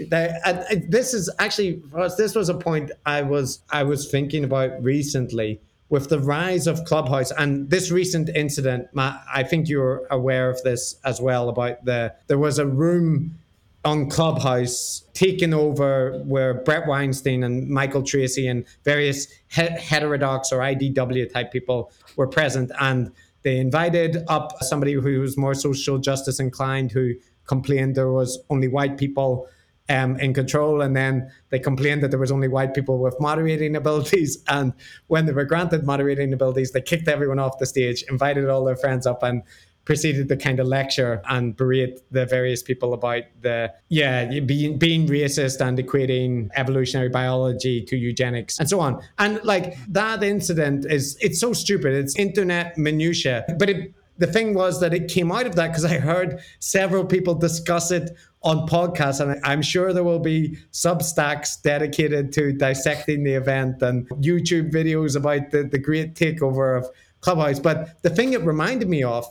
That, 0.09 0.89
this 0.89 1.13
is 1.13 1.29
actually 1.39 1.81
this 2.17 2.35
was 2.35 2.49
a 2.49 2.53
point 2.53 2.91
I 3.05 3.21
was 3.21 3.59
I 3.69 3.83
was 3.83 4.09
thinking 4.09 4.43
about 4.43 4.83
recently 4.83 5.59
with 5.89 6.09
the 6.09 6.19
rise 6.19 6.65
of 6.67 6.83
Clubhouse 6.85 7.31
and 7.31 7.69
this 7.69 7.91
recent 7.91 8.29
incident. 8.29 8.87
Matt, 8.93 9.21
I 9.33 9.43
think 9.43 9.69
you're 9.69 10.07
aware 10.09 10.49
of 10.49 10.61
this 10.63 10.95
as 11.05 11.21
well. 11.21 11.49
About 11.49 11.85
the 11.85 12.13
there 12.27 12.39
was 12.39 12.59
a 12.59 12.65
room 12.65 13.37
on 13.85 14.09
Clubhouse 14.09 15.03
taken 15.13 15.53
over 15.53 16.19
where 16.25 16.53
Bret 16.53 16.87
Weinstein 16.87 17.43
and 17.43 17.69
Michael 17.69 18.01
Tracey 18.01 18.47
and 18.47 18.65
various 18.85 19.27
he- 19.49 19.61
heterodox 19.61 20.51
or 20.51 20.59
IDW 20.59 21.31
type 21.31 21.51
people 21.51 21.91
were 22.15 22.27
present. 22.27 22.71
And 22.79 23.11
they 23.43 23.57
invited 23.57 24.23
up 24.29 24.63
somebody 24.63 24.93
who 24.93 25.19
was 25.19 25.37
more 25.37 25.53
social 25.53 25.97
justice 25.97 26.39
inclined, 26.39 26.91
who 26.91 27.13
complained 27.45 27.95
there 27.95 28.09
was 28.11 28.39
only 28.49 28.69
white 28.69 28.97
people 28.97 29.49
um, 29.93 30.19
in 30.19 30.33
control. 30.33 30.81
And 30.81 30.95
then 30.95 31.31
they 31.49 31.59
complained 31.59 32.01
that 32.03 32.09
there 32.09 32.19
was 32.19 32.31
only 32.31 32.47
white 32.47 32.73
people 32.73 32.97
with 32.99 33.15
moderating 33.19 33.75
abilities. 33.75 34.43
And 34.53 34.73
when 35.07 35.25
they 35.25 35.33
were 35.33 35.45
granted 35.45 35.83
moderating 35.83 36.31
abilities, 36.33 36.71
they 36.71 36.81
kicked 36.81 37.07
everyone 37.07 37.39
off 37.39 37.57
the 37.57 37.65
stage, 37.65 38.03
invited 38.03 38.47
all 38.49 38.63
their 38.63 38.75
friends 38.75 39.07
up 39.07 39.23
and 39.23 39.41
proceeded 39.85 40.29
to 40.29 40.37
kind 40.37 40.59
of 40.59 40.67
lecture 40.67 41.21
and 41.27 41.57
berate 41.57 41.99
the 42.11 42.25
various 42.25 42.63
people 42.63 42.93
about 42.93 43.23
the 43.41 43.73
yeah 43.89 44.39
being 44.39 44.77
being 44.77 45.07
racist 45.07 45.59
and 45.65 45.77
equating 45.77 46.49
evolutionary 46.55 47.09
biology 47.09 47.81
to 47.81 47.97
eugenics 47.97 48.57
and 48.59 48.69
so 48.69 48.79
on 48.79 49.01
and 49.19 49.43
like 49.43 49.75
that 49.89 50.23
incident 50.23 50.85
is 50.85 51.17
it's 51.19 51.37
so 51.37 51.51
stupid 51.51 51.93
it's 51.93 52.15
internet 52.15 52.77
minutia 52.77 53.43
but 53.59 53.69
it 53.69 53.93
the 54.17 54.27
thing 54.27 54.53
was 54.53 54.79
that 54.79 54.93
it 54.93 55.07
came 55.07 55.31
out 55.31 55.45
of 55.45 55.55
that 55.55 55.69
because 55.69 55.85
I 55.85 55.97
heard 55.97 56.39
several 56.59 57.05
people 57.05 57.33
discuss 57.35 57.91
it 57.91 58.15
on 58.43 58.67
podcasts, 58.67 59.19
and 59.19 59.39
I'm 59.43 59.61
sure 59.61 59.93
there 59.93 60.03
will 60.03 60.19
be 60.19 60.57
substacks 60.71 61.61
dedicated 61.61 62.33
to 62.33 62.51
dissecting 62.51 63.23
the 63.23 63.33
event 63.33 63.81
and 63.81 64.07
YouTube 64.09 64.71
videos 64.71 65.15
about 65.15 65.51
the, 65.51 65.63
the 65.63 65.79
great 65.79 66.15
takeover 66.15 66.77
of 66.77 66.87
Clubhouse. 67.21 67.59
But 67.59 68.01
the 68.03 68.09
thing 68.09 68.33
it 68.33 68.41
reminded 68.41 68.89
me 68.89 69.01
of 69.03 69.25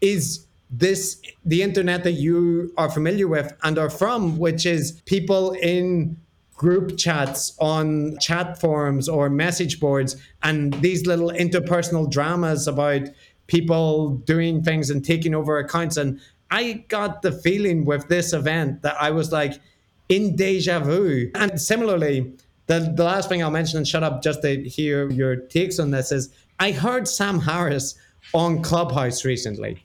is 0.00 0.46
this 0.70 1.20
the 1.44 1.62
internet 1.62 2.04
that 2.04 2.12
you 2.12 2.72
are 2.76 2.90
familiar 2.90 3.26
with 3.26 3.52
and 3.62 3.78
are 3.78 3.90
from, 3.90 4.38
which 4.38 4.66
is 4.66 5.00
people 5.06 5.52
in 5.52 6.16
group 6.54 6.98
chats 6.98 7.56
on 7.58 8.18
chat 8.18 8.60
forums 8.60 9.08
or 9.08 9.30
message 9.30 9.80
boards 9.80 10.14
and 10.42 10.74
these 10.74 11.06
little 11.06 11.30
interpersonal 11.30 12.08
dramas 12.10 12.68
about 12.68 13.00
people 13.46 14.10
doing 14.26 14.62
things 14.62 14.90
and 14.90 15.02
taking 15.02 15.34
over 15.34 15.58
accounts. 15.58 15.96
And 15.96 16.20
I 16.50 16.84
got 16.88 17.22
the 17.22 17.32
feeling 17.32 17.84
with 17.84 18.08
this 18.08 18.32
event 18.32 18.82
that 18.82 18.96
I 19.00 19.10
was 19.10 19.32
like 19.32 19.54
in 20.08 20.36
deja 20.36 20.80
vu. 20.80 21.30
And 21.34 21.60
similarly, 21.60 22.32
the, 22.66 22.92
the 22.94 23.04
last 23.04 23.28
thing 23.28 23.42
I'll 23.42 23.50
mention 23.50 23.78
and 23.78 23.86
shut 23.86 24.02
up 24.02 24.22
just 24.22 24.42
to 24.42 24.68
hear 24.68 25.10
your 25.10 25.36
takes 25.36 25.78
on 25.78 25.90
this 25.90 26.12
is 26.12 26.32
I 26.58 26.72
heard 26.72 27.08
Sam 27.08 27.40
Harris 27.40 27.94
on 28.34 28.62
Clubhouse 28.62 29.24
recently 29.24 29.82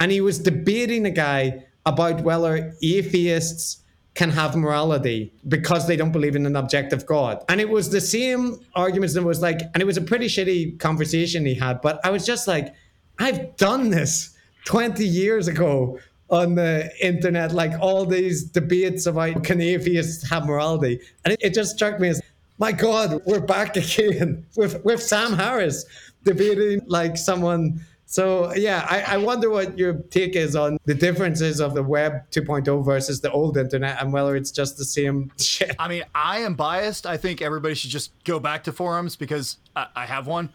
and 0.00 0.10
he 0.12 0.20
was 0.20 0.38
debating 0.38 1.06
a 1.06 1.10
guy 1.10 1.64
about 1.84 2.22
whether 2.22 2.74
atheists 2.82 3.82
can 4.14 4.30
have 4.30 4.56
morality 4.56 5.32
because 5.46 5.86
they 5.86 5.96
don't 5.96 6.10
believe 6.10 6.34
in 6.34 6.46
an 6.46 6.56
objective 6.56 7.04
God. 7.06 7.44
And 7.48 7.60
it 7.60 7.68
was 7.68 7.90
the 7.90 8.00
same 8.00 8.58
arguments 8.74 9.14
that 9.14 9.22
was 9.22 9.42
like, 9.42 9.60
and 9.74 9.82
it 9.82 9.86
was 9.86 9.98
a 9.98 10.02
pretty 10.02 10.26
shitty 10.26 10.78
conversation 10.78 11.44
he 11.44 11.54
had, 11.54 11.80
but 11.82 12.00
I 12.04 12.10
was 12.10 12.24
just 12.26 12.48
like, 12.48 12.74
I've 13.18 13.56
done 13.56 13.90
this 13.90 14.35
20 14.66 15.06
years 15.06 15.48
ago 15.48 15.98
on 16.28 16.56
the 16.56 16.90
internet, 17.00 17.52
like 17.52 17.72
all 17.80 18.04
these 18.04 18.44
debates 18.44 19.06
about 19.06 19.42
can 19.42 19.60
atheists. 19.60 20.30
And 20.30 21.00
it, 21.24 21.38
it 21.40 21.54
just 21.54 21.74
struck 21.76 21.98
me 21.98 22.08
as, 22.08 22.20
my 22.58 22.72
God, 22.72 23.22
we're 23.24 23.40
back 23.40 23.76
again 23.76 24.44
with, 24.56 24.84
with 24.84 25.02
Sam 25.02 25.32
Harris 25.32 25.86
debating 26.24 26.82
like 26.86 27.16
someone 27.16 27.80
so 28.08 28.54
yeah, 28.54 28.86
I, 28.88 29.14
I 29.14 29.16
wonder 29.16 29.50
what 29.50 29.76
your 29.76 29.94
take 29.94 30.36
is 30.36 30.54
on 30.54 30.78
the 30.84 30.94
differences 30.94 31.60
of 31.60 31.74
the 31.74 31.82
web 31.82 32.30
2.0 32.30 32.84
versus 32.84 33.20
the 33.20 33.32
old 33.32 33.56
internet 33.56 34.00
and 34.00 34.12
whether 34.12 34.36
it's 34.36 34.52
just 34.52 34.78
the 34.78 34.84
same 34.84 35.32
shit. 35.40 35.74
I 35.78 35.88
mean, 35.88 36.04
I 36.14 36.38
am 36.38 36.54
biased. 36.54 37.04
I 37.04 37.16
think 37.16 37.42
everybody 37.42 37.74
should 37.74 37.90
just 37.90 38.12
go 38.24 38.38
back 38.38 38.62
to 38.64 38.72
forums 38.72 39.16
because 39.16 39.58
I, 39.74 39.88
I 39.96 40.06
have 40.06 40.28
one. 40.28 40.50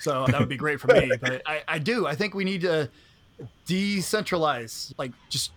So 0.00 0.26
that 0.26 0.40
would 0.40 0.48
be 0.48 0.56
great 0.56 0.80
for 0.80 0.88
me. 0.88 1.12
But 1.20 1.42
I, 1.46 1.62
I 1.68 1.78
do. 1.78 2.08
I 2.08 2.16
think 2.16 2.34
we 2.34 2.42
need 2.42 2.62
to 2.62 2.90
decentralize, 3.66 4.92
like 4.98 5.12
just 5.28 5.50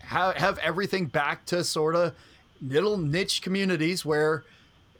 have, 0.00 0.36
have 0.36 0.58
everything 0.58 1.06
back 1.06 1.44
to 1.46 1.64
sort 1.64 1.94
of 1.94 2.14
little 2.62 2.96
niche 2.96 3.42
communities 3.42 4.04
where 4.04 4.44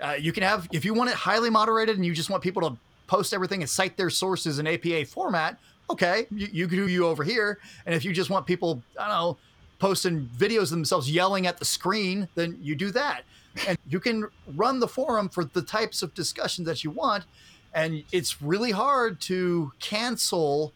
uh, 0.01 0.17
you 0.19 0.33
can 0.33 0.43
have, 0.43 0.69
if 0.73 0.85
you 0.85 0.95
want 0.95 1.11
it 1.11 1.17
highly 1.17 1.51
moderated 1.51 1.97
and 1.97 2.05
you 2.05 2.13
just 2.13 2.31
want 2.31 2.43
people 2.43 2.63
to 2.69 2.77
post 3.07 3.33
everything 3.33 3.63
and 3.63 3.71
cite 3.71 3.97
their 3.97 4.11
sources 4.11 4.59
in 4.59 4.67
APA 4.67 5.07
format, 5.07 5.59
okay, 5.91 6.27
you, 6.31 6.67
do 6.67 6.89
you 6.89 7.07
over 7.07 7.23
here. 7.23 7.59
And 7.87 7.95
if 7.95 8.05
you 8.05 8.13
just 8.13 8.31
want 8.31 8.47
people, 8.47 8.83
I 8.99 9.09
don't 9.09 9.17
know, 9.17 9.37
posting 9.79 10.29
videos 10.37 10.65
of 10.65 10.71
themselves 10.71 11.11
yelling 11.11 11.47
at 11.47 11.59
the 11.59 11.65
screen, 11.65 12.29
then 12.35 12.59
you 12.63 12.75
do 12.75 12.91
that. 12.93 13.23
And 13.69 13.79
you 13.87 14.01
can 14.01 14.29
run 14.57 14.81
the 14.81 14.89
forum 14.89 15.29
for 15.29 15.45
the 15.45 15.63
types 15.63 16.03
of 16.03 16.15
discussions 16.15 16.67
that 16.67 16.83
you 16.83 16.91
want. 16.91 17.25
And 17.73 18.05
it's 18.13 18.41
really 18.41 18.71
hard 18.71 19.21
to 19.23 19.73
cancel 19.81 20.73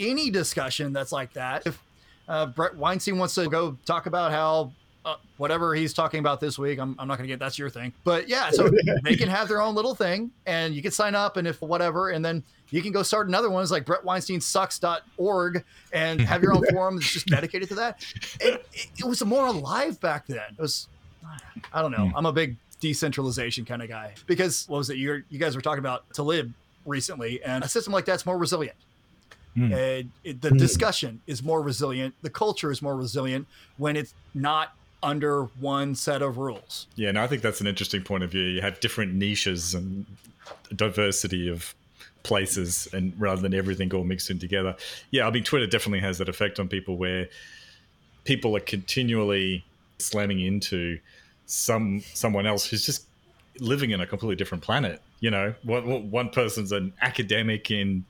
any 0.00 0.30
discussion 0.30 0.92
that's 0.92 1.12
like 1.12 1.34
that. 1.34 1.66
If 1.66 1.82
uh, 2.28 2.46
Bret 2.46 2.76
Weinstein 2.76 3.18
wants 3.18 3.34
to 3.36 3.48
go 3.48 3.76
talk 3.84 4.06
about 4.06 4.32
how 4.32 4.72
uh, 5.04 5.16
whatever 5.38 5.74
he's 5.74 5.94
talking 5.94 6.20
about 6.20 6.40
this 6.40 6.58
week. 6.58 6.78
I'm, 6.78 6.94
I'm 6.98 7.08
not 7.08 7.16
going 7.16 7.26
to 7.26 7.32
get 7.32 7.38
that's 7.38 7.58
your 7.58 7.70
thing. 7.70 7.92
But 8.04 8.28
yeah, 8.28 8.50
so 8.50 8.70
they 9.02 9.16
can 9.16 9.28
have 9.28 9.48
their 9.48 9.60
own 9.60 9.74
little 9.74 9.94
thing 9.94 10.30
and 10.46 10.74
you 10.74 10.82
can 10.82 10.90
sign 10.90 11.14
up 11.14 11.36
and 11.36 11.48
if 11.48 11.60
whatever, 11.62 12.10
and 12.10 12.24
then 12.24 12.42
you 12.70 12.82
can 12.82 12.92
go 12.92 13.02
start 13.02 13.28
another 13.28 13.50
one. 13.50 13.62
It's 13.62 13.72
like 13.72 13.86
BretWeinsteinSucks.org 13.86 15.64
and 15.92 16.20
have 16.26 16.42
your 16.42 16.54
own 16.54 16.64
forum 16.70 16.96
that's 16.96 17.12
just 17.12 17.26
dedicated 17.26 17.68
to 17.70 17.74
that. 17.76 18.04
It, 18.40 18.64
it, 18.72 18.86
it, 18.98 19.04
was 19.04 19.24
more 19.24 19.46
alive 19.46 20.00
back 20.00 20.26
then. 20.26 20.42
It 20.50 20.60
was, 20.60 20.88
I 21.72 21.82
don't 21.82 21.92
know. 21.92 22.08
Hmm. 22.08 22.16
I'm 22.16 22.26
a 22.26 22.32
big 22.32 22.56
decentralization 22.80 23.64
kind 23.64 23.82
of 23.82 23.88
guy 23.88 24.14
because 24.26 24.68
what 24.68 24.78
was 24.78 24.90
it? 24.90 24.96
You 24.96 25.22
you 25.28 25.38
guys 25.38 25.54
were 25.54 25.62
talking 25.62 25.80
about 25.80 26.08
Taleb 26.14 26.52
recently, 26.86 27.42
and 27.42 27.62
a 27.62 27.68
system 27.68 27.92
like 27.92 28.04
that's 28.04 28.24
more 28.24 28.38
resilient. 28.38 28.76
Mm. 29.56 29.72
And 29.72 30.10
it, 30.24 30.40
the 30.40 30.50
mm. 30.50 30.58
discussion 30.58 31.20
is 31.26 31.42
more 31.42 31.60
resilient. 31.60 32.14
The 32.22 32.30
culture 32.30 32.70
is 32.70 32.80
more 32.80 32.96
resilient 32.96 33.46
when 33.76 33.96
it's 33.96 34.14
not 34.34 34.74
under 35.02 35.44
one 35.58 35.94
set 35.94 36.22
of 36.22 36.38
rules. 36.38 36.86
Yeah, 36.94 37.08
and 37.08 37.16
no, 37.16 37.22
I 37.22 37.26
think 37.26 37.42
that's 37.42 37.60
an 37.60 37.66
interesting 37.66 38.02
point 38.02 38.22
of 38.22 38.30
view. 38.30 38.42
You 38.42 38.60
have 38.60 38.80
different 38.80 39.14
niches 39.14 39.74
and 39.74 40.06
diversity 40.74 41.48
of 41.48 41.74
places 42.22 42.86
and 42.92 43.12
rather 43.18 43.40
than 43.40 43.54
everything 43.54 43.92
all 43.94 44.04
mixed 44.04 44.30
in 44.30 44.38
together. 44.38 44.76
Yeah, 45.10 45.26
I 45.26 45.30
mean 45.30 45.42
Twitter 45.42 45.66
definitely 45.66 46.00
has 46.00 46.18
that 46.18 46.28
effect 46.28 46.60
on 46.60 46.68
people 46.68 46.96
where 46.96 47.28
people 48.24 48.56
are 48.56 48.60
continually 48.60 49.64
slamming 49.98 50.40
into 50.40 50.98
some 51.46 52.02
someone 52.14 52.46
else 52.46 52.66
who's 52.66 52.84
just 52.84 53.06
living 53.58 53.90
in 53.90 54.00
a 54.00 54.06
completely 54.06 54.36
different 54.36 54.62
planet. 54.62 55.00
You 55.20 55.30
know, 55.30 55.54
one, 55.62 56.10
one 56.10 56.30
person's 56.30 56.72
an 56.72 56.92
academic 57.00 57.70
in 57.70 58.04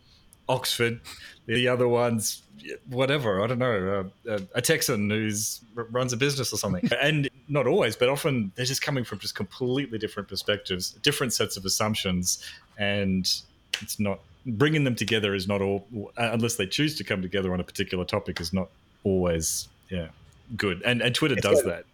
Oxford, 0.51 1.01
the 1.47 1.69
other 1.69 1.89
one's 1.89 2.43
whatever. 2.89 3.43
I 3.43 3.47
don't 3.47 3.59
know, 3.59 4.11
uh, 4.29 4.39
a 4.55 4.61
Texan 4.61 5.09
who's 5.11 5.61
runs 5.75 6.13
a 6.13 6.17
business 6.17 6.53
or 6.53 6.57
something. 6.57 6.89
and 7.01 7.29
not 7.49 7.67
always, 7.67 7.97
but 7.97 8.09
often 8.09 8.53
they're 8.55 8.65
just 8.65 8.83
coming 8.83 9.05
from 9.05 9.19
just 9.19 9.35
completely 9.35 9.99
different 9.99 10.29
perspectives, 10.29 10.93
different 11.03 11.33
sets 11.33 11.57
of 11.57 11.65
assumptions, 11.65 12.45
and 12.79 13.33
it's 13.81 13.99
not 13.99 14.21
bringing 14.47 14.85
them 14.85 14.95
together 14.95 15.35
is 15.35 15.47
not 15.47 15.61
all 15.61 15.87
unless 16.17 16.57
they 16.57 16.67
choose 16.67 16.97
to 16.97 17.05
come 17.05 17.21
together 17.21 17.53
on 17.53 17.61
a 17.61 17.65
particular 17.65 18.05
topic 18.05 18.41
is 18.41 18.53
not 18.53 18.69
always 19.05 19.69
yeah 19.89 20.09
good. 20.57 20.83
And 20.85 21.03
and 21.03 21.15
Twitter 21.15 21.35
it's 21.35 21.47
does 21.47 21.63
got, 21.63 21.69
that. 21.69 21.85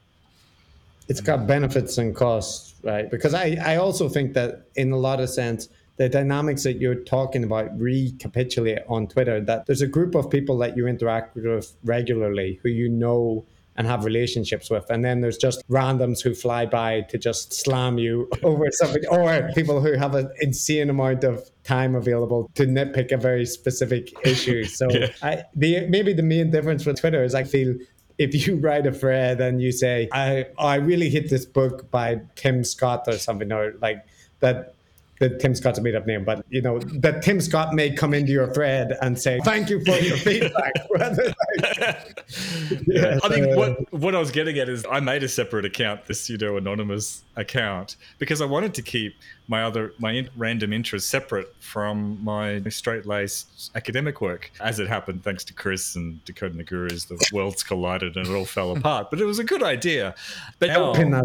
It's 1.09 1.20
got 1.20 1.46
benefits 1.46 1.98
and 1.98 2.14
costs, 2.14 2.74
right? 2.82 3.11
Because 3.11 3.34
I 3.34 3.59
I 3.64 3.76
also 3.76 4.09
think 4.09 4.34
that 4.34 4.66
in 4.76 4.92
a 4.92 4.96
lot 4.96 5.20
of 5.20 5.28
sense 5.28 5.68
the 5.97 6.09
dynamics 6.09 6.62
that 6.64 6.80
you're 6.80 6.94
talking 6.94 7.42
about 7.42 7.78
recapitulate 7.78 8.80
on 8.88 9.07
Twitter 9.07 9.40
that 9.40 9.66
there's 9.66 9.82
a 9.82 9.86
group 9.86 10.14
of 10.14 10.30
people 10.30 10.59
that 10.59 10.76
you 10.76 10.86
interact 10.86 11.34
with 11.34 11.74
regularly 11.84 12.61
who 12.62 12.68
you 12.68 12.88
know 12.88 13.47
and 13.76 13.86
have 13.86 14.05
relationships 14.05 14.70
with. 14.70 14.88
And 14.90 15.05
then 15.05 15.20
there's 15.20 15.36
just 15.36 15.66
randoms 15.68 16.22
who 16.22 16.34
fly 16.34 16.66
by 16.66 17.03
to 17.03 17.18
just 17.18 17.53
slam 17.53 17.99
you 17.99 18.28
over 18.42 18.64
something, 18.72 19.03
or 19.11 19.51
people 19.55 19.80
who 19.80 19.92
have 19.92 20.14
an 20.14 20.30
insane 20.40 20.90
amount 20.90 21.24
of 21.24 21.51
time 21.62 21.94
available 21.94 22.51
to 22.55 22.64
nitpick 22.64 23.12
a 23.12 23.16
very 23.16 23.47
specific 23.47 24.12
issue. 24.24 24.64
So 24.76 24.88
yeah. 24.90 25.09
I, 25.22 25.44
the, 25.55 25.86
maybe 25.88 26.12
the 26.12 26.22
main 26.22 26.51
difference 26.51 26.84
with 26.84 27.01
Twitter 27.01 27.22
is 27.22 27.34
I 27.34 27.44
feel 27.44 27.74
if 28.18 28.47
you 28.47 28.57
write 28.62 28.86
a 28.86 28.92
thread 28.92 29.40
and 29.40 29.61
you 29.61 29.72
say, 29.72 30.09
I, 30.12 30.47
I 30.59 30.76
really 30.76 31.09
hit 31.09 31.30
this 31.30 31.47
book 31.47 31.90
by 31.90 32.20
Tim 32.34 32.64
Scott 32.64 33.05
or 33.07 33.18
something, 33.18 33.53
or 33.53 33.74
like 33.80 34.05
that 34.40 34.76
that 35.18 35.40
Tim 35.40 35.54
Scott's 35.54 35.78
a 35.78 35.82
made 35.82 35.94
up 35.94 36.06
name, 36.06 36.24
but 36.24 36.44
you 36.50 36.62
know 36.62 36.78
that 36.78 37.22
Tim 37.22 37.40
Scott 37.40 37.74
may 37.74 37.90
come 37.90 38.14
into 38.14 38.32
your 38.32 38.52
thread 38.52 38.96
and 39.02 39.18
say 39.18 39.40
thank 39.44 39.70
you 39.70 39.84
for 39.84 39.96
your 39.96 40.16
feedback. 40.16 40.72
yeah, 42.86 43.18
I 43.22 43.28
think 43.28 43.56
what 43.56 43.70
uh, 43.70 43.84
what 43.90 44.14
I 44.14 44.18
was 44.18 44.30
getting 44.30 44.58
at 44.58 44.68
is 44.68 44.84
I 44.90 45.00
made 45.00 45.22
a 45.22 45.28
separate 45.28 45.64
account, 45.64 46.06
this 46.06 46.20
pseudo 46.20 46.56
anonymous 46.56 47.22
account, 47.36 47.96
because 48.18 48.40
I 48.40 48.46
wanted 48.46 48.74
to 48.74 48.82
keep 48.82 49.14
my 49.48 49.62
other 49.62 49.92
my 49.98 50.12
in, 50.12 50.28
random 50.36 50.72
interests 50.72 51.08
separate 51.08 51.54
from 51.60 52.22
my 52.22 52.62
straight 52.68 53.06
laced 53.06 53.70
academic 53.74 54.20
work. 54.20 54.50
As 54.60 54.78
it 54.80 54.88
happened, 54.88 55.22
thanks 55.22 55.44
to 55.44 55.54
Chris 55.54 55.96
and 55.96 56.24
Decoding 56.24 56.58
the 56.58 56.64
Gurus, 56.64 57.04
the 57.04 57.22
worlds 57.32 57.62
collided 57.62 58.16
and 58.16 58.26
it 58.26 58.34
all 58.34 58.44
fell 58.44 58.76
apart. 58.76 59.10
But 59.10 59.20
it 59.20 59.24
was 59.24 59.38
a 59.38 59.44
good 59.44 59.62
idea. 59.62 60.14
But 60.58 60.68
now, 60.68 61.24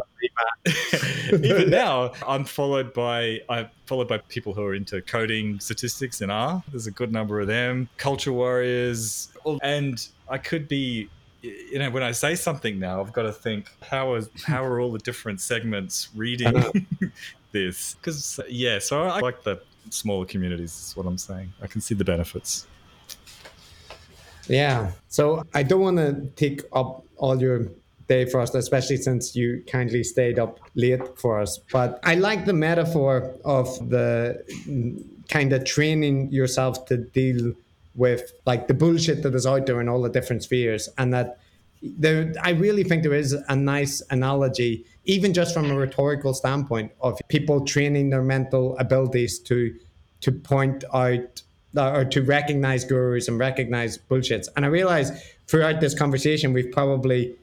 even 1.34 1.70
now, 1.70 2.14
I'm 2.28 2.46
followed 2.46 2.94
by 2.94 3.40
I 3.50 3.70
followed 3.92 4.08
by 4.08 4.18
people 4.30 4.54
who 4.54 4.64
are 4.64 4.74
into 4.74 5.02
coding 5.02 5.60
statistics 5.60 6.22
and 6.22 6.32
R. 6.32 6.64
There's 6.70 6.88
a 6.88 6.92
good 6.92 7.12
number 7.12 7.42
of 7.42 7.48
them. 7.48 7.90
Culture 7.98 8.32
warriors, 8.32 9.28
and 9.62 10.08
I 10.30 10.38
could 10.38 10.70
be 10.70 11.10
you 11.42 11.80
know 11.80 11.90
when 11.90 12.04
i 12.04 12.12
say 12.12 12.36
something 12.36 12.78
now 12.78 13.02
i've 13.02 13.12
got 13.14 13.24
to 13.24 13.34
think 13.34 13.66
how 13.82 14.14
is 14.14 14.30
how 14.46 14.64
are 14.64 14.80
all 14.80 14.92
the 14.92 15.00
different 15.00 15.42
segments 15.42 16.10
reading 16.16 16.54
this 17.52 17.96
because 17.96 18.40
yeah 18.48 18.78
so 18.78 19.02
i 19.02 19.20
like 19.20 19.42
the 19.42 19.60
smaller 19.90 20.24
communities 20.24 20.70
is 20.70 20.96
what 20.96 21.08
i'm 21.08 21.18
saying 21.18 21.52
i 21.64 21.66
can 21.66 21.82
see 21.82 21.96
the 21.96 22.06
benefits 22.06 22.68
yeah 24.48 24.92
so 25.08 25.44
i 25.56 25.64
don't 25.64 25.82
want 25.82 25.98
to 25.98 26.14
take 26.36 26.62
up 26.74 27.04
all 27.18 27.42
your 27.42 27.72
day 28.14 28.24
for 28.32 28.40
us 28.44 28.54
especially 28.54 28.98
since 28.98 29.36
you 29.36 29.64
kindly 29.76 30.04
stayed 30.04 30.38
up 30.38 30.60
late 30.76 31.06
for 31.22 31.34
us. 31.44 31.52
But 31.72 31.90
i 32.12 32.14
like 32.16 32.42
the 32.52 32.58
metaphor 32.70 33.14
of 33.58 33.68
the 33.96 34.12
kind 35.36 35.50
of 35.56 35.60
training 35.76 36.32
yourself 36.40 36.74
to 36.90 36.96
deal 36.98 37.54
with 37.96 38.24
like 38.46 38.68
the 38.68 38.74
bullshit 38.74 39.24
that 39.24 39.34
is 39.36 39.46
out 39.46 39.66
there 39.66 39.80
in 39.84 39.88
all 39.92 40.02
the 40.02 40.14
different 40.18 40.42
spheres 40.48 40.84
and 40.98 41.14
that 41.14 41.28
there 42.06 42.34
i 42.50 42.52
really 42.66 42.84
think 42.84 43.04
there 43.04 43.22
is 43.26 43.34
a 43.56 43.56
nice 43.56 43.96
analogy 44.16 44.86
even 45.06 45.34
just 45.34 45.54
from 45.54 45.66
a 45.72 45.76
rhetorical 45.76 46.34
standpoint 46.34 46.92
of 47.02 47.20
people 47.28 47.66
training 47.66 48.10
their 48.10 48.22
mental 48.22 48.78
abilities 48.78 49.40
to 49.40 49.58
to 50.22 50.32
point 50.32 50.84
out 50.94 51.42
or 51.78 52.06
to 52.06 52.22
recognize 52.22 52.84
gurus 52.84 53.28
and 53.28 53.40
recognize 53.40 53.98
bullshits. 53.98 54.48
And 54.56 54.66
i 54.66 54.68
realize 54.68 55.10
throughout 55.48 55.82
this 55.82 55.94
conversation 55.98 56.54
we've 56.54 56.72
probably 56.72 57.22
uh, 57.32 57.36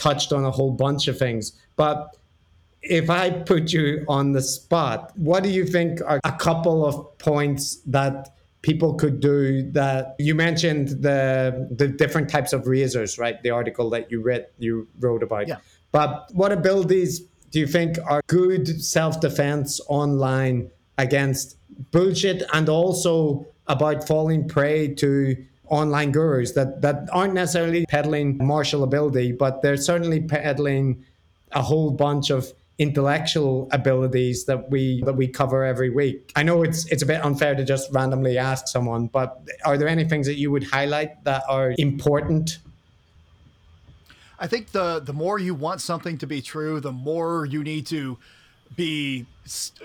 touched 0.00 0.32
on 0.32 0.44
a 0.44 0.50
whole 0.50 0.72
bunch 0.72 1.08
of 1.08 1.18
things. 1.18 1.52
But 1.76 2.16
if 2.82 3.10
I 3.10 3.30
put 3.30 3.72
you 3.72 4.04
on 4.08 4.32
the 4.32 4.42
spot, 4.42 5.12
what 5.16 5.42
do 5.42 5.50
you 5.50 5.66
think 5.66 6.00
are 6.00 6.20
a 6.24 6.32
couple 6.32 6.86
of 6.86 7.18
points 7.18 7.76
that 7.86 8.34
people 8.62 8.94
could 8.94 9.20
do 9.20 9.62
that 9.72 10.16
you 10.18 10.34
mentioned 10.34 10.88
the 11.02 11.68
the 11.70 11.88
different 11.88 12.28
types 12.28 12.52
of 12.52 12.66
razors 12.66 13.18
right? 13.18 13.42
The 13.42 13.50
article 13.50 13.90
that 13.90 14.10
you 14.10 14.22
read 14.22 14.46
you 14.58 14.88
wrote 14.98 15.22
about. 15.22 15.48
Yeah. 15.48 15.56
but 15.92 16.30
what 16.32 16.52
abilities 16.52 17.20
do 17.50 17.58
you 17.58 17.66
think 17.66 17.98
are 18.06 18.22
good 18.28 18.82
self-defense 18.82 19.80
online 19.88 20.70
against 20.98 21.56
bullshit 21.90 22.42
and 22.52 22.68
also 22.68 23.46
about 23.66 24.06
falling 24.06 24.48
prey 24.48 24.94
to 24.94 25.36
online 25.70 26.12
gurus 26.12 26.52
that 26.52 26.82
that 26.82 27.08
aren't 27.12 27.34
necessarily 27.34 27.86
peddling 27.86 28.36
martial 28.38 28.82
ability 28.82 29.32
but 29.32 29.62
they're 29.62 29.76
certainly 29.76 30.20
peddling 30.20 31.04
a 31.52 31.62
whole 31.62 31.90
bunch 31.90 32.30
of 32.30 32.52
intellectual 32.80 33.68
abilities 33.72 34.46
that 34.46 34.70
we 34.70 35.02
that 35.02 35.12
we 35.12 35.28
cover 35.28 35.64
every 35.64 35.90
week. 35.90 36.32
I 36.34 36.42
know 36.42 36.62
it's 36.62 36.86
it's 36.86 37.02
a 37.02 37.06
bit 37.06 37.22
unfair 37.22 37.54
to 37.54 37.62
just 37.62 37.92
randomly 37.92 38.38
ask 38.38 38.68
someone, 38.68 39.08
but 39.08 39.38
are 39.66 39.76
there 39.76 39.86
any 39.86 40.04
things 40.04 40.26
that 40.26 40.36
you 40.36 40.50
would 40.50 40.64
highlight 40.64 41.22
that 41.24 41.42
are 41.46 41.74
important? 41.76 42.58
I 44.38 44.46
think 44.46 44.72
the 44.72 44.98
the 44.98 45.12
more 45.12 45.38
you 45.38 45.54
want 45.54 45.82
something 45.82 46.16
to 46.18 46.26
be 46.26 46.40
true, 46.40 46.80
the 46.80 46.90
more 46.90 47.44
you 47.44 47.62
need 47.62 47.86
to 47.88 48.18
be 48.76 49.26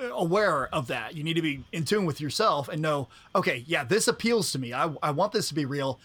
uh, 0.02 0.14
aware 0.14 0.74
of 0.74 0.88
that. 0.88 1.16
You 1.16 1.24
need 1.24 1.36
to 1.36 1.42
be 1.42 1.64
in 1.72 1.86
tune 1.86 2.06
with 2.06 2.22
yourself 2.22 2.70
and 2.70 2.82
know, 2.82 3.08
okay, 3.36 3.64
yeah, 3.68 3.84
this 3.84 4.08
appeals 4.08 4.52
to 4.52 4.60
me. 4.60 4.74
I, 4.74 4.94
I 5.02 5.12
want 5.12 5.32
this 5.32 5.48
to 5.50 5.56
be 5.56 5.66
real. 5.66 6.00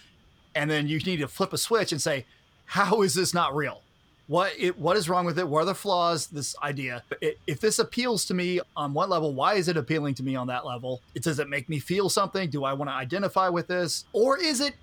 And 0.55 0.71
then 0.71 0.89
you 0.89 0.99
need 0.99 1.19
to 1.19 1.29
flip 1.29 1.53
a 1.53 1.59
switch 1.59 1.93
and 1.93 2.03
say, 2.03 2.27
how 2.65 3.03
is 3.03 3.15
this 3.15 3.35
not 3.35 3.55
real? 3.55 3.83
what 4.31 4.53
it, 4.57 4.79
what 4.79 4.97
is 4.97 5.09
wrong 5.09 5.25
with 5.27 5.41
it? 5.41 5.49
What 5.49 5.63
are 5.63 5.65
the 5.65 5.75
flaws? 5.75 6.29
This 6.29 6.55
idea. 6.63 7.03
if 7.49 7.59
this 7.59 7.81
appeals 7.81 8.25
to 8.27 8.35
me 8.35 8.61
on 8.77 8.95
one 8.95 9.11
level, 9.11 9.35
why 9.35 9.55
is 9.55 9.67
it 9.67 9.77
appealing 9.77 10.15
to 10.15 10.23
me 10.23 10.37
on 10.37 10.47
that 10.47 10.65
level? 10.65 11.03
It 11.17 11.25
does 11.25 11.41
it 11.41 11.49
make 11.49 11.69
me 11.69 11.81
feel 11.81 12.09
something? 12.09 12.49
Do 12.49 12.63
I 12.63 12.73
want 12.73 12.89
to 12.91 12.95
identify 12.95 13.49
with 13.49 13.67
this, 13.67 14.05
or 14.13 14.39
is 14.39 14.61
it 14.61 14.75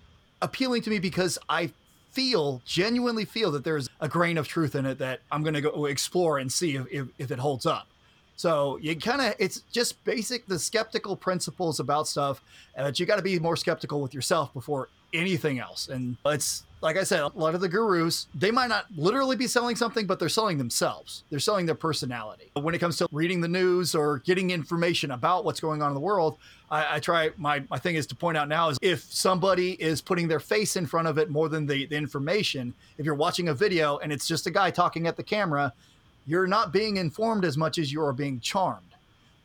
appealing 0.42 0.82
to 0.82 0.90
me 0.90 1.00
because 1.00 1.40
I 1.48 1.72
feel 2.12 2.62
genuinely 2.66 3.26
feel 3.26 3.52
that 3.52 3.64
there's 3.64 3.90
a 4.00 4.08
grain 4.08 4.38
of 4.38 4.48
truth 4.48 4.76
in 4.76 4.86
it 4.86 4.98
that 5.00 5.22
I'm 5.32 5.44
going 5.44 5.54
to 5.54 5.62
go 5.62 5.86
explore 5.86 6.40
and 6.40 6.52
see 6.52 6.76
if, 6.76 6.86
if, 6.92 7.08
if 7.18 7.32
it 7.32 7.40
holds 7.40 7.66
up. 7.66 7.88
So 8.36 8.78
you 8.78 8.96
kind 8.96 9.22
of 9.22 9.34
it's 9.40 9.62
just 9.72 10.04
basic 10.04 10.46
the 10.46 10.60
skeptical 10.60 11.16
principles 11.16 11.80
about 11.80 12.08
stuff, 12.08 12.38
uh, 12.38 12.78
and 12.78 12.88
that 12.88 13.00
you 13.00 13.06
got 13.06 13.16
to 13.16 13.24
be 13.24 13.40
more 13.40 13.56
skeptical 13.56 14.00
with 14.00 14.14
yourself 14.14 14.54
before 14.54 14.90
anything 15.14 15.60
else. 15.60 15.88
And 15.88 16.18
it's 16.26 16.64
like 16.82 16.98
I 16.98 17.04
said, 17.04 17.22
a 17.22 17.28
lot 17.30 17.56
of 17.56 17.62
the 17.62 17.70
gurus, 17.70 18.28
they 18.36 18.52
might 18.52 18.68
not 18.68 18.86
literally 18.96 19.36
be 19.36 19.48
selling 19.48 19.76
something, 19.76 20.06
but 20.06 20.20
they're 20.20 20.30
selling 20.30 20.58
themselves. 20.58 21.24
They're 21.30 21.40
selling 21.40 21.66
their 21.66 21.76
personality. 21.76 22.52
When 22.54 22.76
it 22.76 22.80
comes 22.80 22.98
to 22.98 23.08
reading 23.12 23.42
the 23.42 23.48
news 23.48 23.96
or 23.96 24.20
getting 24.20 24.52
information 24.52 25.12
about 25.12 25.44
what's 25.44 25.60
going 25.60 25.82
on 25.82 25.90
in 25.90 25.96
the 25.96 26.00
world, 26.00 26.38
I, 26.70 26.96
I 26.96 27.00
try 27.00 27.32
my, 27.38 27.64
my 27.70 27.80
thing 27.80 27.96
is 27.96 28.06
to 28.08 28.16
point 28.16 28.38
out 28.38 28.48
now 28.48 28.70
is 28.70 28.78
if 28.82 29.02
somebody 29.12 29.72
is 29.82 30.02
putting 30.02 30.28
their 30.28 30.40
face 30.40 30.76
in 30.76 30.86
front 30.86 31.08
of 31.08 31.18
it 31.18 31.30
more 31.30 31.50
than 31.50 31.66
the, 31.66 31.88
the 31.88 31.96
information, 31.96 32.74
if 32.98 33.06
you're 33.06 33.16
watching 33.16 33.50
a 33.50 33.54
video 33.54 33.98
and 33.98 34.12
it's 34.12 34.28
just 34.28 34.46
a 34.46 34.52
guy 34.52 34.70
talking 34.70 35.08
at 35.08 35.18
the 35.18 35.24
camera, 35.24 35.74
you're 36.28 36.48
not 36.48 36.72
being 36.72 36.98
informed 36.98 37.44
as 37.44 37.58
much 37.58 37.78
as 37.78 37.92
you 37.92 38.04
are 38.04 38.14
being 38.14 38.40
charmed. 38.40 38.87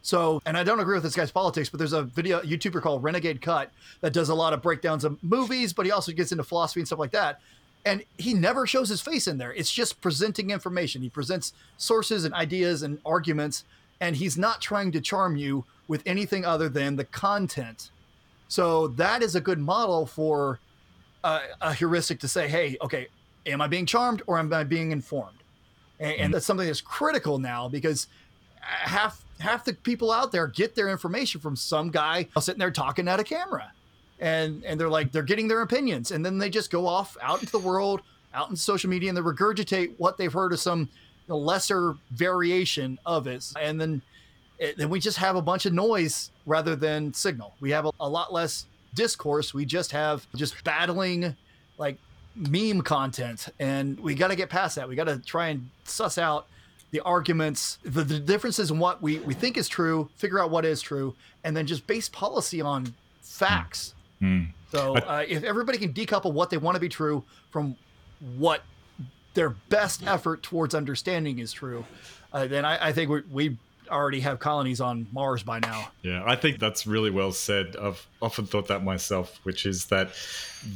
So, 0.03 0.43
and 0.45 0.57
I 0.57 0.65
don't 0.65 0.81
agree 0.81 0.95
with 0.95 1.05
this 1.05 1.15
guy's 1.15 1.31
politics, 1.31 1.69
but 1.69 1.79
there's 1.79 1.93
a 1.93 2.03
video 2.03 2.41
YouTuber 2.43 2.83
called 2.83 3.05
Renegade 3.05 3.41
Cut 3.41 3.71
that 4.01 4.13
does 4.13 4.29
a 4.29 4.35
lot 4.35 4.53
of 4.53 4.61
breakdowns 4.61 5.05
of 5.05 5.23
movies, 5.23 5.73
but 5.73 5.87
he 5.87 5.93
also 5.93 6.11
gets 6.13 6.33
into 6.33 6.43
philosophy 6.43 6.81
and 6.81 6.87
stuff 6.87 6.99
like 6.99 7.13
that. 7.13 7.41
And 7.85 8.05
he 8.19 8.35
never 8.35 8.67
shows 8.67 8.89
his 8.89 9.01
face 9.01 9.27
in 9.27 9.39
there. 9.39 9.53
It's 9.53 9.73
just 9.73 10.01
presenting 10.01 10.51
information. 10.51 11.03
He 11.03 11.09
presents 11.09 11.53
sources 11.79 12.25
and 12.25 12.35
ideas 12.35 12.83
and 12.83 12.99
arguments, 13.07 13.65
and 14.01 14.17
he's 14.17 14.37
not 14.37 14.61
trying 14.61 14.93
to 14.93 15.01
charm 15.01 15.37
you 15.37 15.65
with 15.87 16.03
anything 16.05 16.45
other 16.45 16.69
than 16.69 16.97
the 16.97 17.05
content. 17.05 17.91
So 18.49 18.89
that 18.89 19.23
is 19.23 19.35
a 19.35 19.41
good 19.41 19.59
model 19.59 20.07
for 20.07 20.59
a, 21.25 21.41
a 21.61 21.75
heuristic 21.75 22.21
to 22.21 22.29
say, 22.29 22.49
hey, 22.49 22.77
okay, 22.83 23.07
am 23.47 23.61
I 23.61 23.69
being 23.69 23.87
charmed 23.87 24.23
or 24.27 24.39
am 24.39 24.53
I 24.53 24.65
being 24.65 24.91
informed? 24.91 25.39
And, 25.99 26.11
and 26.11 26.21
mm-hmm. 26.21 26.33
that's 26.33 26.47
something 26.47 26.67
that's 26.67 26.81
critical 26.81 27.39
now 27.39 27.69
because 27.69 28.09
half 28.61 29.25
half 29.43 29.65
the 29.65 29.75
people 29.75 30.11
out 30.11 30.33
there 30.33 30.47
get 30.47 30.75
their 30.75 30.89
information 30.89 31.41
from 31.41 31.57
some 31.57 31.91
guy 31.91 32.29
sitting 32.41 32.59
there 32.59 32.71
talking 32.71 33.09
at 33.09 33.21
a 33.21 33.25
camera. 33.25 33.73
And 34.21 34.65
and 34.65 34.79
they're 34.79 34.89
like 34.89 35.13
they're 35.13 35.23
getting 35.23 35.49
their 35.49 35.63
opinions 35.63 36.13
and 36.13 36.25
then 36.25 36.39
they 36.39 36.49
just 36.49 36.71
go 36.71 36.87
off 36.87 37.17
out 37.21 37.41
into 37.41 37.53
the 37.53 37.59
world, 37.59 38.03
out 38.33 38.49
into 38.49 38.61
social 38.61 38.89
media 38.89 39.09
and 39.09 39.17
they 39.17 39.23
regurgitate 39.23 39.95
what 39.99 40.17
they've 40.17 40.33
heard 40.33 40.53
of 40.53 40.61
some 40.61 40.89
lesser 41.29 41.95
variation 42.11 42.99
of 43.07 43.27
it, 43.27 43.53
and 43.61 43.81
then 43.81 44.03
it, 44.59 44.77
then 44.77 44.89
we 44.91 45.01
just 45.01 45.19
have 45.19 45.37
a 45.37 45.43
bunch 45.43 45.67
of 45.67 45.73
noise 45.73 46.31
rather 46.47 46.77
than 46.77 47.13
signal. 47.13 47.55
We 47.61 47.71
have 47.71 47.87
a, 47.87 47.91
a 48.01 48.09
lot 48.09 48.33
less 48.33 48.67
discourse. 48.95 49.55
We 49.55 49.65
just 49.65 49.93
have 49.93 50.27
just 50.37 50.63
battling 50.65 51.35
like 51.79 51.97
meme 52.37 52.83
content, 52.83 53.49
and 53.59 53.99
we 54.01 54.15
got 54.15 54.29
to 54.29 54.37
get 54.37 54.51
past 54.51 54.77
that. 54.77 54.89
We 54.89 54.95
got 54.95 55.05
to 55.05 55.19
try 55.19 55.49
and 55.49 55.69
suss 55.85 56.19
out 56.19 56.47
the 56.93 57.01
arguments, 57.01 57.79
the, 57.83 58.05
the 58.05 58.21
differences 58.21 58.71
in 58.71 58.79
what 58.79 59.03
we, 59.03 59.19
we 59.21 59.35
think 59.35 59.57
is 59.57 59.67
true, 59.67 60.09
figure 60.15 60.39
out 60.39 60.51
what 60.51 60.65
is 60.65 60.81
true, 60.81 61.15
and 61.43 61.57
then 61.57 61.67
just 61.67 61.87
base 61.87 62.09
policy 62.09 62.61
on 62.61 62.95
facts. 63.23 63.95
Mm. 64.21 64.51
So 64.71 64.97
uh, 64.97 65.25
if 65.27 65.43
everybody 65.43 65.79
can 65.79 65.93
decouple 65.93 66.33
what 66.33 66.51
they 66.51 66.59
want 66.59 66.77
to 66.77 66.81
be 66.81 66.91
true 66.91 67.25
from 67.51 67.77
what 68.37 68.63
their 69.35 69.51
best 69.51 70.07
effort 70.07 70.43
towards 70.43 70.75
understanding 70.75 71.39
is 71.39 71.53
true, 71.53 71.85
uh, 72.33 72.47
then 72.47 72.65
I, 72.65 72.89
I 72.89 72.93
think 72.93 73.11
we, 73.11 73.23
we 73.31 73.57
already 73.93 74.21
have 74.21 74.39
colonies 74.39 74.81
on 74.81 75.07
Mars 75.13 75.43
by 75.43 75.61
now. 75.61 75.89
Yeah, 76.03 76.23
I 76.27 76.37
think 76.37 76.59
that's 76.59 76.87
really 76.87 77.11
well 77.11 77.33
said. 77.33 77.77
I've 77.81 78.07
often 78.21 78.47
thought 78.47 78.69
that 78.69 78.83
myself, 78.83 79.39
which 79.43 79.67
is 79.67 79.87
that 79.87 80.11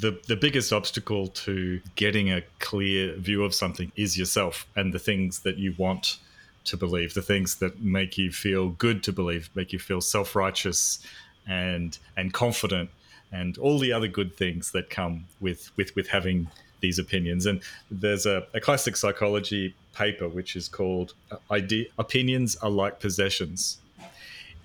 the 0.01 0.21
the 0.27 0.37
biggest 0.37 0.73
obstacle 0.73 1.29
to 1.29 1.81
getting 1.97 2.31
a 2.31 2.43
clear 2.59 3.15
view 3.17 3.45
of 3.45 3.55
something 3.55 3.91
is 3.97 4.19
yourself 4.19 4.67
and 4.77 4.93
the 4.93 4.99
things 4.99 5.41
that 5.41 5.57
you 5.57 5.75
want 5.79 6.19
to 6.65 6.77
believe, 6.77 7.15
the 7.15 7.23
things 7.23 7.57
that 7.57 7.81
make 7.81 8.19
you 8.19 8.31
feel 8.31 8.71
good 8.71 9.03
to 9.05 9.13
believe, 9.13 9.51
make 9.55 9.73
you 9.73 9.79
feel 9.79 10.01
self-righteous 10.01 11.01
and 11.47 11.99
and 12.17 12.33
confident 12.33 12.91
and 13.33 13.59
all 13.59 13.79
the 13.79 13.93
other 13.93 14.09
good 14.09 14.37
things 14.37 14.73
that 14.73 14.91
come 14.91 15.27
with 15.41 15.71
with 15.77 15.95
with 15.97 16.09
having 16.09 16.49
these 16.81 16.99
opinions. 16.99 17.47
And 17.47 17.61
there's 17.91 18.27
a, 18.27 18.47
a 18.55 18.61
classic 18.61 18.97
psychology 18.97 19.75
paper 19.95 20.29
which 20.29 20.57
is 20.57 20.69
called 20.69 21.15
uh, 21.31 21.37
Idea, 21.51 21.87
Opinions 21.99 22.57
Are 22.57 22.71
Like 22.71 23.01
Possessions. 23.01 23.79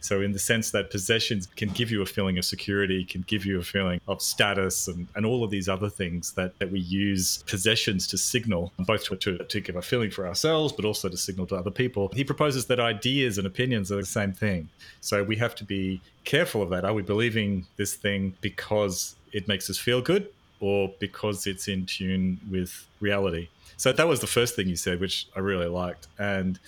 So, 0.01 0.21
in 0.21 0.31
the 0.31 0.39
sense 0.39 0.71
that 0.71 0.89
possessions 0.89 1.47
can 1.55 1.69
give 1.69 1.91
you 1.91 2.01
a 2.01 2.07
feeling 2.07 2.39
of 2.39 2.45
security, 2.45 3.05
can 3.05 3.21
give 3.21 3.45
you 3.45 3.59
a 3.59 3.63
feeling 3.63 4.01
of 4.07 4.19
status, 4.19 4.87
and, 4.87 5.07
and 5.15 5.27
all 5.27 5.43
of 5.43 5.51
these 5.51 5.69
other 5.69 5.89
things 5.89 6.31
that, 6.33 6.57
that 6.57 6.71
we 6.71 6.79
use 6.79 7.43
possessions 7.45 8.07
to 8.07 8.17
signal, 8.17 8.73
both 8.79 9.03
to, 9.05 9.15
to, 9.15 9.37
to 9.37 9.61
give 9.61 9.75
a 9.75 9.81
feeling 9.81 10.09
for 10.09 10.27
ourselves, 10.27 10.73
but 10.73 10.85
also 10.85 11.07
to 11.07 11.17
signal 11.17 11.45
to 11.47 11.55
other 11.55 11.69
people. 11.69 12.09
He 12.15 12.23
proposes 12.23 12.65
that 12.65 12.79
ideas 12.79 13.37
and 13.37 13.45
opinions 13.45 13.91
are 13.91 13.97
the 13.97 14.05
same 14.05 14.33
thing. 14.33 14.69
So, 15.01 15.23
we 15.23 15.35
have 15.35 15.53
to 15.55 15.63
be 15.63 16.01
careful 16.23 16.63
of 16.63 16.71
that. 16.71 16.83
Are 16.83 16.95
we 16.95 17.03
believing 17.03 17.67
this 17.77 17.93
thing 17.93 18.33
because 18.41 19.15
it 19.33 19.47
makes 19.47 19.69
us 19.69 19.77
feel 19.77 20.01
good 20.01 20.27
or 20.61 20.93
because 20.99 21.45
it's 21.47 21.67
in 21.67 21.85
tune 21.85 22.39
with 22.49 22.87
reality? 23.01 23.49
So, 23.75 23.91
that 23.91 24.07
was 24.07 24.21
the 24.21 24.27
first 24.27 24.55
thing 24.55 24.67
you 24.67 24.77
said, 24.77 24.99
which 24.99 25.27
I 25.35 25.39
really 25.39 25.67
liked. 25.67 26.07
And 26.17 26.59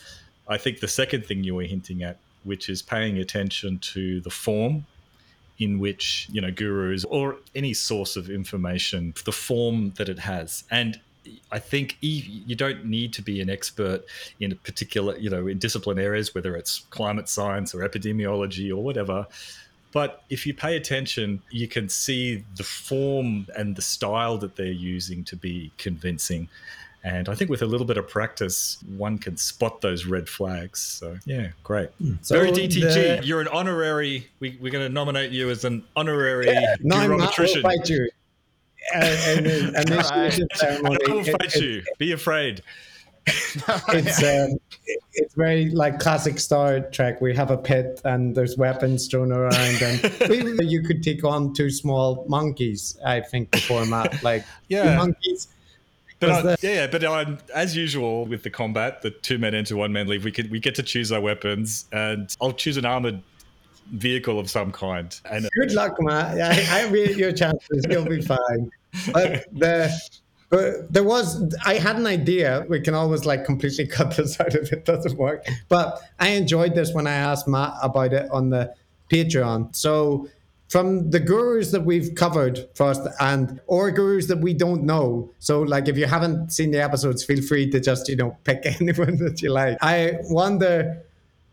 I 0.47 0.57
think 0.57 0.81
the 0.81 0.87
second 0.87 1.25
thing 1.25 1.43
you 1.43 1.55
were 1.55 1.63
hinting 1.63 2.03
at 2.03 2.17
which 2.43 2.67
is 2.67 2.81
paying 2.81 3.17
attention 3.19 3.79
to 3.79 4.19
the 4.19 4.29
form 4.29 4.85
in 5.59 5.79
which 5.79 6.27
you 6.31 6.41
know 6.41 6.51
gurus 6.51 7.05
or 7.05 7.37
any 7.55 7.73
source 7.73 8.15
of 8.15 8.29
information 8.29 9.13
the 9.23 9.31
form 9.31 9.91
that 9.91 10.09
it 10.09 10.19
has 10.19 10.63
and 10.71 10.99
I 11.51 11.59
think 11.59 11.97
you 12.01 12.55
don't 12.55 12.85
need 12.85 13.13
to 13.13 13.21
be 13.21 13.39
an 13.39 13.49
expert 13.49 14.03
in 14.39 14.51
a 14.51 14.55
particular, 14.55 15.17
you 15.17 15.29
know, 15.29 15.47
in 15.47 15.57
discipline 15.57 15.99
areas, 15.99 16.35
whether 16.35 16.55
it's 16.55 16.79
climate 16.89 17.29
science 17.29 17.73
or 17.73 17.87
epidemiology 17.87 18.69
or 18.69 18.83
whatever. 18.83 19.25
But 19.93 20.23
if 20.31 20.47
you 20.47 20.55
pay 20.55 20.75
attention, 20.75 21.41
you 21.51 21.67
can 21.67 21.87
see 21.87 22.43
the 22.57 22.63
form 22.63 23.47
and 23.55 23.75
the 23.75 23.81
style 23.81 24.39
that 24.39 24.55
they're 24.55 24.65
using 24.65 25.23
to 25.25 25.35
be 25.35 25.71
convincing. 25.77 26.49
And 27.03 27.29
I 27.29 27.35
think 27.35 27.51
with 27.51 27.61
a 27.61 27.65
little 27.65 27.85
bit 27.85 27.97
of 27.97 28.07
practice, 28.07 28.77
one 28.95 29.19
can 29.19 29.37
spot 29.37 29.81
those 29.81 30.05
red 30.05 30.27
flags. 30.27 30.79
So, 30.79 31.17
yeah, 31.25 31.49
great. 31.63 31.89
Hmm. 31.99 32.13
So 32.21 32.35
Very 32.35 32.51
DTG. 32.51 33.19
The... 33.19 33.21
You're 33.23 33.41
an 33.41 33.49
honorary, 33.49 34.27
we, 34.39 34.57
are 34.63 34.69
going 34.69 34.87
to 34.87 34.89
nominate 34.89 35.31
you 35.31 35.49
as 35.49 35.63
an 35.63 35.83
honorary 35.95 36.47
yeah, 36.47 36.75
no, 36.81 36.95
I'm 36.95 37.17
not, 37.17 37.37
I'll 37.37 37.61
fight 37.61 37.87
you. 37.87 38.09
And, 38.95 39.45
and, 39.45 39.75
and 39.75 39.89
right. 39.91 40.39
ceremony, 40.55 40.97
I 41.07 41.11
will 41.13 41.23
fight 41.23 41.55
it, 41.55 41.61
you. 41.61 41.77
It, 41.79 41.97
Be 41.99 42.13
afraid. 42.13 42.63
it's 43.27 44.23
um, 44.23 44.57
it's 45.13 45.33
very 45.35 45.69
like 45.69 45.99
classic 45.99 46.39
Star 46.39 46.81
Trek. 46.81 47.21
We 47.21 47.35
have 47.35 47.51
a 47.51 47.57
pit 47.57 48.01
and 48.03 48.35
there's 48.35 48.57
weapons 48.57 49.07
thrown 49.07 49.31
around, 49.31 49.53
and 49.81 50.61
you 50.69 50.81
could 50.81 51.03
take 51.03 51.23
on 51.23 51.53
two 51.53 51.69
small 51.69 52.25
monkeys. 52.27 52.97
I 53.05 53.21
think 53.21 53.51
before 53.51 53.85
Matt, 53.85 54.23
like 54.23 54.43
yeah, 54.67 54.97
monkeys 54.97 55.47
but 56.25 56.45
I, 56.45 56.55
yeah, 56.61 56.87
but 56.87 57.03
I, 57.03 57.37
as 57.53 57.75
usual 57.75 58.25
with 58.25 58.43
the 58.43 58.49
combat, 58.49 59.01
the 59.01 59.11
two 59.11 59.37
men 59.37 59.53
enter, 59.53 59.75
one 59.75 59.91
man 59.93 60.07
leave. 60.07 60.23
We 60.23 60.31
can 60.31 60.49
we 60.49 60.59
get 60.59 60.75
to 60.75 60.83
choose 60.83 61.11
our 61.11 61.21
weapons, 61.21 61.85
and 61.91 62.35
I'll 62.41 62.53
choose 62.53 62.77
an 62.77 62.85
armored 62.85 63.21
vehicle 63.91 64.39
of 64.39 64.49
some 64.49 64.71
kind. 64.71 65.19
And 65.29 65.47
good 65.59 65.73
luck, 65.73 65.97
man. 65.99 66.41
I, 66.41 66.81
I 66.83 66.87
rate 66.87 67.17
your 67.17 67.31
chances. 67.31 67.85
You'll 67.89 68.05
be 68.05 68.21
fine. 68.21 68.71
But 69.11 69.45
the 69.53 69.93
but 70.53 70.93
there 70.93 71.03
was 71.03 71.51
I 71.65 71.79
had 71.79 71.95
an 71.95 72.05
idea. 72.05 72.63
We 72.69 72.79
can 72.79 72.93
always 72.93 73.25
like 73.25 73.43
completely 73.43 73.87
cut 73.97 74.15
this 74.15 74.39
out 74.39 74.53
if 74.53 74.71
it 74.71 74.85
doesn't 74.85 75.17
work. 75.17 75.47
But 75.67 75.99
I 76.19 76.29
enjoyed 76.29 76.75
this 76.75 76.93
when 76.93 77.07
I 77.07 77.13
asked 77.13 77.47
Matt 77.47 77.73
about 77.81 78.13
it 78.13 78.29
on 78.29 78.51
the 78.51 78.71
Patreon. 79.09 79.75
So 79.75 80.29
from 80.69 81.09
the 81.09 81.19
gurus 81.19 81.71
that 81.71 81.81
we've 81.81 82.13
covered 82.13 82.69
first 82.75 83.01
and 83.19 83.61
or 83.65 83.89
gurus 83.89 84.27
that 84.27 84.39
we 84.39 84.53
don't 84.53 84.83
know 84.83 85.31
so 85.37 85.61
like 85.61 85.87
if 85.87 85.97
you 85.97 86.05
haven't 86.05 86.51
seen 86.51 86.71
the 86.71 86.81
episodes 86.81 87.23
feel 87.23 87.43
free 87.43 87.69
to 87.69 87.79
just 87.79 88.09
you 88.09 88.15
know 88.15 88.35
pick 88.43 88.61
anyone 88.81 89.15
that 89.17 89.39
you 89.39 89.51
like 89.51 89.77
i 89.81 90.13
wonder 90.29 90.99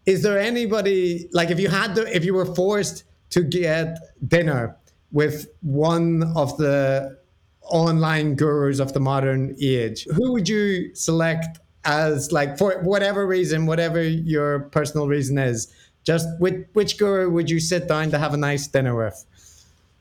is 0.06 0.22
there 0.22 0.38
anybody 0.38 1.28
like 1.32 1.50
if 1.50 1.60
you 1.60 1.68
had 1.68 1.94
to 1.94 2.02
if 2.16 2.24
you 2.24 2.32
were 2.32 2.46
forced 2.54 3.04
to 3.28 3.42
get 3.42 3.98
dinner 4.26 4.74
with 5.12 5.48
one 5.60 6.22
of 6.34 6.56
the 6.56 7.19
online 7.62 8.34
gurus 8.34 8.80
of 8.80 8.92
the 8.92 9.00
modern 9.00 9.54
age 9.60 10.04
who 10.14 10.32
would 10.32 10.48
you 10.48 10.94
select 10.94 11.58
as 11.84 12.32
like 12.32 12.58
for 12.58 12.80
whatever 12.82 13.26
reason 13.26 13.64
whatever 13.64 14.02
your 14.02 14.60
personal 14.70 15.06
reason 15.06 15.38
is 15.38 15.72
just 16.04 16.28
with 16.40 16.66
which 16.72 16.98
guru 16.98 17.30
would 17.30 17.50
you 17.50 17.60
sit 17.60 17.88
down 17.88 18.10
to 18.10 18.18
have 18.18 18.34
a 18.34 18.36
nice 18.36 18.66
dinner 18.66 18.94
with? 18.96 19.24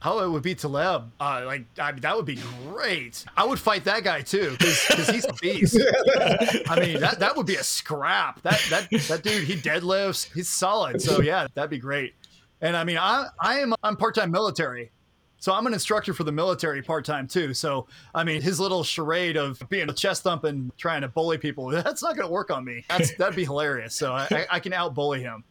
Oh, 0.01 0.23
it 0.23 0.29
would 0.29 0.43
be 0.43 0.55
Taleb. 0.55 1.11
Uh, 1.19 1.43
like 1.45 1.65
I 1.77 1.91
mean, 1.91 2.01
that 2.01 2.15
would 2.15 2.25
be 2.25 2.39
great. 2.67 3.25
I 3.35 3.43
would 3.43 3.59
fight 3.59 3.83
that 3.83 4.03
guy 4.03 4.21
too 4.21 4.55
because 4.57 5.09
he's 5.09 5.25
a 5.25 5.33
beast. 5.41 5.77
I 6.69 6.79
mean, 6.79 7.01
that, 7.01 7.17
that 7.19 7.35
would 7.35 7.45
be 7.45 7.55
a 7.55 7.63
scrap. 7.63 8.41
That 8.43 8.61
that 8.69 8.89
that 8.89 9.23
dude, 9.23 9.43
he 9.43 9.55
deadlifts. 9.55 10.33
He's 10.33 10.47
solid. 10.47 11.01
So 11.01 11.21
yeah, 11.21 11.47
that'd 11.53 11.69
be 11.69 11.79
great. 11.79 12.13
And 12.61 12.77
I 12.77 12.85
mean, 12.85 12.97
I 12.97 13.27
I 13.39 13.59
am 13.59 13.73
I'm 13.83 13.97
part 13.97 14.15
time 14.15 14.31
military, 14.31 14.91
so 15.39 15.53
I'm 15.53 15.65
an 15.67 15.73
instructor 15.73 16.13
for 16.13 16.23
the 16.23 16.31
military 16.31 16.81
part 16.81 17.05
time 17.05 17.27
too. 17.27 17.53
So 17.53 17.87
I 18.13 18.23
mean, 18.23 18.41
his 18.41 18.59
little 18.59 18.83
charade 18.83 19.37
of 19.37 19.61
being 19.69 19.89
a 19.89 19.93
chest 19.93 20.23
thump 20.23 20.43
and 20.43 20.75
trying 20.77 21.01
to 21.01 21.07
bully 21.07 21.37
people, 21.37 21.67
that's 21.69 22.03
not 22.03 22.15
going 22.15 22.27
to 22.27 22.33
work 22.33 22.51
on 22.51 22.63
me. 22.63 22.85
That's 22.89 23.15
that'd 23.15 23.35
be 23.35 23.45
hilarious. 23.45 23.95
So 23.95 24.13
I, 24.13 24.45
I 24.49 24.59
can 24.59 24.73
out 24.73 24.93
bully 24.93 25.21
him. 25.21 25.43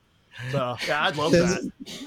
So 0.53 0.77
yeah, 0.87 1.05
I'd 1.05 1.17
love 1.17 1.33
that. 1.33 1.71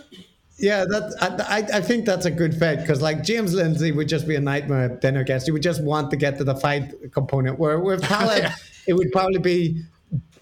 Yeah, 0.62 0.86
that 0.86 1.48
I, 1.50 1.78
I 1.78 1.82
think 1.82 2.06
that's 2.06 2.28
a 2.28 2.32
good 2.32 2.54
fit 2.54 2.82
because 2.82 3.02
like 3.02 3.24
James 3.24 3.56
Lindsay 3.56 3.92
would 3.92 4.08
just 4.08 4.28
be 4.28 4.36
a 4.36 4.40
nightmare 4.40 4.90
dinner 4.90 5.24
guest. 5.24 5.48
He 5.48 5.52
would 5.52 5.64
just 5.64 5.84
want 5.84 6.12
to 6.12 6.18
get 6.18 6.38
to 6.38 6.44
the 6.44 6.54
fight 6.54 6.94
component. 7.12 7.58
Where 7.58 7.80
with 7.80 8.04
Taleb, 8.04 8.38
yeah. 8.44 8.54
it 8.86 8.94
would 8.94 9.12
probably 9.12 9.40
be 9.40 9.84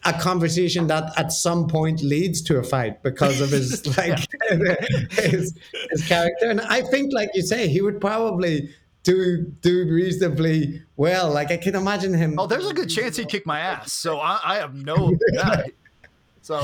a 0.05 0.13
conversation 0.13 0.87
that 0.87 1.11
at 1.17 1.31
some 1.31 1.67
point 1.67 2.01
leads 2.01 2.41
to 2.43 2.57
a 2.57 2.63
fight 2.63 3.03
because 3.03 3.41
of 3.41 3.49
his 3.51 3.85
like 3.97 4.19
his, 5.11 5.57
his 5.91 6.07
character. 6.07 6.49
And 6.49 6.61
I 6.61 6.81
think, 6.81 7.13
like 7.13 7.29
you 7.33 7.41
say, 7.41 7.67
he 7.67 7.81
would 7.81 7.99
probably 7.99 8.69
do 9.03 9.43
do 9.61 9.85
reasonably 9.89 10.81
well. 10.95 11.31
Like 11.31 11.51
I 11.51 11.57
can 11.57 11.75
imagine 11.75 12.13
him. 12.13 12.35
Oh, 12.37 12.47
there's 12.47 12.69
a 12.69 12.73
good 12.73 12.89
chance 12.89 13.17
he'd 13.17 13.29
kick 13.29 13.45
my 13.45 13.59
ass. 13.59 13.93
So 13.93 14.19
I, 14.19 14.39
I 14.43 14.55
have 14.55 14.75
no. 14.75 15.13
so 16.41 16.61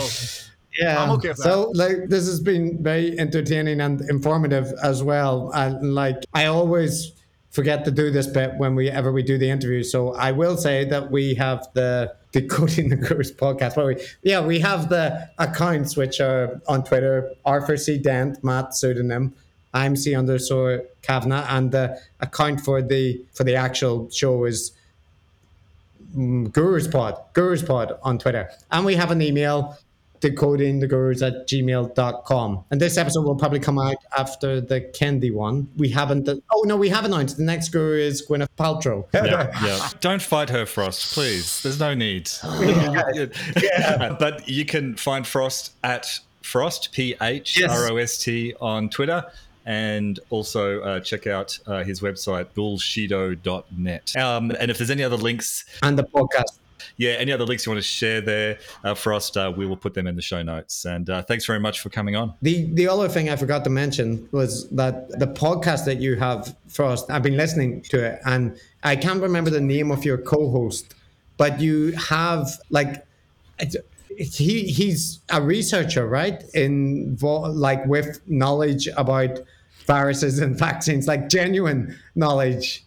yeah 0.80 1.02
i'm 1.02 1.12
okay 1.12 1.34
so 1.34 1.72
like 1.76 2.08
this 2.08 2.26
has 2.28 2.40
been 2.40 2.82
very 2.84 3.18
entertaining 3.20 3.80
and 3.82 4.02
informative 4.10 4.74
as 4.84 5.02
well 5.04 5.52
and 5.54 5.94
like 5.94 6.18
i 6.34 6.46
always 6.46 7.12
forget 7.52 7.86
to 7.86 7.92
do 7.92 8.12
this 8.12 8.28
bit 8.28 8.54
when 8.58 8.76
we 8.76 8.90
ever 8.90 9.12
we 9.12 9.24
do 9.24 9.38
the 9.38 9.50
interview 9.50 9.84
so 9.84 10.14
i 10.16 10.32
will 10.32 10.58
say 10.58 10.84
that 10.84 11.12
we 11.12 11.34
have 11.34 11.66
the 11.74 12.14
decoding 12.36 12.90
the 12.90 12.98
gurus 12.98 13.32
podcast 13.32 13.76
but 13.76 13.86
we 13.86 13.96
yeah 14.24 14.42
we 14.42 14.60
have 14.60 14.90
the 14.90 15.06
accounts 15.38 15.96
which 15.96 16.20
are 16.20 16.60
on 16.68 16.84
twitter 16.84 17.32
arthur 17.46 17.78
c 17.78 17.98
dent 17.98 18.44
matt 18.44 18.74
pseudonym 18.74 19.34
i'm 19.74 19.96
c 19.96 20.14
underscore 20.14 20.84
kavanagh 21.02 21.46
and 21.50 21.72
the 21.72 21.98
account 22.20 22.60
for 22.60 22.82
the 22.82 23.24
for 23.34 23.46
the 23.46 23.56
actual 23.56 24.10
show 24.10 24.44
is 24.44 24.74
mm, 26.14 26.52
Gurus 26.52 26.88
Pod, 26.92 27.16
Gurus 27.34 27.64
Pod 27.66 27.98
on 28.04 28.18
Twitter. 28.18 28.50
And 28.72 28.86
we 28.86 28.96
have 28.96 29.12
an 29.12 29.22
email 29.22 29.78
decodingthegurus 30.26 31.26
at 31.26 31.48
gmail.com. 31.48 32.64
And 32.72 32.82
this 32.82 32.98
episode 32.98 33.24
will 33.24 33.36
probably 33.36 33.60
come 33.60 33.80
out 33.80 33.98
after 34.18 34.60
the 34.60 34.82
Candy 34.82 35.32
one. 35.32 35.68
We 35.78 35.90
haven't, 35.90 36.28
oh 36.30 36.64
no, 36.66 36.76
we 36.76 36.90
have 36.90 37.06
announced 37.06 37.38
the 37.38 37.44
next 37.44 37.70
guru 37.70 38.00
is 38.00 38.26
Gwyneth 38.28 38.48
Paltrow. 38.58 39.06
yeah, 39.14 39.52
yeah. 39.64 39.90
Don't 40.00 40.22
fight 40.22 40.50
her, 40.50 40.66
Phrost, 40.66 41.14
please. 41.14 41.62
There's 41.62 41.80
no 41.80 41.94
need. 41.94 42.30
yeah. 42.44 44.16
But 44.20 44.48
you 44.48 44.66
can 44.66 44.96
find 44.96 45.26
Phrost 45.26 45.72
at 45.84 46.20
Phrost, 46.42 46.92
P 46.92 47.16
H 47.22 47.62
R 47.62 47.90
O 47.90 47.98
S 47.98 48.18
T, 48.18 48.54
on 48.62 48.90
Twitter. 48.90 49.26
And 49.68 50.20
also 50.30 50.82
uh, 50.82 51.00
check 51.00 51.26
out 51.26 51.58
uh, 51.66 51.84
his 51.84 52.00
website, 52.00 52.46
bullshido.net. 52.56 54.16
Um, 54.16 54.52
and 54.52 54.70
if 54.70 54.78
there's 54.78 54.92
any 54.92 55.04
other 55.04 55.18
links. 55.18 55.66
And 55.82 55.98
the 55.98 56.04
podcast 56.04 56.60
yeah, 56.98 57.14
any 57.14 57.32
other 57.32 57.46
links 57.46 57.66
you 57.66 57.72
want 57.72 57.82
to 57.82 57.88
share 57.88 58.22
there 58.22 58.60
uh, 58.84 58.94
for 58.94 59.14
us, 59.14 59.36
uh, 59.36 59.52
we 59.56 59.66
will 59.66 59.78
put 59.78 59.94
them 59.94 60.08
in 60.08 60.16
the 60.16 60.22
show 60.22 60.42
notes. 60.42 60.86
And 60.86 61.10
uh, 61.10 61.22
thanks 61.24 61.46
very 61.46 61.60
much 61.60 61.80
for 61.80 61.90
coming 61.90 62.16
on. 62.16 62.34
The 62.42 62.72
the 62.74 62.88
other 62.88 63.10
thing 63.10 63.30
I 63.30 63.36
forgot 63.36 63.64
to 63.66 63.70
mention 63.70 64.28
was 64.32 64.70
that 64.70 65.10
the 65.20 65.28
podcast 65.28 65.86
that 65.86 66.00
you 66.00 66.16
have, 66.16 66.56
Phrost, 66.70 67.10
I've 67.10 67.24
been 67.24 67.38
listening 67.38 67.82
to 67.84 68.04
it, 68.04 68.20
and 68.26 68.60
I 68.84 68.96
can't 68.96 69.22
remember 69.22 69.50
the 69.50 69.62
name 69.62 69.92
of 69.92 70.06
your 70.06 70.18
co-host, 70.18 70.94
but 71.38 71.60
you 71.60 71.92
have 71.94 72.50
like. 72.70 73.06
He 74.18 74.64
he's 74.64 75.20
a 75.30 75.42
researcher, 75.42 76.08
right? 76.08 76.42
In 76.54 77.18
like 77.22 77.86
with 77.86 78.22
knowledge 78.28 78.88
about 78.96 79.40
viruses 79.86 80.40
and 80.40 80.58
vaccines, 80.68 81.08
like 81.08 81.30
genuine 81.30 81.98
knowledge. 82.16 82.84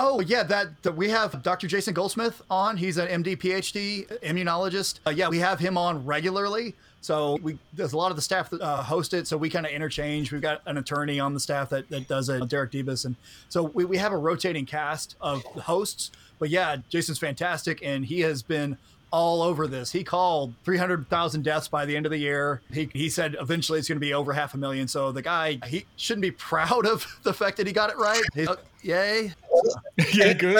Oh 0.00 0.20
yeah, 0.20 0.44
that, 0.44 0.80
that, 0.84 0.92
we 0.92 1.10
have 1.10 1.42
Dr. 1.42 1.66
Jason 1.66 1.92
Goldsmith 1.92 2.40
on. 2.48 2.76
He's 2.76 2.98
an 2.98 3.24
MD, 3.24 3.36
PhD 3.36 4.06
immunologist. 4.20 5.00
Uh, 5.04 5.10
yeah, 5.10 5.28
we 5.28 5.40
have 5.40 5.58
him 5.58 5.76
on 5.76 6.06
regularly. 6.06 6.76
So 7.00 7.36
we 7.42 7.58
there's 7.72 7.94
a 7.94 7.96
lot 7.96 8.10
of 8.10 8.16
the 8.16 8.22
staff 8.22 8.48
that 8.50 8.60
uh, 8.60 8.80
host 8.80 9.12
it. 9.12 9.26
So 9.26 9.36
we 9.36 9.50
kind 9.50 9.66
of 9.66 9.72
interchange. 9.72 10.30
We've 10.30 10.40
got 10.40 10.62
an 10.66 10.78
attorney 10.78 11.18
on 11.18 11.34
the 11.34 11.40
staff 11.40 11.70
that, 11.70 11.88
that 11.90 12.06
does 12.06 12.28
it, 12.28 12.48
Derek 12.48 12.70
Debus, 12.70 13.06
and 13.06 13.16
so 13.48 13.64
we, 13.64 13.84
we 13.84 13.96
have 13.96 14.12
a 14.12 14.16
rotating 14.16 14.66
cast 14.66 15.16
of 15.20 15.42
hosts. 15.42 16.12
But 16.38 16.50
yeah, 16.50 16.76
Jason's 16.88 17.18
fantastic, 17.18 17.80
and 17.82 18.04
he 18.04 18.20
has 18.20 18.42
been 18.42 18.78
all 19.10 19.42
over 19.42 19.66
this. 19.66 19.92
He 19.92 20.04
called 20.04 20.54
300,000 20.64 21.42
deaths 21.42 21.68
by 21.68 21.86
the 21.86 21.96
end 21.96 22.06
of 22.06 22.12
the 22.12 22.18
year. 22.18 22.60
He, 22.72 22.90
he 22.92 23.08
said 23.08 23.36
eventually 23.40 23.78
it's 23.78 23.88
going 23.88 23.96
to 23.96 24.00
be 24.00 24.14
over 24.14 24.32
half 24.32 24.54
a 24.54 24.58
million. 24.58 24.88
So 24.88 25.12
the 25.12 25.22
guy, 25.22 25.58
he 25.66 25.86
shouldn't 25.96 26.22
be 26.22 26.30
proud 26.30 26.86
of 26.86 27.06
the 27.22 27.32
fact 27.32 27.56
that 27.56 27.66
he 27.66 27.72
got 27.72 27.90
it 27.90 27.96
right. 27.96 28.22
He's, 28.34 28.48
yay. 28.82 29.32
yeah, 30.12 30.32
good. 30.34 30.56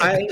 I, 0.00 0.12
I, 0.12 0.28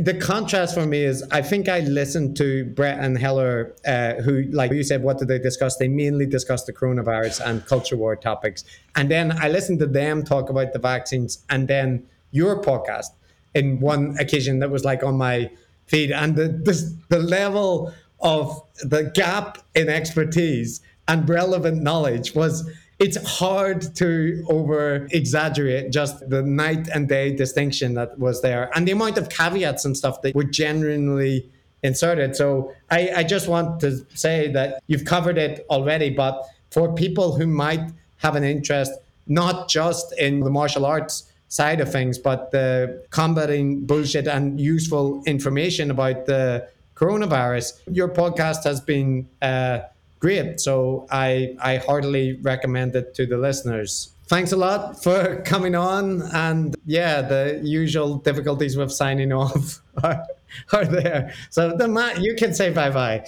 the 0.00 0.14
contrast 0.20 0.74
for 0.74 0.86
me 0.86 1.02
is 1.02 1.22
I 1.30 1.42
think 1.42 1.68
I 1.68 1.80
listened 1.80 2.36
to 2.36 2.64
Bret 2.66 2.98
and 2.98 3.18
Heather, 3.18 3.74
uh, 3.86 4.14
who, 4.22 4.42
like 4.52 4.70
you 4.72 4.84
said, 4.84 5.02
what 5.02 5.18
did 5.18 5.28
they 5.28 5.38
discuss? 5.38 5.76
They 5.76 5.88
mainly 5.88 6.26
discussed 6.26 6.66
the 6.66 6.72
coronavirus 6.72 7.44
and 7.46 7.64
culture 7.66 7.96
war 7.96 8.14
topics. 8.14 8.64
And 8.94 9.10
then 9.10 9.32
I 9.40 9.48
listened 9.48 9.78
to 9.80 9.86
them 9.86 10.22
talk 10.22 10.50
about 10.50 10.72
the 10.72 10.78
vaccines 10.78 11.44
and 11.48 11.66
then 11.66 12.06
your 12.30 12.62
podcast 12.62 13.08
in 13.54 13.80
one 13.80 14.16
occasion 14.18 14.60
that 14.60 14.70
was 14.70 14.84
like 14.84 15.02
on 15.02 15.16
my 15.16 15.50
and 15.92 16.36
the, 16.36 16.48
the, 16.48 16.96
the 17.08 17.18
level 17.18 17.92
of 18.20 18.62
the 18.82 19.10
gap 19.14 19.58
in 19.74 19.88
expertise 19.88 20.80
and 21.08 21.28
relevant 21.28 21.82
knowledge 21.82 22.34
was 22.34 22.70
it's 22.98 23.16
hard 23.38 23.94
to 23.96 24.44
over 24.48 25.08
exaggerate 25.10 25.90
just 25.90 26.28
the 26.28 26.42
night 26.42 26.86
and 26.94 27.08
day 27.08 27.34
distinction 27.34 27.94
that 27.94 28.18
was 28.18 28.42
there 28.42 28.70
and 28.76 28.86
the 28.86 28.92
amount 28.92 29.16
of 29.16 29.28
caveats 29.30 29.84
and 29.84 29.96
stuff 29.96 30.20
that 30.22 30.34
were 30.34 30.44
genuinely 30.44 31.50
inserted. 31.82 32.36
So 32.36 32.72
I, 32.90 33.10
I 33.16 33.22
just 33.24 33.48
want 33.48 33.80
to 33.80 34.04
say 34.14 34.52
that 34.52 34.82
you've 34.86 35.06
covered 35.06 35.38
it 35.38 35.64
already, 35.70 36.10
but 36.10 36.44
for 36.70 36.92
people 36.94 37.34
who 37.34 37.46
might 37.46 37.90
have 38.18 38.36
an 38.36 38.44
interest, 38.44 38.92
not 39.26 39.68
just 39.68 40.12
in 40.18 40.40
the 40.40 40.50
martial 40.50 40.84
arts 40.84 41.29
side 41.50 41.80
of 41.80 41.92
things, 41.92 42.16
but 42.16 42.50
the 42.52 43.04
combating 43.10 43.84
bullshit 43.84 44.26
and 44.26 44.58
useful 44.58 45.22
information 45.26 45.90
about 45.90 46.24
the 46.24 46.66
coronavirus. 46.94 47.80
Your 47.90 48.08
podcast 48.08 48.64
has 48.64 48.80
been 48.80 49.28
uh, 49.42 49.80
great, 50.20 50.60
so 50.60 51.06
I 51.10 51.56
I 51.60 51.76
heartily 51.76 52.38
recommend 52.40 52.96
it 52.96 53.14
to 53.16 53.26
the 53.26 53.36
listeners. 53.36 54.10
Thanks 54.28 54.52
a 54.52 54.56
lot 54.56 55.02
for 55.02 55.42
coming 55.44 55.74
on, 55.74 56.22
and 56.32 56.76
yeah, 56.86 57.20
the 57.20 57.60
usual 57.62 58.16
difficulties 58.16 58.76
with 58.76 58.92
signing 58.92 59.32
off 59.32 59.80
are, 60.04 60.24
are 60.72 60.84
there. 60.84 61.34
So 61.50 61.76
the 61.76 61.88
you 62.20 62.36
can 62.36 62.54
say 62.54 62.70
bye 62.70 62.90
bye. 62.90 63.26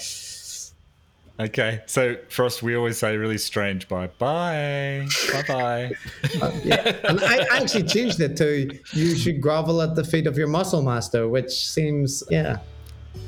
Okay, 1.40 1.80
so 1.86 2.16
for 2.28 2.44
us, 2.44 2.62
we 2.62 2.76
always 2.76 2.98
say 2.98 3.16
really 3.16 3.38
strange 3.38 3.88
bye 3.88 4.08
bye, 4.18 5.06
bye 5.32 5.42
bye. 5.48 5.92
uh, 6.40 6.52
yeah. 6.62 6.96
And 7.04 7.20
I 7.24 7.46
actually 7.50 7.84
changed 7.84 8.20
it 8.20 8.36
to 8.36 8.78
you 8.92 9.16
should 9.16 9.40
grovel 9.40 9.80
at 9.80 9.94
the 9.94 10.04
feet 10.04 10.26
of 10.26 10.36
your 10.36 10.46
muscle 10.46 10.82
master, 10.82 11.28
which 11.28 11.50
seems, 11.50 12.22
yeah, 12.30 12.58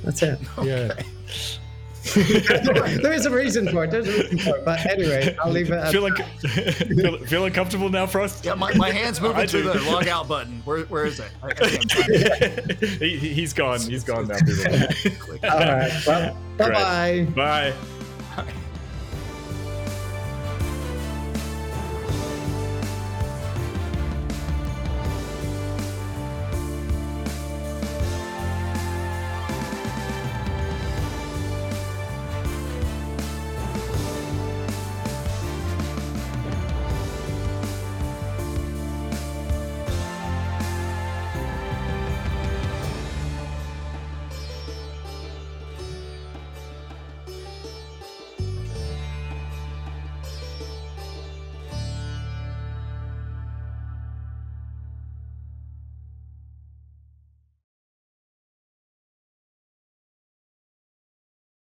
that's 0.04 0.22
it. 0.22 0.38
Okay. 0.58 0.68
Yeah. 0.68 1.02
there 2.14 3.14
is 3.14 3.24
a 3.24 3.30
reason 3.30 3.66
for 3.70 3.84
it. 3.84 3.90
There's 3.90 4.06
a 4.06 4.12
reason 4.12 4.38
for 4.38 4.56
it. 4.58 4.64
But 4.66 4.84
anyway, 4.84 5.34
I'll 5.42 5.50
leave 5.50 5.70
it. 5.70 5.90
Feel 5.90 6.02
like 6.02 6.16
feel, 6.38 7.18
feeling 7.24 7.52
comfortable 7.54 7.88
now, 7.88 8.04
Phrost? 8.04 8.44
Yeah, 8.44 8.54
my, 8.54 8.74
my 8.74 8.90
hands 8.90 9.22
moving 9.22 9.46
to 9.46 9.62
the 9.62 9.80
log 9.90 10.06
out 10.06 10.28
button. 10.28 10.60
Where 10.66 10.82
where 10.84 11.06
is 11.06 11.18
it? 11.18 11.30
I, 11.42 12.74
he, 12.98 13.16
he's 13.16 13.54
gone. 13.54 13.80
He's 13.80 14.04
gone 14.04 14.28
now. 14.28 14.36
All 15.50 15.58
right. 15.58 16.02
Well, 16.06 16.36
bye 16.58 16.70
bye. 16.70 17.26
Bye. 17.34 17.74
Bye. 18.36 18.63